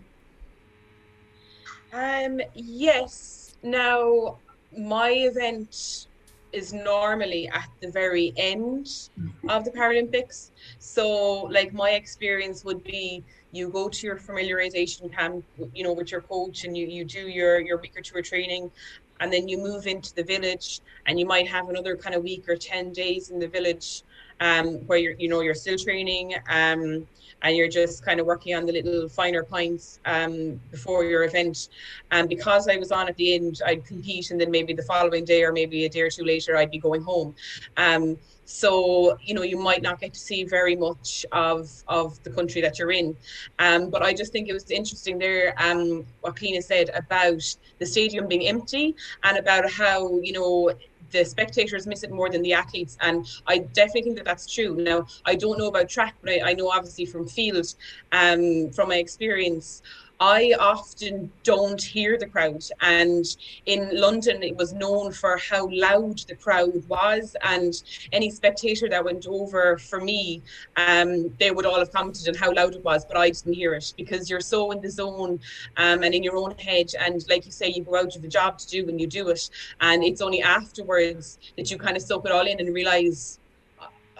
Um, 1.91 2.41
yes. 2.54 3.56
Now, 3.63 4.38
my 4.78 5.10
event 5.10 6.08
is 6.56 6.74
normally 6.74 7.48
at 7.50 7.70
the 7.82 7.91
very 7.91 8.34
end 8.38 8.86
mm-hmm. 8.86 9.50
of 9.50 9.65
the 9.65 9.72
Paralympics. 9.72 10.52
So, 10.80 11.44
like, 11.58 11.74
my 11.74 11.91
experience 11.91 12.63
would 12.63 12.84
be 12.84 13.24
you 13.52 13.70
go 13.70 13.88
to 13.89 14.08
your 14.08 14.18
familiarization 14.18 15.13
camp, 15.13 15.46
you 15.74 15.84
know, 15.84 15.94
with 15.94 16.12
your 16.12 16.22
coach, 16.22 16.63
and 16.65 16.78
you 16.78 16.88
you 16.88 17.04
do 17.06 17.28
your 17.28 17.60
your 17.60 17.78
week 17.80 17.94
or 17.98 18.02
two 18.02 18.18
of 18.18 18.26
training, 18.26 18.72
and 19.20 19.32
then 19.32 19.48
you 19.48 19.58
move 19.58 19.88
into 19.88 20.13
the 20.15 20.24
village, 20.24 20.82
and 21.06 21.20
you 21.20 21.26
might 21.26 21.48
have 21.48 21.70
another 21.70 21.96
kind 21.96 22.15
of 22.15 22.24
week 22.24 22.48
or 22.50 22.56
ten 22.56 22.91
days 22.91 23.30
in 23.32 23.39
the 23.39 23.48
village, 23.48 24.04
um, 24.39 24.76
where 24.88 24.98
you're 24.98 25.15
you 25.17 25.30
know 25.30 25.41
you're 25.41 25.56
still 25.56 25.78
training, 25.78 26.36
um, 26.50 27.08
and 27.41 27.56
you're 27.56 27.69
just 27.69 28.06
kind 28.06 28.19
of 28.19 28.26
working 28.26 28.56
on 28.56 28.65
the 28.65 28.74
little 28.74 29.10
finer 29.10 29.43
points 29.43 30.00
um 30.06 30.60
before 30.71 31.04
your 31.04 31.24
event, 31.24 31.69
and 32.12 32.30
because 32.30 32.67
I 32.67 32.78
was 32.78 32.91
on 32.91 33.08
at 33.08 33.15
the 33.17 33.36
end, 33.36 33.62
I'd 33.65 33.86
compete, 33.86 34.32
and 34.32 34.39
then 34.39 34.52
maybe 34.52 34.74
the 34.74 34.84
following 34.84 35.26
day 35.26 35.43
or 35.43 35.52
maybe 35.52 35.86
a 35.86 35.89
day 35.89 36.02
or 36.02 36.10
two 36.10 36.24
later, 36.24 36.58
I'd 36.58 36.71
be 36.71 36.80
going 36.80 37.02
home, 37.02 37.36
um 37.78 38.17
so 38.45 39.17
you 39.21 39.34
know 39.34 39.41
you 39.41 39.58
might 39.58 39.82
not 39.82 40.00
get 40.00 40.13
to 40.13 40.19
see 40.19 40.43
very 40.43 40.76
much 40.76 41.26
of 41.32 41.69
of 41.88 42.21
the 42.24 42.30
country 42.30 42.62
that 42.62 42.78
you're 42.80 42.91
in. 42.91 43.17
Um, 43.60 43.89
but 43.89 44.04
i 44.04 44.13
just 44.13 44.32
think 44.32 44.48
it 44.48 44.54
was 44.54 44.69
interesting 44.69 45.17
there 45.17 45.54
um, 45.58 46.06
what 46.21 46.36
Cliona 46.36 46.63
said 46.63 46.89
about 46.93 47.41
the 47.80 47.86
stadium 47.86 48.28
being 48.28 48.48
empty 48.48 48.95
and 49.24 49.38
about 49.38 49.69
how 49.69 50.19
you 50.21 50.34
know 50.34 50.71
the 51.15 51.25
spectators 51.25 51.88
miss 51.88 52.04
it 52.04 52.12
more 52.12 52.30
than 52.30 52.41
the 52.41 52.54
athletes 52.54 52.97
and 53.01 53.25
i 53.47 53.58
definitely 53.58 54.01
think 54.04 54.15
that 54.17 54.25
that's 54.25 54.45
true. 54.51 54.75
Now 54.75 55.08
i 55.25 55.36
don't 55.36 55.58
know 55.58 55.67
about 55.67 55.89
track 55.89 56.15
but 56.21 56.32
i, 56.32 56.49
I 56.49 56.54
know 56.54 56.69
obviously 56.69 57.06
from 57.06 57.28
field 57.28 57.73
um, 58.12 58.71
from 58.71 58.89
my 58.89 58.97
experience 58.97 59.82
I 60.19 60.56
often 60.60 61.32
don't 61.43 61.82
hear 61.82 62.17
the 62.17 62.28
crowd. 62.28 62.63
And 62.82 63.25
in 63.65 63.89
London, 63.99 64.43
it 64.43 64.56
was 64.56 64.71
known 64.73 65.12
for 65.12 65.38
how 65.38 65.67
loud 65.71 66.19
the 66.19 66.36
crowd 66.36 66.88
was. 66.88 67.36
And 67.43 67.73
any 68.13 68.30
spectator 68.30 68.88
that 68.89 69.04
went 69.04 69.28
over 69.28 69.78
for 69.78 69.99
me, 69.99 70.41
um, 70.78 71.34
they 71.39 71.51
would 71.51 71.65
all 71.65 71.80
have 71.80 71.91
commented 71.91 72.30
on 72.30 72.36
how 72.36 72.54
loud 72.54 72.75
it 72.75 72.84
was, 72.84 73.06
but 73.06 73.17
I 73.17 73.30
didn't 73.30 73.54
hear 73.54 73.73
it 73.73 73.93
because 73.97 74.30
you're 74.30 74.39
so 74.39 74.71
in 74.71 74.82
the 74.82 74.89
zone 74.89 75.39
um, 75.78 76.04
and 76.04 76.13
in 76.13 76.23
your 76.23 76.38
own 76.38 76.56
head. 76.58 76.91
And 76.99 77.28
like 77.30 77.45
you 77.45 77.51
say, 77.51 77.67
you 77.69 77.84
go 77.84 77.97
out 77.97 78.12
to 78.12 78.19
the 78.19 78.30
job 78.30 78.58
to 78.60 78.67
do 78.67 78.88
and 78.88 78.99
you 78.99 79.08
do 79.08 79.28
it. 79.30 79.49
And 79.82 80.04
it's 80.04 80.21
only 80.21 80.41
afterwards 80.41 81.39
that 81.58 81.69
you 81.69 81.78
kind 81.78 81.97
of 81.97 82.04
soak 82.04 82.25
it 82.25 82.32
all 82.32 82.47
in 82.47 82.60
and 82.60 82.73
realize 82.73 83.39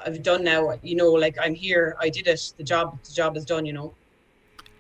I've 0.06 0.22
done 0.22 0.44
now, 0.44 0.78
you 0.84 0.96
know, 0.96 1.12
like 1.12 1.38
I'm 1.42 1.56
here, 1.56 1.96
I 2.00 2.10
did 2.10 2.28
it, 2.28 2.54
the 2.58 2.64
job, 2.64 3.00
the 3.04 3.14
job 3.14 3.38
is 3.38 3.46
done, 3.46 3.66
you 3.66 3.74
know. 3.74 3.94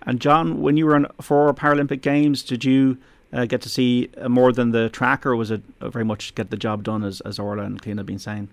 And 0.05 0.21
John, 0.21 0.61
when 0.61 0.77
you 0.77 0.85
were 0.85 0.95
in 0.95 1.07
four 1.21 1.53
Paralympic 1.53 2.01
Games, 2.01 2.43
did 2.43 2.63
you 2.63 2.97
uh, 3.33 3.45
get 3.45 3.61
to 3.61 3.69
see 3.69 4.09
uh, 4.17 4.29
more 4.29 4.51
than 4.53 4.71
the 4.71 4.89
track, 4.89 5.25
or 5.25 5.35
was 5.35 5.51
it 5.51 5.61
very 5.81 6.05
much 6.05 6.35
get 6.35 6.49
the 6.49 6.57
job 6.57 6.83
done, 6.83 7.03
as 7.03 7.21
as 7.21 7.39
Orla 7.39 7.63
and 7.63 7.81
Cliona 7.81 7.97
have 7.97 8.05
been 8.05 8.19
saying? 8.19 8.49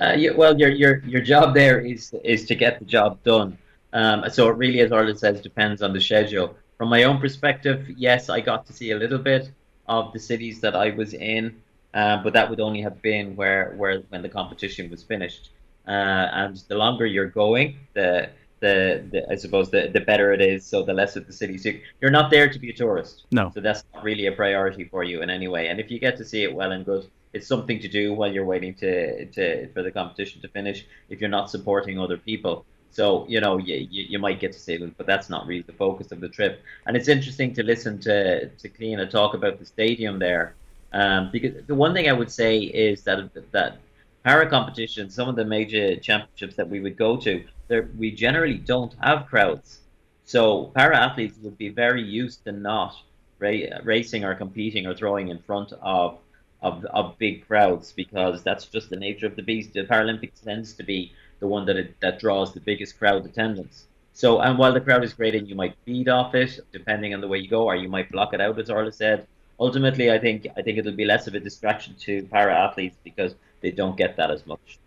Uh, 0.00 0.14
yeah, 0.16 0.30
well, 0.30 0.58
your 0.58 0.70
your 0.70 0.98
your 1.06 1.20
job 1.20 1.54
there 1.54 1.80
is 1.80 2.14
is 2.24 2.46
to 2.46 2.54
get 2.54 2.78
the 2.78 2.84
job 2.84 3.22
done. 3.22 3.58
Um, 3.92 4.24
so 4.30 4.48
it 4.48 4.56
really, 4.56 4.80
as 4.80 4.92
Orla 4.92 5.16
says, 5.16 5.40
depends 5.40 5.82
on 5.82 5.92
the 5.92 6.00
schedule. 6.00 6.56
From 6.76 6.88
my 6.88 7.02
own 7.04 7.18
perspective, 7.18 7.88
yes, 7.96 8.28
I 8.28 8.40
got 8.40 8.66
to 8.66 8.72
see 8.72 8.92
a 8.92 8.96
little 8.96 9.18
bit 9.18 9.50
of 9.88 10.12
the 10.12 10.18
cities 10.18 10.60
that 10.60 10.76
I 10.76 10.90
was 10.90 11.14
in, 11.14 11.60
uh, 11.94 12.22
but 12.22 12.32
that 12.34 12.48
would 12.48 12.60
only 12.60 12.80
have 12.82 13.00
been 13.02 13.34
where 13.36 13.74
where 13.76 14.00
when 14.10 14.22
the 14.22 14.28
competition 14.28 14.90
was 14.90 15.02
finished. 15.02 15.50
Uh, 15.86 15.90
and 16.32 16.62
the 16.68 16.74
longer 16.74 17.06
you're 17.06 17.26
going, 17.30 17.78
the 17.94 18.28
the, 18.60 19.04
the 19.12 19.30
I 19.30 19.36
suppose 19.36 19.70
the, 19.70 19.88
the 19.92 20.00
better 20.00 20.32
it 20.32 20.40
is, 20.40 20.66
so 20.66 20.82
the 20.82 20.94
less 20.94 21.16
of 21.16 21.26
the 21.26 21.32
city. 21.32 21.56
So 21.58 21.70
you're 22.00 22.10
not 22.10 22.30
there 22.30 22.48
to 22.48 22.58
be 22.58 22.70
a 22.70 22.74
tourist. 22.74 23.26
No. 23.30 23.50
So 23.54 23.60
that's 23.60 23.84
not 23.92 24.04
really 24.04 24.26
a 24.26 24.32
priority 24.32 24.84
for 24.84 25.04
you 25.04 25.22
in 25.22 25.30
any 25.30 25.48
way. 25.48 25.68
And 25.68 25.80
if 25.80 25.90
you 25.90 25.98
get 25.98 26.16
to 26.18 26.24
see 26.24 26.42
it, 26.44 26.54
well 26.54 26.72
and 26.72 26.84
good. 26.84 27.06
It's 27.34 27.46
something 27.46 27.78
to 27.80 27.88
do 27.88 28.14
while 28.14 28.32
you're 28.32 28.46
waiting 28.46 28.74
to, 28.76 29.26
to 29.26 29.68
for 29.74 29.82
the 29.82 29.90
competition 29.90 30.40
to 30.42 30.48
finish. 30.48 30.86
If 31.10 31.20
you're 31.20 31.28
not 31.28 31.50
supporting 31.50 31.98
other 31.98 32.16
people, 32.16 32.64
So 32.90 33.26
you 33.28 33.40
know 33.40 33.58
you, 33.58 33.86
you, 33.90 34.04
you 34.08 34.18
might 34.18 34.40
get 34.40 34.52
to 34.52 34.58
Sealand, 34.58 34.94
but 34.96 35.06
that's 35.06 35.28
not 35.28 35.46
really 35.46 35.62
the 35.62 35.72
focus 35.72 36.10
of 36.12 36.20
the 36.20 36.28
trip. 36.28 36.62
And 36.86 36.96
it's 36.96 37.08
interesting 37.08 37.54
to 37.54 37.62
listen 37.62 37.98
to 38.00 38.48
to 38.48 38.68
Cliona 38.68 39.08
talk 39.08 39.34
about 39.34 39.58
the 39.58 39.66
stadium 39.66 40.18
there, 40.18 40.54
um, 40.92 41.30
because 41.30 41.64
the 41.66 41.74
one 41.74 41.92
thing 41.94 42.08
I 42.08 42.12
would 42.12 42.30
say 42.30 42.58
is 42.58 43.02
that 43.04 43.30
that 43.52 43.78
para 44.24 44.48
competitions, 44.48 45.14
some 45.14 45.28
of 45.28 45.36
the 45.36 45.44
major 45.44 45.96
championships 45.96 46.56
that 46.56 46.68
we 46.68 46.80
would 46.80 46.96
go 46.96 47.16
to, 47.16 47.44
there 47.68 47.88
we 47.96 48.10
generally 48.10 48.58
don't 48.58 48.94
have 49.00 49.26
crowds. 49.26 49.78
So 50.24 50.72
para 50.74 50.96
athletes 50.96 51.38
would 51.42 51.56
be 51.56 51.68
very 51.68 52.02
used 52.02 52.44
to 52.44 52.52
not 52.52 52.94
ra- 53.38 53.78
racing 53.84 54.24
or 54.24 54.34
competing 54.34 54.86
or 54.86 54.94
throwing 54.94 55.28
in 55.28 55.38
front 55.38 55.72
of, 55.80 56.18
of 56.60 56.84
of 56.86 57.18
big 57.18 57.46
crowds 57.46 57.92
because 57.92 58.42
that's 58.42 58.64
just 58.66 58.90
the 58.90 58.96
nature 58.96 59.26
of 59.26 59.36
the 59.36 59.42
beast. 59.42 59.72
The 59.72 59.84
Paralympics 59.84 60.42
tends 60.44 60.72
to 60.74 60.82
be 60.82 61.12
the 61.40 61.46
one 61.46 61.66
that 61.66 61.76
it, 61.76 62.00
that 62.00 62.18
draws 62.18 62.52
the 62.52 62.60
biggest 62.60 62.98
crowd 62.98 63.24
attendance. 63.24 63.86
So, 64.12 64.40
and 64.40 64.58
while 64.58 64.72
the 64.72 64.80
crowd 64.80 65.04
is 65.04 65.12
great 65.12 65.36
and 65.36 65.48
you 65.48 65.54
might 65.54 65.76
feed 65.84 66.08
off 66.08 66.34
it, 66.34 66.58
depending 66.72 67.14
on 67.14 67.20
the 67.20 67.28
way 67.28 67.38
you 67.38 67.48
go, 67.48 67.64
or 67.66 67.76
you 67.76 67.88
might 67.88 68.10
block 68.10 68.34
it 68.34 68.40
out, 68.40 68.58
as 68.58 68.68
Orla 68.68 68.90
said. 68.90 69.26
Ultimately, 69.60 70.10
I 70.10 70.18
think 70.18 70.46
I 70.56 70.62
think 70.62 70.78
it'll 70.78 70.92
be 70.92 71.04
less 71.04 71.26
of 71.26 71.34
a 71.34 71.40
distraction 71.40 71.94
to 72.00 72.22
para 72.24 72.54
athletes 72.54 72.96
because 73.04 73.34
they 73.60 73.70
don't 73.70 73.96
get 73.96 74.16
that 74.16 74.30
as 74.30 74.46
much. 74.46 74.78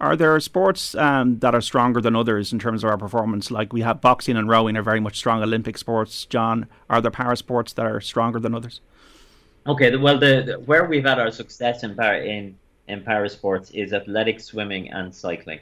Are 0.00 0.14
there 0.14 0.38
sports 0.38 0.94
um, 0.94 1.40
that 1.40 1.54
are 1.54 1.60
stronger 1.60 2.00
than 2.00 2.14
others 2.14 2.52
in 2.52 2.60
terms 2.60 2.84
of 2.84 2.90
our 2.90 2.96
performance? 2.96 3.50
Like 3.50 3.72
we 3.72 3.80
have 3.80 4.00
boxing 4.00 4.36
and 4.36 4.48
rowing 4.48 4.76
are 4.76 4.82
very 4.82 5.00
much 5.00 5.16
strong 5.16 5.42
Olympic 5.42 5.76
sports. 5.76 6.24
John, 6.26 6.68
are 6.88 7.00
there 7.00 7.10
para 7.10 7.36
sports 7.36 7.72
that 7.72 7.84
are 7.84 8.00
stronger 8.00 8.38
than 8.38 8.54
others? 8.54 8.80
Okay, 9.66 9.94
well, 9.96 10.18
the, 10.18 10.42
the 10.46 10.52
where 10.60 10.84
we've 10.84 11.04
had 11.04 11.18
our 11.18 11.32
success 11.32 11.82
in 11.82 11.96
para 11.96 12.24
in 12.24 12.56
in 12.86 13.02
para 13.02 13.28
sports 13.28 13.70
is 13.72 13.92
athletics, 13.92 14.44
swimming, 14.44 14.88
and 14.90 15.12
cycling. 15.12 15.58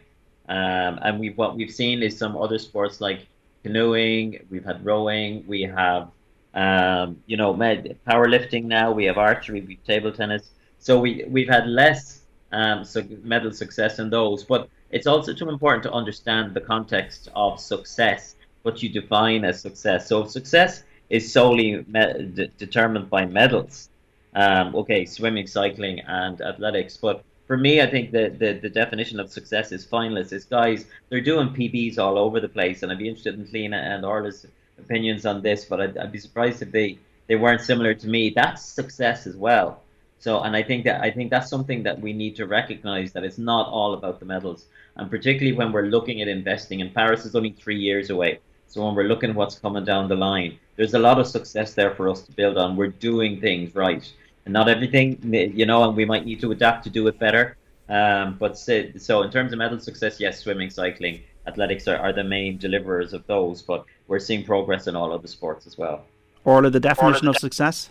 Um, 0.48 1.00
and 1.02 1.18
we 1.18 1.30
what 1.30 1.56
we've 1.56 1.72
seen 1.72 2.02
is 2.02 2.16
some 2.16 2.36
other 2.36 2.58
sports 2.58 3.00
like 3.00 3.26
canoeing. 3.64 4.46
We've 4.50 4.64
had 4.64 4.84
rowing. 4.84 5.44
We 5.46 5.62
have 5.62 6.10
um, 6.52 7.22
you 7.26 7.38
know 7.38 7.54
med, 7.54 7.98
powerlifting 8.06 8.64
now. 8.64 8.92
We 8.92 9.06
have 9.06 9.16
archery. 9.16 9.62
We 9.62 9.76
have 9.76 9.84
table 9.84 10.12
tennis. 10.12 10.50
So 10.78 11.00
we 11.00 11.24
we've 11.26 11.48
had 11.48 11.66
less 11.66 12.20
um, 12.52 12.84
so 12.84 13.02
medal 13.22 13.52
success 13.52 13.98
in 13.98 14.10
those. 14.10 14.44
But 14.44 14.68
it's 14.90 15.06
also 15.06 15.32
too 15.32 15.48
important 15.48 15.82
to 15.84 15.92
understand 15.92 16.54
the 16.54 16.60
context 16.60 17.28
of 17.34 17.60
success, 17.60 18.36
what 18.62 18.82
you 18.82 18.88
define 18.88 19.44
as 19.44 19.60
success. 19.60 20.08
So 20.08 20.26
success 20.26 20.84
is 21.10 21.32
solely 21.32 21.84
me- 21.88 22.30
de- 22.34 22.48
determined 22.58 23.10
by 23.10 23.26
medals. 23.26 23.90
Um, 24.34 24.74
okay, 24.76 25.06
swimming, 25.06 25.46
cycling, 25.46 26.00
and 26.00 26.42
athletics, 26.42 26.98
but 26.98 27.24
for 27.46 27.56
me, 27.56 27.80
I 27.80 27.86
think 27.88 28.10
the, 28.10 28.34
the, 28.36 28.54
the 28.54 28.68
definition 28.68 29.20
of 29.20 29.30
success 29.30 29.72
is 29.72 29.86
finalists. 29.86 30.32
It's 30.32 30.44
guys, 30.44 30.84
they're 31.08 31.20
doing 31.20 31.48
PBs 31.50 31.98
all 31.98 32.18
over 32.18 32.40
the 32.40 32.48
place, 32.48 32.82
and 32.82 32.90
I'd 32.90 32.98
be 32.98 33.08
interested 33.08 33.38
in 33.38 33.46
Cliona 33.46 33.76
and 33.76 34.04
Orla's 34.04 34.46
opinions 34.78 35.24
on 35.24 35.42
this, 35.42 35.64
but 35.64 35.80
I'd, 35.80 35.96
I'd 35.96 36.12
be 36.12 36.18
surprised 36.18 36.60
if 36.62 36.72
they, 36.72 36.98
they 37.28 37.36
weren't 37.36 37.60
similar 37.60 37.94
to 37.94 38.08
me. 38.08 38.30
That's 38.30 38.62
success 38.62 39.26
as 39.26 39.36
well. 39.36 39.80
So, 40.18 40.40
and 40.40 40.56
I 40.56 40.62
think 40.62 40.84
that 40.84 41.02
I 41.02 41.10
think 41.10 41.30
that's 41.30 41.50
something 41.50 41.82
that 41.82 42.00
we 42.00 42.12
need 42.12 42.36
to 42.36 42.46
recognize 42.46 43.12
that 43.12 43.24
it's 43.24 43.38
not 43.38 43.68
all 43.68 43.94
about 43.94 44.18
the 44.18 44.26
medals, 44.26 44.66
and 44.96 45.10
particularly 45.10 45.56
when 45.56 45.72
we're 45.72 45.86
looking 45.86 46.22
at 46.22 46.28
investing. 46.28 46.80
And 46.80 46.94
Paris 46.94 47.24
is 47.24 47.34
only 47.34 47.52
three 47.52 47.78
years 47.78 48.10
away, 48.10 48.40
so 48.66 48.84
when 48.84 48.94
we're 48.94 49.04
looking 49.04 49.30
at 49.30 49.36
what's 49.36 49.58
coming 49.58 49.84
down 49.84 50.08
the 50.08 50.16
line, 50.16 50.58
there's 50.76 50.94
a 50.94 50.98
lot 50.98 51.18
of 51.18 51.26
success 51.26 51.74
there 51.74 51.94
for 51.94 52.08
us 52.08 52.22
to 52.22 52.32
build 52.32 52.56
on. 52.56 52.76
We're 52.76 52.88
doing 52.88 53.40
things 53.40 53.74
right 53.74 54.10
and 54.46 54.52
not 54.52 54.68
everything, 54.68 55.18
you 55.32 55.66
know, 55.66 55.84
and 55.84 55.96
we 55.96 56.04
might 56.04 56.24
need 56.24 56.40
to 56.40 56.52
adapt 56.52 56.84
to 56.84 56.90
do 56.90 57.06
it 57.08 57.18
better. 57.18 57.56
Um, 57.88 58.36
but 58.38 58.56
so, 58.56 58.84
so 58.96 59.22
in 59.22 59.30
terms 59.30 59.52
of 59.52 59.58
medal 59.58 59.78
success, 59.78 60.18
yes, 60.18 60.40
swimming, 60.40 60.70
cycling, 60.70 61.22
athletics 61.46 61.86
are, 61.88 61.96
are 61.96 62.12
the 62.12 62.24
main 62.24 62.56
deliverers 62.56 63.12
of 63.12 63.26
those, 63.26 63.60
but 63.60 63.84
we're 64.06 64.20
seeing 64.20 64.44
progress 64.44 64.86
in 64.86 64.96
all 64.96 65.12
other 65.12 65.28
sports 65.28 65.66
as 65.66 65.76
well. 65.76 66.04
Orla, 66.44 66.70
the 66.70 66.80
definition 66.80 67.28
of 67.28 67.36
success? 67.36 67.90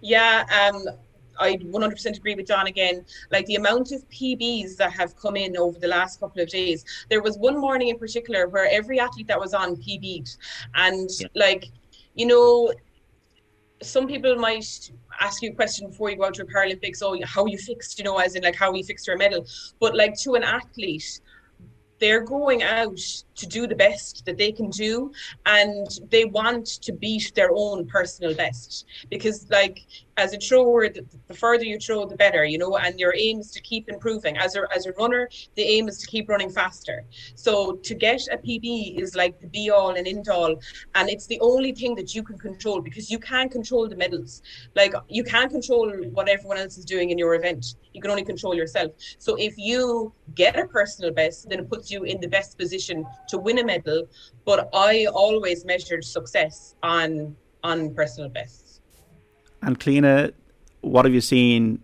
Yeah, 0.00 0.44
um, 0.50 0.84
I 1.38 1.56
100% 1.56 2.16
agree 2.16 2.34
with 2.34 2.46
John 2.46 2.66
again. 2.66 3.04
Like 3.30 3.46
the 3.46 3.56
amount 3.56 3.92
of 3.92 4.08
PBs 4.10 4.76
that 4.76 4.92
have 4.92 5.16
come 5.16 5.36
in 5.36 5.56
over 5.56 5.78
the 5.78 5.88
last 5.88 6.20
couple 6.20 6.42
of 6.42 6.48
days. 6.48 6.84
There 7.08 7.22
was 7.22 7.38
one 7.38 7.58
morning 7.58 7.88
in 7.88 7.98
particular 7.98 8.48
where 8.48 8.68
every 8.70 9.00
athlete 9.00 9.26
that 9.28 9.40
was 9.40 9.54
on 9.54 9.76
PB'd. 9.76 10.36
And 10.74 11.08
yeah. 11.18 11.28
like, 11.34 11.66
you 12.14 12.26
know, 12.26 12.72
some 13.82 14.06
people 14.06 14.36
might 14.36 14.90
ask 15.20 15.42
you 15.42 15.50
a 15.50 15.54
question 15.54 15.88
before 15.88 16.10
you 16.10 16.16
go 16.16 16.24
out 16.24 16.34
to 16.34 16.42
a 16.42 16.46
Paralympics, 16.46 17.02
oh, 17.02 17.18
how 17.24 17.46
you 17.46 17.58
fixed, 17.58 17.98
you 17.98 18.04
know, 18.04 18.18
as 18.18 18.34
in 18.34 18.42
like 18.42 18.54
how 18.54 18.72
you 18.72 18.84
fixed 18.84 19.06
your 19.06 19.16
medal. 19.16 19.46
But 19.80 19.96
like 19.96 20.18
to 20.20 20.34
an 20.34 20.42
athlete, 20.42 21.20
they're 21.98 22.24
going 22.24 22.62
out 22.62 23.00
to 23.34 23.46
do 23.46 23.66
the 23.66 23.74
best 23.74 24.24
that 24.26 24.36
they 24.38 24.52
can 24.52 24.70
do 24.70 25.12
and 25.46 25.86
they 26.10 26.24
want 26.24 26.66
to 26.66 26.92
beat 26.92 27.32
their 27.34 27.50
own 27.52 27.86
personal 27.86 28.34
best. 28.34 28.86
Because 29.10 29.46
like 29.50 29.80
as 30.18 30.34
a 30.34 30.38
thrower 30.38 30.88
the, 30.88 31.04
the, 31.26 31.34
further 31.34 31.64
you 31.64 31.78
throw 31.78 32.04
the 32.04 32.16
better 32.16 32.44
you 32.44 32.58
know 32.58 32.76
and 32.76 33.00
your 33.00 33.14
aim 33.16 33.40
is 33.40 33.50
to 33.50 33.60
keep 33.62 33.88
improving. 33.88 34.36
As 34.36 34.56
a, 34.56 34.62
as 34.74 34.86
a 34.86 34.92
runner 34.92 35.28
the 35.54 35.62
aim 35.62 35.88
is 35.88 35.98
to 35.98 36.06
keep 36.06 36.28
running 36.28 36.50
faster. 36.50 37.04
So 37.34 37.76
to 37.76 37.94
get 37.94 38.20
a 38.30 38.36
pb 38.36 39.00
is 39.00 39.16
like 39.16 39.40
the 39.40 39.48
be 39.48 39.70
all 39.70 39.90
and 39.90 40.06
end 40.06 40.28
all 40.28 40.54
and 40.94 41.08
it's 41.08 41.26
the 41.26 41.40
only 41.40 41.72
thing 41.72 41.94
that 41.94 42.14
you 42.14 42.22
can 42.22 42.38
control 42.38 42.80
because 42.80 43.10
you 43.10 43.18
can't 43.18 43.50
control 43.50 43.88
the 43.88 43.96
medals. 43.96 44.42
Like 44.76 44.94
you 45.08 45.24
can't 45.24 45.50
control 45.50 45.90
what 46.12 46.28
everyone 46.28 46.58
else 46.58 46.76
is 46.76 46.84
doing 46.84 47.10
in 47.10 47.18
your 47.18 47.34
event. 47.34 47.76
You 47.92 48.00
can 48.00 48.10
only 48.10 48.24
control 48.24 48.54
yourself. 48.54 48.92
So 49.18 49.36
if 49.36 49.54
you 49.56 50.12
get 50.34 50.58
a 50.58 50.66
personal 50.66 51.12
best 51.12 51.48
then 51.48 51.60
it 51.60 51.68
puts 51.70 51.90
you 51.90 52.04
in 52.04 52.20
the 52.20 52.28
best 52.28 52.58
position 52.58 53.04
to 53.28 53.38
win 53.38 53.58
a 53.58 53.64
medal, 53.64 54.08
but 54.44 54.68
I 54.74 55.06
always 55.06 55.64
measured 55.64 56.04
success 56.04 56.74
on 56.82 57.36
on 57.64 57.94
personal 57.94 58.28
bests. 58.28 58.80
And 59.62 59.78
Cliona, 59.78 60.32
what 60.80 61.04
have 61.04 61.14
you 61.14 61.20
seen 61.20 61.82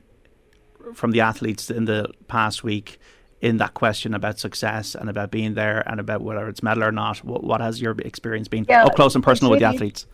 from 0.94 1.12
the 1.12 1.20
athletes 1.20 1.70
in 1.70 1.84
the 1.84 2.10
past 2.26 2.64
week 2.64 2.98
in 3.40 3.58
that 3.58 3.74
question 3.74 4.14
about 4.14 4.38
success 4.38 4.94
and 4.94 5.08
about 5.08 5.30
being 5.30 5.54
there 5.54 5.88
and 5.88 6.00
about 6.00 6.22
whether 6.22 6.48
it's 6.48 6.62
medal 6.62 6.84
or 6.84 6.92
not? 6.92 7.24
What, 7.24 7.44
what 7.44 7.60
has 7.60 7.80
your 7.80 7.94
experience 8.00 8.48
been 8.48 8.66
yeah, 8.68 8.84
up 8.84 8.94
close 8.96 9.14
and 9.14 9.22
personal 9.22 9.52
really, 9.52 9.64
with 9.64 9.70
the 9.70 9.76
athletes? 9.76 10.06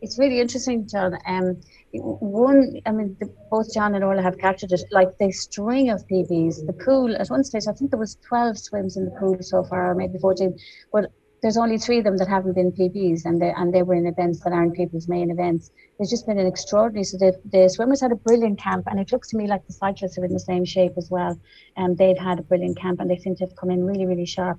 It's 0.00 0.18
really 0.18 0.40
interesting, 0.40 0.86
John. 0.88 1.16
Um, 1.26 1.60
one, 1.94 2.80
I 2.86 2.92
mean, 2.92 3.16
the, 3.20 3.32
both 3.50 3.72
John 3.72 3.94
and 3.94 4.04
Orla 4.04 4.22
have 4.22 4.38
captured 4.38 4.72
it. 4.72 4.82
Like 4.90 5.18
the 5.18 5.30
string 5.30 5.90
of 5.90 6.06
PBs, 6.06 6.66
the 6.66 6.72
pool. 6.72 7.14
At 7.14 7.28
one 7.28 7.44
stage, 7.44 7.64
I 7.68 7.72
think 7.72 7.90
there 7.90 8.00
was 8.00 8.16
twelve 8.26 8.58
swims 8.58 8.96
in 8.96 9.04
the 9.04 9.10
pool 9.12 9.36
so 9.40 9.62
far, 9.64 9.90
or 9.90 9.94
maybe 9.94 10.18
fourteen. 10.18 10.58
But 10.92 11.12
there's 11.42 11.58
only 11.58 11.76
three 11.76 11.98
of 11.98 12.04
them 12.04 12.16
that 12.16 12.28
haven't 12.28 12.54
been 12.54 12.72
PBs, 12.72 13.24
and 13.26 13.42
they 13.42 13.52
and 13.56 13.74
they 13.74 13.82
were 13.82 13.94
in 13.94 14.06
events 14.06 14.40
that 14.40 14.52
aren't 14.52 14.74
people's 14.74 15.08
main 15.08 15.30
events. 15.30 15.70
There's 15.98 16.08
just 16.08 16.26
been 16.26 16.38
an 16.38 16.46
extraordinary. 16.46 17.04
So 17.04 17.18
the, 17.18 17.38
the 17.44 17.68
swimmers 17.68 18.00
had 18.00 18.12
a 18.12 18.16
brilliant 18.16 18.58
camp, 18.58 18.84
and 18.86 18.98
it 18.98 19.12
looks 19.12 19.28
to 19.30 19.36
me 19.36 19.46
like 19.46 19.66
the 19.66 19.72
cyclists 19.74 20.16
are 20.18 20.24
in 20.24 20.32
the 20.32 20.40
same 20.40 20.64
shape 20.64 20.92
as 20.96 21.10
well. 21.10 21.38
And 21.76 21.98
they've 21.98 22.18
had 22.18 22.38
a 22.38 22.42
brilliant 22.42 22.78
camp, 22.78 23.00
and 23.00 23.10
they 23.10 23.18
seem 23.18 23.36
to 23.36 23.44
have 23.44 23.56
come 23.56 23.70
in 23.70 23.84
really, 23.84 24.06
really 24.06 24.26
sharp. 24.26 24.58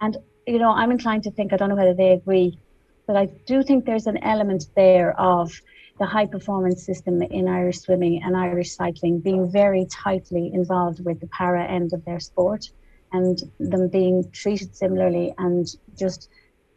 And 0.00 0.16
you 0.48 0.58
know, 0.58 0.72
I'm 0.72 0.90
inclined 0.90 1.22
to 1.24 1.30
think 1.30 1.52
I 1.52 1.56
don't 1.56 1.68
know 1.68 1.76
whether 1.76 1.94
they 1.94 2.10
agree, 2.10 2.58
but 3.06 3.14
I 3.14 3.26
do 3.46 3.62
think 3.62 3.84
there's 3.84 4.08
an 4.08 4.18
element 4.24 4.64
there 4.74 5.18
of 5.20 5.52
the 6.02 6.08
high 6.08 6.26
performance 6.26 6.84
system 6.84 7.22
in 7.22 7.46
Irish 7.46 7.78
swimming 7.78 8.20
and 8.24 8.36
Irish 8.36 8.74
cycling 8.74 9.20
being 9.20 9.48
very 9.48 9.86
tightly 9.88 10.50
involved 10.52 10.98
with 11.04 11.20
the 11.20 11.28
para 11.28 11.64
end 11.64 11.92
of 11.92 12.04
their 12.04 12.18
sport 12.18 12.64
and 13.12 13.38
them 13.60 13.86
being 13.86 14.28
treated 14.32 14.74
similarly 14.74 15.32
and 15.38 15.64
just 15.96 16.28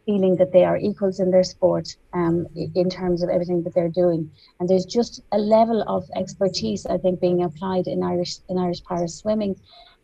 feeling 0.05 0.36
that 0.36 0.51
they 0.51 0.63
are 0.63 0.78
equals 0.78 1.19
in 1.19 1.32
their 1.32 1.43
sport 1.43 1.88
um, 2.13 2.45
in 2.76 2.88
terms 2.88 3.23
of 3.23 3.30
everything 3.32 3.63
that 3.63 3.73
they're 3.73 3.97
doing. 4.03 4.30
And 4.59 4.69
there's 4.69 4.86
just 4.86 5.23
a 5.32 5.39
level 5.39 5.84
of 5.88 6.03
expertise, 6.15 6.86
I 6.86 6.99
think, 6.99 7.19
being 7.19 7.43
applied 7.43 7.88
in 7.88 8.03
Irish 8.03 8.36
in 8.47 8.59
Irish 8.59 8.84
para 8.84 9.07
swimming 9.07 9.55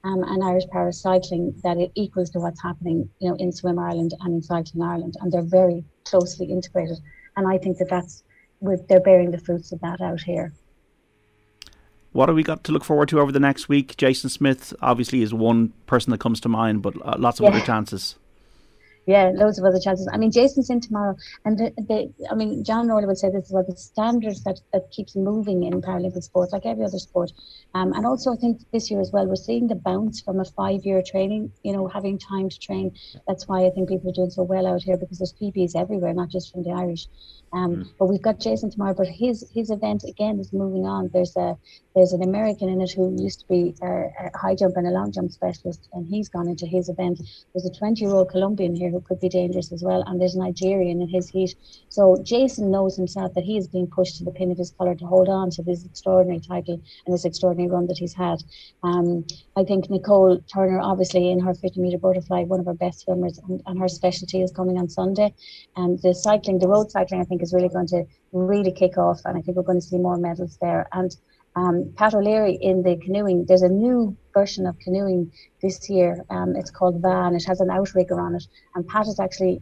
um, 0.04 0.24
and 0.24 0.44
Irish 0.44 0.68
para 0.72 0.92
cycling 0.92 1.54
that 1.64 1.78
it 1.78 1.92
equals 1.94 2.32
to 2.32 2.40
what's 2.40 2.64
happening, 2.64 3.08
you 3.20 3.30
know, 3.30 3.36
in 3.36 3.52
Swim 3.52 3.78
Ireland 3.78 4.16
and 4.22 4.34
in 4.34 4.42
Cycling 4.42 4.82
Ireland, 4.82 5.14
and 5.22 5.32
they're 5.32 5.54
very 5.62 5.84
closely 6.06 6.48
integrated. 6.48 6.98
And 7.38 7.48
I 7.48 7.60
think 7.60 7.78
that 7.78 7.90
that's 7.92 8.24
they're 8.62 9.00
bearing 9.00 9.32
the 9.32 9.40
fruits 9.40 9.72
of 9.72 9.80
that 9.82 10.02
out 10.02 10.22
here. 10.22 10.54
What 12.12 12.28
have 12.28 12.36
we 12.36 12.44
got 12.44 12.64
to 12.66 12.72
look 12.72 12.84
forward 12.84 13.10
to 13.10 13.20
over 13.20 13.32
the 13.32 13.40
next 13.40 13.70
week? 13.70 13.96
Jason 13.96 14.30
Smith 14.30 14.74
obviously 14.82 15.22
is 15.22 15.34
one 15.34 15.70
person 15.86 16.12
that 16.12 16.20
comes 16.20 16.42
to 16.42 16.50
mind, 16.50 16.82
but 16.82 16.94
uh, 17.06 17.16
lots 17.18 17.40
of 17.40 17.46
yeah. 17.46 17.52
other 17.52 17.66
chances. 17.66 18.16
Yeah, 19.08 19.32
loads 19.34 19.58
of 19.58 19.66
other 19.66 19.80
chances. 19.80 20.08
I 20.14 20.18
mean, 20.18 20.32
Jason's 20.32 20.70
in 20.70 20.80
tomorrow, 20.80 21.16
and 21.44 21.58
the, 21.58 21.72
the 21.78 22.28
I 22.30 22.36
mean, 22.36 22.64
John 22.64 22.90
Orla 22.92 23.08
would 23.08 23.18
say 23.18 23.30
this 23.30 23.46
is 23.46 23.52
about 23.52 23.68
the 23.68 23.76
standards 23.76 24.44
that, 24.44 24.62
that 24.74 24.92
keeps 24.92 25.16
moving 25.16 25.64
in 25.64 25.82
Paralympic 25.82 26.24
sport, 26.24 26.52
like 26.54 26.66
every 26.66 26.86
other 26.86 27.00
sport. 27.00 27.32
Um, 27.74 27.94
and 27.94 28.06
also, 28.06 28.34
I 28.34 28.36
think 28.36 28.62
this 28.72 28.92
year 28.92 29.02
as 29.02 29.12
well, 29.12 29.26
we're 29.26 29.36
seeing 29.36 29.68
the 29.68 29.76
bounce 29.76 30.22
from 30.22 30.40
a 30.40 30.46
five-year 30.46 31.02
training. 31.06 31.52
You 31.64 31.74
know, 31.74 31.88
having 31.88 32.20
time 32.20 32.50
to 32.50 32.60
train. 32.60 32.92
That's 33.28 33.48
why 33.48 33.66
I 33.66 33.72
think 33.72 33.90
people 33.90 34.10
are 34.12 34.14
doing 34.14 34.30
so 34.30 34.44
well 34.44 34.68
out 34.68 34.84
here 34.84 34.98
because 34.98 35.18
there's 35.18 35.34
PBs 35.34 35.76
everywhere, 35.76 36.14
not 36.14 36.30
just 36.30 36.52
from 36.52 36.64
the 36.64 36.72
Irish. 36.72 37.08
Um, 37.54 37.76
mm. 37.76 37.90
But 37.98 38.06
we've 38.06 38.22
got 38.22 38.40
Jason 38.40 38.70
tomorrow. 38.70 38.94
But 38.94 39.08
his 39.08 39.50
his 39.54 39.72
event 39.72 40.04
again 40.08 40.40
is 40.40 40.54
moving 40.54 40.86
on. 40.86 41.10
There's 41.12 41.36
a 41.36 41.58
there's 41.96 42.14
an 42.14 42.24
American 42.24 42.70
in 42.70 42.82
it 42.82 42.92
who 42.92 43.16
used 43.20 43.40
to 43.42 43.48
be 43.48 43.76
a, 43.82 43.88
a 43.88 44.38
high 44.38 44.56
jump 44.56 44.78
and 44.78 44.88
a 44.88 44.92
long 44.92 45.12
jump 45.12 45.32
specialist, 45.32 45.90
and 45.94 46.08
he's 46.08 46.30
gone 46.30 46.48
into 46.48 46.68
his 46.68 46.88
event. 46.88 47.20
There's 47.54 47.66
a 47.66 47.74
20 47.74 48.02
year 48.02 48.14
old 48.14 48.30
Colombian 48.30 48.76
here 48.76 48.91
who 48.92 49.02
could 49.02 49.20
be 49.20 49.30
dangerous 49.30 49.72
as 49.72 49.84
well, 49.84 50.04
and 50.06 50.20
there's 50.20 50.36
Nigerian 50.36 51.02
in 51.02 51.08
his 51.08 51.30
heat. 51.30 51.56
So 51.90 52.18
Jason 52.24 52.72
knows 52.72 52.96
himself 52.96 53.34
that 53.34 53.44
he 53.44 53.58
is 53.58 53.68
being 53.68 53.88
pushed 53.88 54.18
to 54.18 54.24
the 54.24 54.32
pin 54.32 54.52
of 54.52 54.58
his 54.58 54.72
collar 54.72 54.96
to 54.96 55.06
hold 55.06 55.30
on 55.30 55.50
to 55.52 55.64
this 55.64 55.86
extraordinary 55.86 56.40
title 56.40 56.82
and 57.06 57.14
this 57.14 57.26
extraordinary 57.26 57.70
run 57.70 57.88
that 57.88 57.98
he's 57.98 58.14
had. 58.14 58.44
Um, 58.84 59.26
I 59.56 59.64
think 59.64 59.90
Nicole 59.90 60.40
Turner, 60.54 60.80
obviously 60.80 61.32
in 61.32 61.40
her 61.40 61.54
50 61.54 61.80
meter 61.80 61.98
butterfly, 61.98 62.44
one 62.44 62.60
of 62.60 62.68
our 62.68 62.74
best 62.74 63.02
swimmers, 63.02 63.40
and, 63.48 63.62
and 63.66 63.80
her 63.80 63.88
specialty 63.88 64.42
is 64.42 64.52
coming 64.52 64.78
on 64.78 64.90
Sunday. 64.90 65.34
And 65.76 66.02
the 66.02 66.14
cycling, 66.14 66.60
the 66.60 66.68
road 66.68 66.92
cycling, 66.92 67.22
I 67.22 67.26
think 67.26 67.42
is 67.42 67.54
really 67.54 67.70
going 67.70 67.88
to 67.88 68.06
really 68.32 68.72
kick 68.72 68.98
off, 68.98 69.22
and 69.26 69.38
I 69.38 69.42
think 69.42 69.58
we're 69.58 69.64
going 69.64 69.80
to 69.80 69.86
see 69.86 69.98
more 69.98 70.18
medals 70.18 70.58
there. 70.62 70.88
And 70.94 71.16
um, 71.56 71.92
Pat 71.98 72.14
O'Leary 72.14 72.54
in 72.62 72.82
the 72.84 72.96
canoeing, 72.98 73.46
there's 73.46 73.62
a 73.62 73.70
new 73.70 74.16
version 74.34 74.66
of 74.66 74.80
canoeing 74.80 75.32
this 75.62 75.90
year. 75.90 76.24
Um, 76.30 76.56
it's 76.56 76.72
called 76.72 77.02
Va'a. 77.02 77.36
It 77.36 77.46
has 77.46 77.60
an 77.60 77.70
outrigger 77.70 78.20
on 78.20 78.36
it, 78.36 78.46
and 78.76 78.88
Pat 78.88 79.08
is 79.08 79.20
actually 79.20 79.62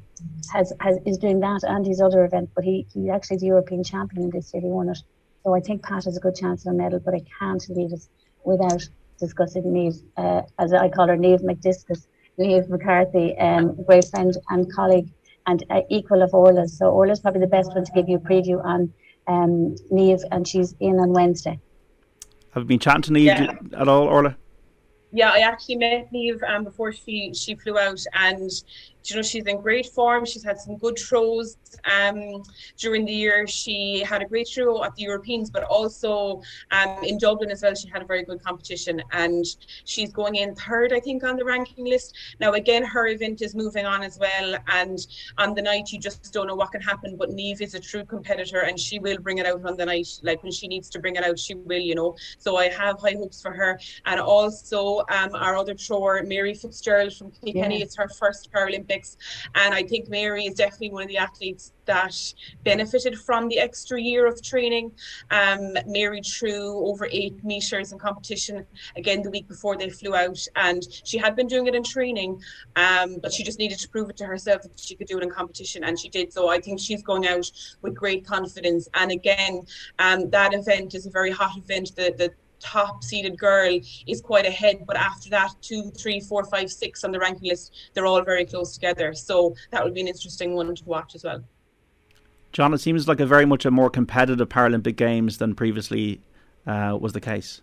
has, 0.54 0.72
has 0.80 0.98
is 1.06 1.18
doing 1.18 1.40
that 1.40 1.62
and 1.64 1.86
his 1.86 2.00
other 2.02 2.24
event. 2.26 2.50
But 2.56 2.64
he 2.64 2.86
he's 2.94 3.10
actually 3.10 3.38
the 3.38 3.48
European 3.48 3.84
champion 3.84 4.30
this 4.30 4.54
year. 4.54 4.62
He 4.62 4.70
won 4.70 4.90
it, 4.90 5.00
so 5.44 5.56
I 5.56 5.60
think 5.60 5.84
Pat 5.84 6.06
has 6.06 6.18
a 6.18 6.20
good 6.20 6.36
chance 6.36 6.66
of 6.66 6.74
a 6.74 6.78
medal. 6.78 7.00
But 7.00 7.16
I 7.16 7.22
can't 7.40 7.68
leave 7.70 7.92
us 7.92 8.08
without 8.44 8.88
discussing 9.20 9.64
Niamh, 9.64 10.02
uh, 10.18 10.44
as 10.60 10.74
I 10.74 10.90
call 10.90 11.08
her, 11.08 11.18
Niamh 11.18 11.42
McDiscus, 11.42 12.08
Niamh 12.40 12.70
McCarthy, 12.70 13.38
um, 13.38 13.84
great 13.84 14.06
friend 14.06 14.36
and 14.50 14.72
colleague 14.74 15.10
and 15.48 15.64
uh, 15.70 15.82
equal 15.90 16.22
of 16.22 16.34
Orla's. 16.34 16.78
So 16.78 16.92
Orla's 16.92 17.20
probably 17.20 17.42
the 17.42 17.48
best 17.48 17.74
one 17.74 17.84
to 17.84 17.92
give 17.94 18.08
you 18.08 18.18
a 18.18 18.20
preview 18.20 18.64
on 18.64 18.94
um, 19.28 19.76
Niamh, 19.92 20.24
and 20.32 20.48
she's 20.48 20.76
in 20.80 21.00
on 21.00 21.12
Wednesday. 21.12 21.60
Have 22.52 22.64
you 22.64 22.68
been 22.68 22.80
chatting 22.80 23.02
to 23.04 23.12
Niamh 23.12 23.26
yeah. 23.72 23.80
at 23.80 23.88
all, 23.88 24.04
Orla? 24.08 24.36
Yeah, 25.12 25.32
I 25.32 25.39
actually 25.39 25.78
met 25.78 26.12
Niamh 26.14 26.41
um, 26.47 26.64
before 26.64 26.91
she 26.91 27.34
she 27.34 27.56
flew 27.56 27.78
out, 27.78 28.00
and 28.14 28.52
you 29.06 29.16
know 29.16 29.22
she's 29.22 29.45
in 29.45 29.62
great 29.62 29.88
form. 29.88 30.26
She's 30.26 30.43
had 30.43 30.60
some 30.60 30.78
good 30.78 30.97
throws 30.97 31.58
um, 31.86 32.43
during 32.78 33.06
the 33.06 33.14
year. 33.14 33.47
She 33.47 34.04
had 34.06 34.22
a 34.22 34.26
great 34.26 34.47
throw 34.54 34.84
at 34.84 34.95
the 34.95 35.04
Europeans, 35.04 35.50
but 35.50 35.64
also 35.64 36.41
um, 36.72 36.97
in 37.04 37.18
Dublin 37.18 37.52
as 37.52 37.62
well. 37.62 37.76
She 37.76 37.89
had 37.89 38.02
a 38.02 38.06
very 38.06 38.24
good 38.24 38.43
competition, 38.43 39.02
and 39.12 39.45
she's 39.86 40.12
going 40.12 40.36
in 40.36 40.56
third, 40.56 40.93
I 40.93 41.00
think, 41.00 41.24
on 41.24 41.38
the 41.38 41.45
ranking 41.45 41.86
list. 41.86 42.16
Now 42.39 42.54
again, 42.54 42.84
her 42.84 43.08
event 43.08 43.41
is 43.41 43.56
moving 43.56 43.86
on 43.86 44.04
as 44.04 44.20
well, 44.20 44.56
and 44.68 45.00
on 45.38 45.54
the 45.54 45.62
night 45.62 45.91
you 45.91 46.00
just 46.00 46.32
don't 46.34 46.47
know 46.47 46.56
what 46.56 46.72
can 46.72 46.82
happen. 46.82 47.16
But 47.16 47.30
Niamh 47.30 47.62
is 47.62 47.74
a 47.74 47.80
true 47.80 48.06
competitor, 48.06 48.62
and 48.62 48.80
she 48.80 49.00
will 49.00 49.18
bring 49.18 49.38
it 49.38 49.45
out 49.45 49.66
on 49.66 49.78
the 49.78 49.86
night. 49.86 50.08
Like 50.24 50.43
when 50.43 50.52
she 50.52 50.68
needs 50.68 50.89
to 50.89 51.00
bring 51.00 51.16
it 51.16 51.24
out, 51.24 51.39
she 51.39 51.56
will. 51.56 51.80
You 51.80 51.95
know, 51.95 52.16
so 52.38 52.58
I 52.58 52.70
have 52.70 53.00
high 53.00 53.16
hopes 53.18 53.41
for 53.41 53.52
her, 53.52 53.80
and 54.06 54.20
also 54.20 55.00
um, 55.10 55.34
our 55.34 55.58
other 55.58 55.76
thrower, 55.76 56.22
Mary 56.24 56.54
Fitzgerald 56.54 57.14
from 57.14 57.32
Kilkenny. 57.32 57.78
Yeah. 57.78 57.84
It's 57.86 57.95
her 57.95 58.10
first 58.10 58.52
Paralympic 58.52 58.89
Olympics. 58.90 59.18
And 59.56 59.74
I 59.74 59.84
think 59.84 60.10
Mary 60.10 60.46
is 60.46 60.56
definitely 60.56 60.92
one 60.92 61.04
of 61.04 61.10
the 61.10 61.18
athletes 61.18 61.74
that 61.86 62.16
benefited 62.64 63.18
from 63.20 63.48
the 63.48 63.60
extra 63.60 64.00
year 64.00 64.28
of 64.28 64.42
training. 64.44 64.92
Um, 65.32 65.74
Mary 65.88 66.22
threw 66.22 66.86
over 66.88 67.08
eight 67.12 67.44
meters 67.44 67.92
in 67.92 68.00
competition 68.00 68.66
again 68.96 69.22
the 69.22 69.32
week 69.32 69.48
before 69.48 69.76
they 69.76 69.90
flew 69.90 70.16
out, 70.16 70.40
and 70.56 70.84
she 71.04 71.18
had 71.18 71.36
been 71.36 71.48
doing 71.48 71.68
it 71.68 71.76
in 71.76 71.84
training, 71.84 72.42
um, 72.76 73.18
but 73.22 73.34
she 73.34 73.44
just 73.44 73.60
needed 73.60 73.80
to 73.80 73.90
prove 73.90 74.10
it 74.10 74.18
to 74.18 74.26
herself 74.26 74.62
that 74.62 74.80
she 74.80 74.96
could 74.96 75.08
do 75.08 75.18
it 75.18 75.24
in 75.24 75.30
competition, 75.30 75.84
and 75.84 76.00
she 76.00 76.10
did. 76.10 76.32
So 76.32 76.50
I 76.50 76.60
think 76.60 76.80
she's 76.80 77.02
going 77.02 77.28
out 77.28 77.50
with 77.82 77.96
great 77.96 78.26
confidence. 78.26 78.88
And 78.94 79.12
again, 79.12 79.66
um, 79.98 80.30
that 80.30 80.54
event 80.54 80.94
is 80.94 81.06
a 81.06 81.10
very 81.10 81.32
hot 81.32 81.58
event. 81.58 81.96
The 81.96 82.14
the 82.18 82.32
top 82.60 83.03
seeded 83.03 83.38
girl 83.38 83.80
is 84.07 84.22
quite 84.22 84.45
ahead, 84.45 84.84
but 84.86 84.97
after 84.97 85.30
that, 85.30 85.51
two, 85.62 85.91
three, 85.91 86.20
four, 86.20 86.43
five, 86.45 86.72
six 86.72 87.03
on 87.03 87.12
the 87.12 87.20
ranking 87.20 87.49
list, 87.49 87.74
they're 87.93 88.05
all 88.05 88.22
very 88.24 88.45
close 88.45 88.74
together. 88.74 89.14
So 89.14 89.55
that 89.72 89.84
would 89.84 89.93
be 89.93 90.01
an 90.01 90.07
interesting 90.07 90.53
one 90.53 90.74
to 90.74 90.86
watch 90.86 91.16
as 91.16 91.24
well. 91.24 91.43
John, 92.51 92.74
it 92.74 92.80
seems 92.80 93.07
like 93.07 93.20
a 93.20 93.26
very 93.26 93.45
much 93.45 93.66
a 93.66 93.72
more 93.72 93.89
competitive 93.89 94.49
Paralympic 94.49 94.95
Games 94.95 95.38
than 95.38 95.53
previously 95.53 96.22
uh, 96.66 96.97
was 96.99 97.14
the 97.14 97.22
case. 97.22 97.62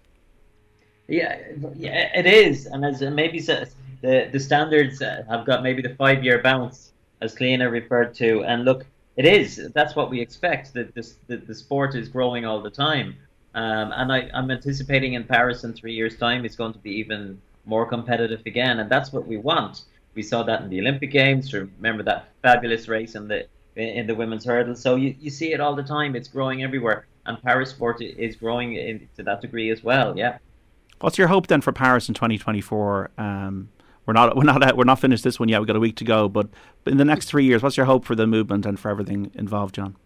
Yeah, 1.09 1.39
yeah, 1.77 2.11
it 2.17 2.27
is, 2.27 2.67
and 2.67 2.85
as 2.85 3.01
maybe 3.01 3.39
the 3.39 4.29
the 4.33 4.41
standards 4.41 5.01
have 5.01 5.47
got 5.47 5.63
maybe 5.63 5.81
the 5.81 5.95
five 5.95 6.25
year 6.25 6.43
bounce, 6.43 6.93
as 7.21 7.35
Cliona 7.35 7.71
referred 7.71 8.13
to, 8.15 8.43
and 8.43 8.65
look, 8.65 8.87
it 9.17 9.25
is. 9.25 9.71
That's 9.75 9.95
what 9.95 10.11
we 10.11 10.21
expect. 10.21 10.75
That 10.75 10.95
this 10.95 11.17
the, 11.29 11.37
the 11.37 11.55
sport 11.55 11.95
is 11.95 12.09
growing 12.09 12.45
all 12.45 12.61
the 12.61 12.71
time. 12.71 13.17
Um, 13.57 13.91
and 13.97 14.13
I, 14.13 14.29
I'm 14.35 14.51
anticipating 14.51 15.15
in 15.15 15.25
Paris 15.25 15.65
in 15.65 15.73
three 15.73 15.95
years' 15.95 16.19
time 16.19 16.45
it's 16.45 16.57
going 16.57 16.75
to 16.75 16.79
be 16.79 16.91
even 16.91 17.41
more 17.65 17.87
competitive 17.87 18.43
again, 18.45 18.81
and 18.81 18.91
that's 18.91 19.15
what 19.15 19.27
we 19.27 19.39
want. 19.39 19.87
We 20.15 20.23
saw 20.23 20.43
that 20.43 20.61
in 20.61 20.69
the 20.69 20.79
Olympic 20.79 21.11
Games. 21.11 21.53
Remember 21.53 22.03
that 22.03 22.29
fabulous 22.43 22.87
race 22.87 23.15
in 23.15 23.29
the 23.29 23.47
in 23.77 24.07
the 24.07 24.15
women's 24.15 24.45
hurdle. 24.45 24.75
So 24.75 24.97
you, 24.97 25.15
you 25.19 25.31
see 25.31 25.53
it 25.53 25.61
all 25.61 25.75
the 25.75 25.83
time. 25.83 26.15
It's 26.17 26.29
growing 26.29 26.63
everywhere, 26.63 27.07
and 27.25 27.43
para 27.43 27.65
sport 27.65 28.03
is 28.03 28.37
growing 28.37 28.75
in, 28.75 29.09
to 29.17 29.23
that 29.23 29.41
degree 29.41 29.71
as 29.71 29.83
well. 29.83 30.17
Yeah. 30.17 30.39
What's 31.01 31.17
your 31.17 31.29
hope 31.29 31.47
then 31.47 31.63
for 31.63 31.73
Paris 31.73 32.09
in 32.09 32.15
2024? 32.15 33.11
Um, 33.17 33.71
we're 34.05 34.13
not 34.13 34.37
we're 34.37 34.45
not 34.45 34.77
we're 34.77 34.85
not 34.85 35.01
finished 35.01 35.25
this 35.25 35.41
one 35.41 35.49
yet. 35.49 35.61
We've 35.61 35.67
got 35.67 35.77
a 35.77 35.81
week 35.81 35.97
to 35.97 36.05
go, 36.05 36.29
but 36.29 36.49
in 36.85 36.99
the 36.99 37.07
next 37.07 37.27
three 37.27 37.45
years, 37.45 37.63
what's 37.63 37.79
your 37.79 37.87
hope 37.87 38.05
for 38.05 38.15
the 38.15 38.27
movement 38.27 38.67
and 38.67 38.79
for 38.79 38.91
everything 38.91 39.31
involved, 39.35 39.77
John? 39.77 39.97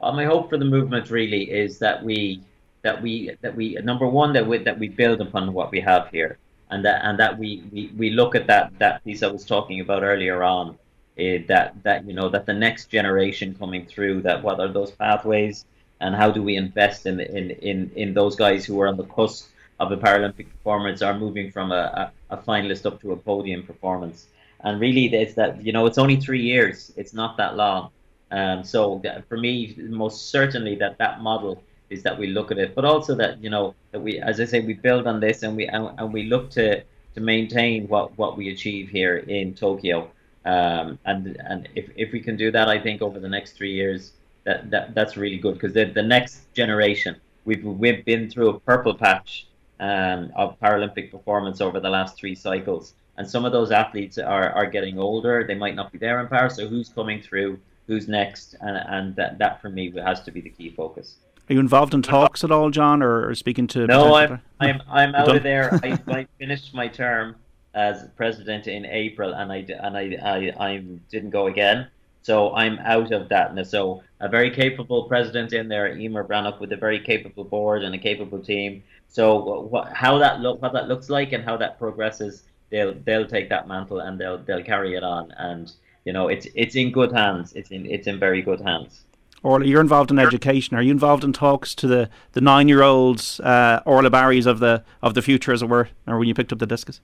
Well, 0.00 0.12
my 0.12 0.24
hope 0.24 0.50
for 0.50 0.58
the 0.58 0.64
movement 0.64 1.10
really 1.10 1.50
is 1.50 1.78
that 1.78 2.04
we 2.04 2.42
that 2.86 3.02
we 3.02 3.14
that 3.42 3.54
we 3.60 3.66
number 3.90 4.06
one 4.06 4.32
that 4.36 4.46
we 4.46 4.56
that 4.68 4.78
we 4.78 4.88
build 5.02 5.20
upon 5.20 5.52
what 5.52 5.68
we 5.74 5.80
have 5.80 6.04
here, 6.16 6.38
and 6.70 6.84
that 6.86 6.98
and 7.06 7.18
that 7.22 7.32
we 7.42 7.48
we, 7.72 7.82
we 8.00 8.08
look 8.10 8.32
at 8.40 8.46
that 8.52 8.64
that 8.78 8.94
piece 9.04 9.22
I 9.24 9.30
was 9.36 9.44
talking 9.44 9.78
about 9.80 10.02
earlier 10.12 10.38
on, 10.56 10.64
uh, 10.70 11.38
that 11.52 11.66
that 11.86 12.06
you 12.08 12.14
know 12.18 12.28
that 12.34 12.46
the 12.46 12.58
next 12.66 12.82
generation 12.98 13.56
coming 13.62 13.84
through, 13.92 14.22
that 14.28 14.38
what 14.44 14.60
are 14.60 14.72
those 14.78 14.92
pathways, 14.92 15.56
and 16.00 16.14
how 16.14 16.30
do 16.30 16.40
we 16.48 16.54
invest 16.56 17.06
in 17.10 17.18
in 17.38 17.50
in 17.70 17.78
in 18.02 18.08
those 18.14 18.34
guys 18.36 18.64
who 18.66 18.80
are 18.80 18.88
on 18.92 18.96
the 18.96 19.08
cusp 19.16 19.48
of 19.80 19.90
a 19.90 19.96
Paralympic 19.96 20.48
performance 20.56 21.02
are 21.02 21.18
moving 21.24 21.50
from 21.50 21.70
a, 21.80 21.84
a, 22.30 22.36
a 22.36 22.36
finalist 22.48 22.86
up 22.86 22.96
to 23.02 23.12
a 23.12 23.16
podium 23.16 23.62
performance. 23.62 24.26
And 24.60 24.80
really, 24.80 25.04
it's 25.22 25.34
that 25.34 25.52
you 25.66 25.72
know 25.72 25.84
it's 25.88 25.98
only 25.98 26.18
three 26.26 26.44
years; 26.52 26.92
it's 27.00 27.14
not 27.22 27.36
that 27.36 27.56
long. 27.56 27.90
Um, 28.30 28.64
so 28.64 29.02
for 29.28 29.36
me, 29.46 29.74
most 30.04 30.30
certainly 30.36 30.74
that 30.82 30.98
that 30.98 31.20
model 31.20 31.62
is 31.90 32.02
that 32.02 32.18
we 32.18 32.28
look 32.28 32.50
at 32.50 32.58
it, 32.58 32.74
but 32.74 32.84
also 32.84 33.14
that 33.14 33.42
you 33.42 33.50
know 33.50 33.74
that 33.92 34.00
we, 34.00 34.18
as 34.18 34.40
I 34.40 34.44
say, 34.44 34.60
we 34.60 34.74
build 34.74 35.06
on 35.06 35.20
this 35.20 35.42
and 35.42 35.56
we 35.56 35.66
and, 35.66 35.90
and 35.98 36.12
we 36.12 36.24
look 36.24 36.50
to 36.50 36.82
to 37.14 37.20
maintain 37.20 37.88
what 37.88 38.16
what 38.18 38.36
we 38.36 38.50
achieve 38.50 38.88
here 38.88 39.18
in 39.18 39.54
Tokyo. 39.54 40.10
Um, 40.44 40.98
and 41.04 41.36
and 41.44 41.68
if, 41.74 41.90
if 41.96 42.12
we 42.12 42.20
can 42.20 42.36
do 42.36 42.50
that, 42.52 42.68
I 42.68 42.78
think 42.78 43.02
over 43.02 43.18
the 43.18 43.28
next 43.28 43.52
three 43.52 43.72
years, 43.72 44.12
that, 44.44 44.70
that 44.70 44.94
that's 44.94 45.16
really 45.16 45.38
good 45.38 45.54
because 45.54 45.72
the 45.72 45.86
the 45.86 46.02
next 46.02 46.52
generation 46.54 47.16
we've 47.44 47.64
we've 47.64 48.04
been 48.04 48.28
through 48.30 48.50
a 48.50 48.60
purple 48.60 48.94
patch 48.94 49.46
um, 49.80 50.30
of 50.36 50.58
Paralympic 50.60 51.10
performance 51.10 51.60
over 51.60 51.80
the 51.80 51.90
last 51.90 52.16
three 52.16 52.34
cycles, 52.34 52.94
and 53.16 53.28
some 53.28 53.44
of 53.44 53.52
those 53.52 53.70
athletes 53.70 54.18
are, 54.18 54.50
are 54.50 54.66
getting 54.66 54.98
older. 54.98 55.44
They 55.46 55.54
might 55.54 55.74
not 55.74 55.92
be 55.92 55.98
there 55.98 56.20
in 56.20 56.28
Paris. 56.28 56.56
So 56.56 56.68
who's 56.68 56.88
coming 56.88 57.20
through? 57.22 57.58
Who's 57.86 58.08
next? 58.08 58.56
And 58.60 58.76
and 58.76 59.16
that 59.16 59.38
that 59.38 59.60
for 59.62 59.68
me 59.68 59.92
has 59.96 60.22
to 60.22 60.30
be 60.30 60.40
the 60.40 60.50
key 60.50 60.70
focus. 60.70 61.16
Are 61.48 61.52
you 61.52 61.60
involved 61.60 61.94
in 61.94 62.02
talks 62.02 62.42
at 62.42 62.50
all, 62.50 62.70
John, 62.70 63.02
or, 63.02 63.28
or 63.28 63.34
speaking 63.34 63.68
to? 63.68 63.86
No, 63.86 64.14
I'm 64.14 64.40
I'm 64.58 64.82
I'm 64.90 65.14
out 65.14 65.34
of 65.34 65.42
there. 65.42 65.78
I, 65.82 65.98
I 66.08 66.26
finished 66.38 66.74
my 66.74 66.88
term 66.88 67.36
as 67.74 68.08
president 68.16 68.66
in 68.66 68.84
April, 68.84 69.32
and 69.32 69.52
I 69.52 69.64
and 69.68 69.96
I 69.96 70.16
I, 70.22 70.66
I 70.68 70.76
didn't 71.10 71.30
go 71.30 71.46
again. 71.46 71.86
So 72.22 72.52
I'm 72.56 72.80
out 72.80 73.12
of 73.12 73.28
that. 73.28 73.54
now. 73.54 73.62
so 73.62 74.02
a 74.18 74.28
very 74.28 74.50
capable 74.50 75.04
president 75.04 75.52
in 75.52 75.68
there, 75.68 75.88
Eimear 75.94 76.26
Breathnach, 76.26 76.58
with 76.58 76.72
a 76.72 76.76
very 76.76 76.98
capable 76.98 77.44
board 77.44 77.84
and 77.84 77.94
a 77.94 77.98
capable 77.98 78.40
team. 78.40 78.82
So 79.06 79.60
what, 79.70 79.92
how 79.92 80.18
that 80.18 80.40
look, 80.40 80.60
what 80.60 80.72
that 80.72 80.88
looks 80.88 81.08
like, 81.08 81.30
and 81.32 81.44
how 81.44 81.56
that 81.58 81.78
progresses, 81.78 82.42
they'll 82.70 82.94
they'll 83.04 83.28
take 83.28 83.48
that 83.50 83.68
mantle 83.68 84.00
and 84.00 84.18
they'll 84.18 84.38
they'll 84.38 84.64
carry 84.64 84.96
it 84.96 85.04
on. 85.04 85.30
And 85.38 85.70
you 86.04 86.12
know, 86.12 86.26
it's 86.26 86.48
it's 86.56 86.74
in 86.74 86.90
good 86.90 87.12
hands. 87.12 87.52
It's 87.52 87.70
in 87.70 87.86
it's 87.86 88.08
in 88.08 88.18
very 88.18 88.42
good 88.42 88.60
hands. 88.60 89.02
Orla, 89.42 89.66
you're 89.66 89.80
involved 89.80 90.10
in 90.10 90.18
education. 90.18 90.76
Are 90.76 90.82
you 90.82 90.90
involved 90.90 91.22
in 91.22 91.32
talks 91.32 91.74
to 91.76 91.86
the, 91.86 92.10
the 92.32 92.40
nine 92.40 92.68
year 92.68 92.82
olds, 92.82 93.38
uh, 93.40 93.82
Orla 93.84 94.10
Barrys 94.10 94.46
of 94.46 94.58
the 94.58 94.82
of 95.02 95.14
the 95.14 95.22
future, 95.22 95.52
as 95.52 95.62
it 95.62 95.68
were, 95.68 95.88
or 96.06 96.18
when 96.18 96.28
you 96.28 96.34
picked 96.34 96.52
up 96.52 96.58
the 96.58 96.66
discus? 96.66 97.00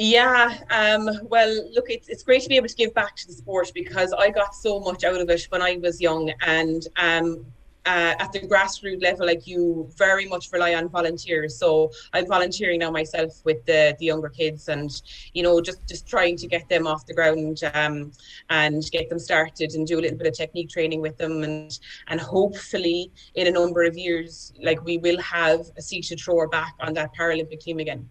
Yeah, 0.00 0.56
um, 0.70 1.10
well, 1.24 1.52
look, 1.72 1.90
it's, 1.90 2.08
it's 2.08 2.22
great 2.22 2.42
to 2.42 2.48
be 2.48 2.54
able 2.54 2.68
to 2.68 2.76
give 2.76 2.94
back 2.94 3.16
to 3.16 3.26
the 3.26 3.32
sport 3.32 3.72
because 3.74 4.12
I 4.12 4.30
got 4.30 4.54
so 4.54 4.78
much 4.78 5.02
out 5.02 5.20
of 5.20 5.28
it 5.28 5.42
when 5.48 5.60
I 5.60 5.76
was 5.82 6.00
young. 6.00 6.32
And 6.46 6.86
um, 6.96 7.44
uh, 7.88 8.14
at 8.22 8.30
the 8.32 8.40
grassroots 8.40 9.02
level, 9.02 9.24
like 9.32 9.46
you 9.46 9.88
very 9.96 10.26
much 10.26 10.44
rely 10.52 10.74
on 10.74 10.88
volunteers. 10.88 11.56
So 11.56 11.90
I'm 12.12 12.26
volunteering 12.26 12.80
now 12.80 12.90
myself 12.90 13.32
with 13.44 13.64
the, 13.64 13.96
the 13.98 14.06
younger 14.12 14.28
kids 14.28 14.68
and, 14.68 14.90
you 15.32 15.42
know, 15.42 15.60
just, 15.68 15.80
just 15.88 16.06
trying 16.06 16.36
to 16.36 16.46
get 16.46 16.68
them 16.68 16.86
off 16.86 17.06
the 17.06 17.14
ground 17.14 17.62
um, 17.72 18.12
and 18.50 18.82
get 18.90 19.08
them 19.08 19.18
started 19.18 19.74
and 19.74 19.86
do 19.86 19.98
a 19.98 20.02
little 20.02 20.18
bit 20.18 20.26
of 20.26 20.34
technique 20.34 20.68
training 20.68 21.00
with 21.00 21.16
them. 21.16 21.42
And, 21.42 21.78
and 22.08 22.20
hopefully 22.20 23.10
in 23.34 23.46
a 23.46 23.50
number 23.50 23.82
of 23.84 23.96
years, 23.96 24.52
like 24.62 24.84
we 24.84 24.98
will 24.98 25.20
have 25.20 25.60
a 25.78 25.82
seated 25.82 26.20
thrower 26.20 26.46
back 26.46 26.74
on 26.80 26.92
that 26.94 27.10
Paralympic 27.18 27.60
team 27.60 27.78
again. 27.78 28.10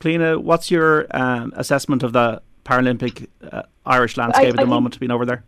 Cliona, 0.00 0.42
what's 0.42 0.70
your 0.70 1.06
um, 1.16 1.52
assessment 1.56 2.02
of 2.02 2.12
the 2.12 2.42
Paralympic 2.64 3.28
uh, 3.50 3.62
Irish 3.86 4.18
landscape 4.18 4.46
I, 4.46 4.50
at 4.50 4.56
the 4.56 4.66
moment, 4.66 5.00
being 5.00 5.10
over 5.10 5.24
there? 5.24 5.44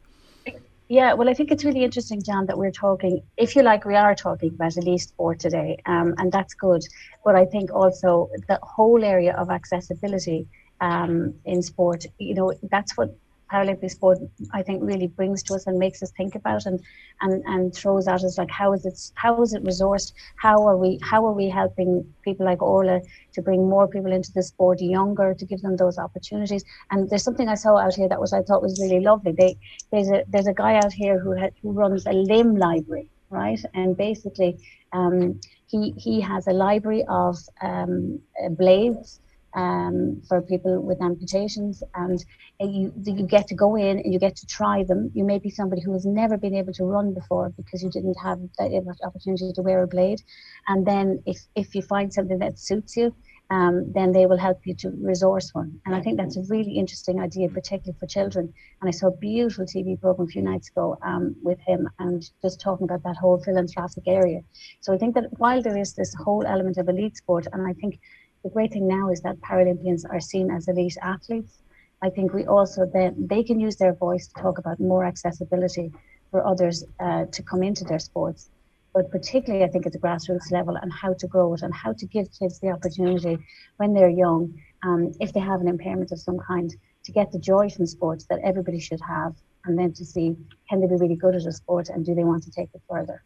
Yeah, 0.93 1.15
well, 1.15 1.31
I 1.31 1.33
think 1.33 1.51
it's 1.51 1.65
really 1.65 1.85
interesting, 1.85 2.21
John, 2.23 2.45
that 2.49 2.59
we're 2.59 2.71
talking, 2.71 3.23
if 3.39 3.57
you 3.57 3.63
like, 3.63 3.87
we 3.87 3.97
are 3.97 4.15
talking 4.15 4.51
about 4.51 4.77
elite 4.77 5.01
sport 5.01 5.41
today, 5.41 5.79
um, 5.87 6.15
and 6.19 6.31
that's 6.31 6.53
good. 6.53 6.83
But 7.25 7.35
I 7.35 7.47
think 7.47 7.73
also 7.73 8.29
the 8.47 8.59
whole 8.63 9.03
area 9.03 9.35
of 9.35 9.49
accessibility 9.49 10.47
um, 10.83 11.33
in 11.47 11.63
sport, 11.63 12.05
you 12.19 12.35
know, 12.35 12.53
that's 12.71 12.95
what 12.99 13.17
Paralympic 13.53 13.91
sport, 13.91 14.19
I 14.53 14.63
think, 14.63 14.83
really 14.83 15.09
brings 15.09 15.43
to 15.45 15.55
us 15.55 15.67
and 15.67 15.79
makes 15.79 16.03
us 16.03 16.11
think 16.17 16.35
about 16.35 16.67
and 16.67 16.81
and 17.21 17.43
and 17.47 17.75
throws 17.75 18.09
at 18.09 18.25
us 18.25 18.39
like 18.39 18.51
how 18.51 18.73
is 18.73 18.85
it 18.87 18.99
how 19.15 19.43
is 19.43 19.53
it 19.53 19.63
resourced? 19.65 20.13
How 20.37 20.67
are 20.69 20.77
we 20.77 20.99
how 21.03 21.27
are 21.27 21.33
we 21.33 21.49
helping 21.49 21.91
people 22.23 22.47
like 22.47 22.63
Orla 22.63 23.01
to 23.35 23.43
bring 23.43 23.69
more 23.69 23.87
people 23.89 24.13
into 24.13 24.33
the 24.33 24.43
sport 24.43 24.81
younger 24.81 25.35
to 25.35 25.45
give 25.47 25.61
them 25.63 25.77
those 25.77 25.99
opportunities? 25.99 26.65
And 26.91 27.09
there's 27.09 27.25
something 27.25 27.49
I 27.49 27.55
saw 27.55 27.77
out 27.77 27.95
here 27.95 28.09
that 28.09 28.21
was 28.21 28.33
I 28.33 28.43
thought 28.43 28.63
was 28.63 28.81
really 28.81 29.01
lovely. 29.01 29.33
They 29.33 29.57
there's 29.91 30.11
a 30.11 30.25
there's 30.29 30.47
a 30.47 30.55
guy 30.55 30.77
out 30.77 30.93
here 30.93 31.19
who 31.19 31.37
who 31.63 31.73
runs 31.73 32.07
a 32.07 32.13
limb 32.13 32.57
library, 32.57 33.09
right? 33.31 33.61
And 33.75 33.97
basically, 33.97 34.59
um, 34.93 35.41
he 35.67 35.93
he 35.97 36.21
has 36.21 36.47
a 36.47 36.53
library 36.53 37.05
of 37.09 37.37
um, 37.63 38.21
blades 38.51 39.21
um, 39.55 40.23
for 40.29 40.41
people 40.43 40.81
with 40.81 41.03
amputations, 41.03 41.83
and 41.95 42.25
uh, 42.61 42.67
you 42.67 42.93
you 43.03 43.27
get 43.27 43.47
to 43.49 43.55
go 43.55 43.77
in 43.77 43.99
and 43.99 44.13
you 44.13 44.19
get 44.19 44.37
to 44.37 44.47
try 44.47 44.85
them. 44.85 45.11
You 45.15 45.25
may 45.25 45.39
be 45.39 45.51
somebody 45.51 45.83
who 45.83 45.93
has 45.93 46.07
never 46.07 46.37
been 46.37 46.55
able 46.55 46.73
to 46.75 46.85
run 46.85 47.13
before 47.15 47.51
because 47.51 47.83
you 47.83 47.91
didn't 47.91 48.17
have 48.23 48.41
that 48.59 48.99
opportunity 49.05 49.53
to 49.53 49.63
wear 49.63 49.83
a 49.83 49.87
blade, 49.87 50.23
and 50.69 50.87
then 50.87 51.23
if 51.27 51.39
if 51.55 51.75
you 51.75 51.83
find 51.83 52.13
something 52.13 52.39
that 52.39 52.59
suits 52.59 52.97
you. 52.97 53.15
Um, 53.51 53.93
then 53.93 54.13
they 54.13 54.25
will 54.25 54.39
help 54.39 54.61
you 54.65 54.75
to 54.77 54.89
resource 55.03 55.51
one. 55.53 55.79
And 55.85 55.95
I 55.95 56.01
think 56.01 56.17
that's 56.17 56.39
a 56.39 56.43
really 56.49 56.79
interesting 56.79 57.21
idea, 57.21 57.51
particularly 57.51 57.99
for 58.01 58.07
children. 58.07 58.51
And 58.81 58.89
I 58.89 58.93
saw 58.93 59.09
a 59.09 59.17
beautiful 59.19 59.67
TV 59.67 60.01
program 60.01 60.27
a 60.27 60.31
few 60.31 60.41
nights 60.41 60.71
ago 60.71 60.97
um, 61.03 61.37
with 61.43 61.59
him 61.61 61.87
and 61.99 62.27
just 62.41 62.63
talking 62.63 62.85
about 62.85 63.03
that 63.03 63.17
whole 63.17 63.43
philanthropic 63.43 64.05
area. 64.07 64.41
So 64.81 64.95
I 64.95 64.97
think 64.97 65.15
that 65.17 65.39
while 65.39 65.61
there 65.61 65.77
is 65.77 65.93
this 65.93 66.15
whole 66.15 66.47
element 66.47 66.79
of 66.79 66.89
elite 66.89 67.19
sport, 67.19 67.47
and 67.53 67.67
I 67.67 67.75
think 67.75 68.01
the 68.43 68.51
great 68.51 68.73
thing 68.73 68.89
now 68.89 69.11
is 69.11 69.21
that 69.23 69.41
Paralympians 69.41 70.05
are 70.09 70.21
seen 70.21 70.51
as 70.51 70.69
elite 70.69 70.97
athletes. 71.01 71.59
I 72.03 72.11
think 72.11 72.33
we 72.33 72.45
also 72.47 72.85
then 72.85 73.15
they 73.29 73.45
can 73.45 73.61
use 73.61 73.77
their 73.77 73.93
voice 73.93 74.27
to 74.29 74.43
talk 74.43 74.59
about 74.59 74.81
more 74.81 75.05
accessibility 75.05 75.93
for 76.31 76.45
others 76.45 76.85
uh, 76.99 77.27
to 77.27 77.43
come 77.43 77.63
into 77.63 77.85
their 77.85 78.01
sports. 78.01 78.51
But 78.95 79.11
particularly, 79.11 79.65
I 79.65 79.69
think 79.69 79.87
at 79.87 79.93
the 79.93 79.99
grassroots 79.99 80.51
level 80.51 80.77
and 80.77 80.93
how 80.93 81.15
to 81.15 81.27
grow 81.27 81.55
it 81.55 81.63
and 81.63 81.73
how 81.73 81.93
to 81.93 82.07
give 82.07 82.27
kids 82.39 82.59
the 82.59 82.71
opportunity 82.71 83.39
when 83.77 83.95
they're 83.95 84.11
young, 84.11 84.61
um, 84.83 85.15
if 85.21 85.33
they 85.33 85.41
have 85.41 85.61
an 85.61 85.69
impairment 85.69 86.13
of 86.13 86.19
some 86.19 86.39
kind, 86.39 86.75
to 87.05 87.13
get 87.13 87.33
the 87.33 87.39
joy 87.39 87.71
from 87.71 87.87
sports 87.87 88.27
that 88.27 88.41
everybody 88.45 88.81
should 88.81 89.01
have, 89.01 89.35
and 89.65 89.79
then 89.79 89.93
to 89.93 90.05
see 90.05 90.37
can 90.69 90.81
they 90.81 90.87
be 90.87 90.97
really 90.97 91.17
good 91.17 91.35
at 91.35 91.47
a 91.47 91.53
sport 91.53 91.89
and 91.89 92.05
do 92.05 92.15
they 92.15 92.25
want 92.25 92.43
to 92.43 92.51
take 92.51 92.69
it 92.75 92.83
further. 92.91 93.23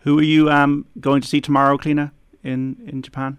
Who 0.00 0.18
are 0.18 0.22
you 0.22 0.50
um, 0.50 0.86
going 1.00 1.20
to 1.20 1.28
see 1.28 1.40
tomorrow, 1.40 1.76
Cliona, 1.76 2.10
in 2.42 2.76
in 2.86 3.02
Japan? 3.02 3.38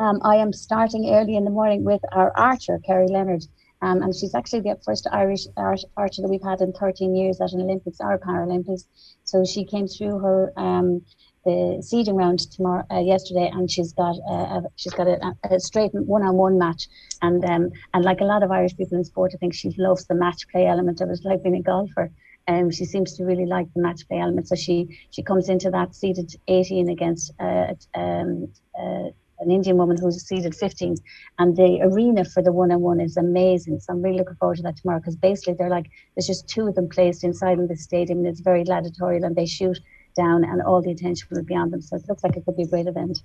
Um, 0.00 0.20
I 0.22 0.36
am 0.36 0.52
starting 0.52 1.10
early 1.10 1.36
in 1.36 1.44
the 1.44 1.50
morning 1.50 1.82
with 1.82 2.00
our 2.12 2.32
archer, 2.36 2.78
Kerry 2.86 3.08
Leonard. 3.08 3.44
Um, 3.80 4.02
and 4.02 4.14
she's 4.14 4.34
actually 4.34 4.60
the 4.60 4.78
first 4.84 5.06
Irish 5.10 5.46
archer 5.56 6.22
that 6.22 6.28
we've 6.28 6.42
had 6.42 6.60
in 6.60 6.72
13 6.72 7.14
years 7.14 7.40
at 7.40 7.52
an 7.52 7.60
Olympics 7.60 7.98
or 8.00 8.18
Paralympics. 8.18 8.84
So 9.24 9.44
she 9.44 9.64
came 9.64 9.86
through 9.86 10.18
her 10.18 10.52
um, 10.56 11.02
the 11.44 11.80
seeding 11.80 12.16
round 12.16 12.40
tomorrow 12.50 12.84
uh, 12.90 12.98
yesterday, 12.98 13.50
and 13.52 13.70
she's 13.70 13.92
got 13.92 14.16
a, 14.28 14.62
she's 14.76 14.92
got 14.94 15.06
a, 15.06 15.34
a 15.48 15.60
straight 15.60 15.92
one-on-one 15.94 16.58
match. 16.58 16.88
And 17.22 17.44
um, 17.44 17.70
and 17.94 18.04
like 18.04 18.20
a 18.20 18.24
lot 18.24 18.42
of 18.42 18.50
Irish 18.50 18.76
people 18.76 18.98
in 18.98 19.04
sport, 19.04 19.32
I 19.34 19.38
think 19.38 19.54
she 19.54 19.72
loves 19.78 20.06
the 20.06 20.14
match 20.14 20.48
play 20.48 20.66
element 20.66 21.00
of 21.00 21.10
it, 21.10 21.20
like 21.24 21.42
being 21.42 21.56
a 21.56 21.62
golfer. 21.62 22.10
Um, 22.48 22.70
she 22.70 22.84
seems 22.84 23.14
to 23.14 23.24
really 23.24 23.46
like 23.46 23.72
the 23.74 23.82
match 23.82 24.06
play 24.08 24.18
element, 24.18 24.48
so 24.48 24.56
she 24.56 24.98
she 25.10 25.22
comes 25.22 25.48
into 25.48 25.70
that 25.70 25.94
seated 25.94 26.32
18 26.48 26.88
against 26.88 27.32
uh, 27.38 27.74
um, 27.94 28.48
uh, 28.78 29.10
an 29.40 29.50
Indian 29.50 29.76
woman 29.76 29.96
who's 29.96 30.22
seeded 30.22 30.54
15, 30.54 30.96
and 31.38 31.56
the 31.56 31.80
arena 31.82 32.24
for 32.24 32.42
the 32.42 32.52
one 32.52 32.72
on 32.72 32.80
one 32.80 33.00
is 33.00 33.16
amazing. 33.16 33.80
So 33.80 33.92
I'm 33.92 34.02
really 34.02 34.18
looking 34.18 34.36
forward 34.36 34.56
to 34.56 34.62
that 34.62 34.76
tomorrow 34.76 35.00
because 35.00 35.16
basically 35.16 35.54
they're 35.54 35.70
like 35.70 35.90
there's 36.14 36.26
just 36.26 36.48
two 36.48 36.66
of 36.66 36.74
them 36.74 36.88
placed 36.88 37.24
inside 37.24 37.58
in 37.58 37.68
the 37.68 37.76
stadium, 37.76 38.18
and 38.18 38.28
it's 38.28 38.40
very 38.40 38.64
gladiatorial, 38.64 39.24
and 39.24 39.36
they 39.36 39.46
shoot 39.46 39.78
down, 40.16 40.44
and 40.44 40.62
all 40.62 40.82
the 40.82 40.90
attention 40.90 41.28
will 41.30 41.44
be 41.44 41.54
on 41.54 41.70
them. 41.70 41.80
So 41.80 41.96
it 41.96 42.02
looks 42.08 42.24
like 42.24 42.36
it 42.36 42.44
could 42.44 42.56
be 42.56 42.64
a 42.64 42.66
great 42.66 42.86
event. 42.86 43.22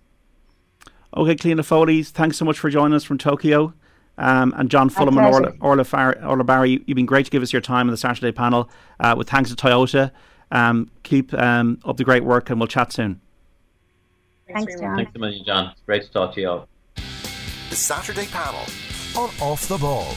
Okay, 1.16 1.36
Cliona 1.36 1.64
Foley, 1.64 2.02
thanks 2.02 2.38
so 2.38 2.46
much 2.46 2.58
for 2.58 2.70
joining 2.70 2.96
us 2.96 3.04
from 3.04 3.18
Tokyo. 3.18 3.74
Um, 4.18 4.54
and 4.58 4.70
John 4.70 4.90
Fulham 4.90 5.18
and 5.18 5.34
Orla, 5.34 5.54
Orla, 5.60 5.84
Far- 5.84 6.24
Orla 6.24 6.44
Barry, 6.44 6.84
you've 6.86 6.96
been 6.96 7.06
great 7.06 7.26
to 7.26 7.32
give 7.32 7.42
us 7.42 7.52
your 7.52 7.62
time 7.62 7.88
on 7.88 7.92
the 7.92 7.98
Saturday 7.98 8.32
panel. 8.32 8.70
Uh, 9.00 9.16
with 9.18 9.30
thanks 9.30 9.50
to 9.50 9.56
Toyota. 9.56 10.12
Um, 10.52 10.92
keep 11.02 11.34
um, 11.34 11.80
up 11.84 11.98
the 11.98 12.04
great 12.04 12.24
work, 12.24 12.50
and 12.50 12.60
we'll 12.60 12.68
chat 12.68 12.94
soon. 12.94 13.22
Thanks, 14.52 14.80
John. 14.80 14.96
Thanks 14.98 15.12
a 15.16 15.20
million, 15.20 15.46
John. 15.46 15.72
It's 15.72 15.82
great 15.82 16.04
to 16.04 16.12
talk 16.12 16.36
to 16.36 16.42
you 16.42 16.50
all. 16.50 16.68
The 16.96 17.76
Saturday 17.76 18.28
panel 18.28 18.66
on 19.16 19.30
Off 19.42 19.68
the 19.68 19.78
Ball. 19.78 20.16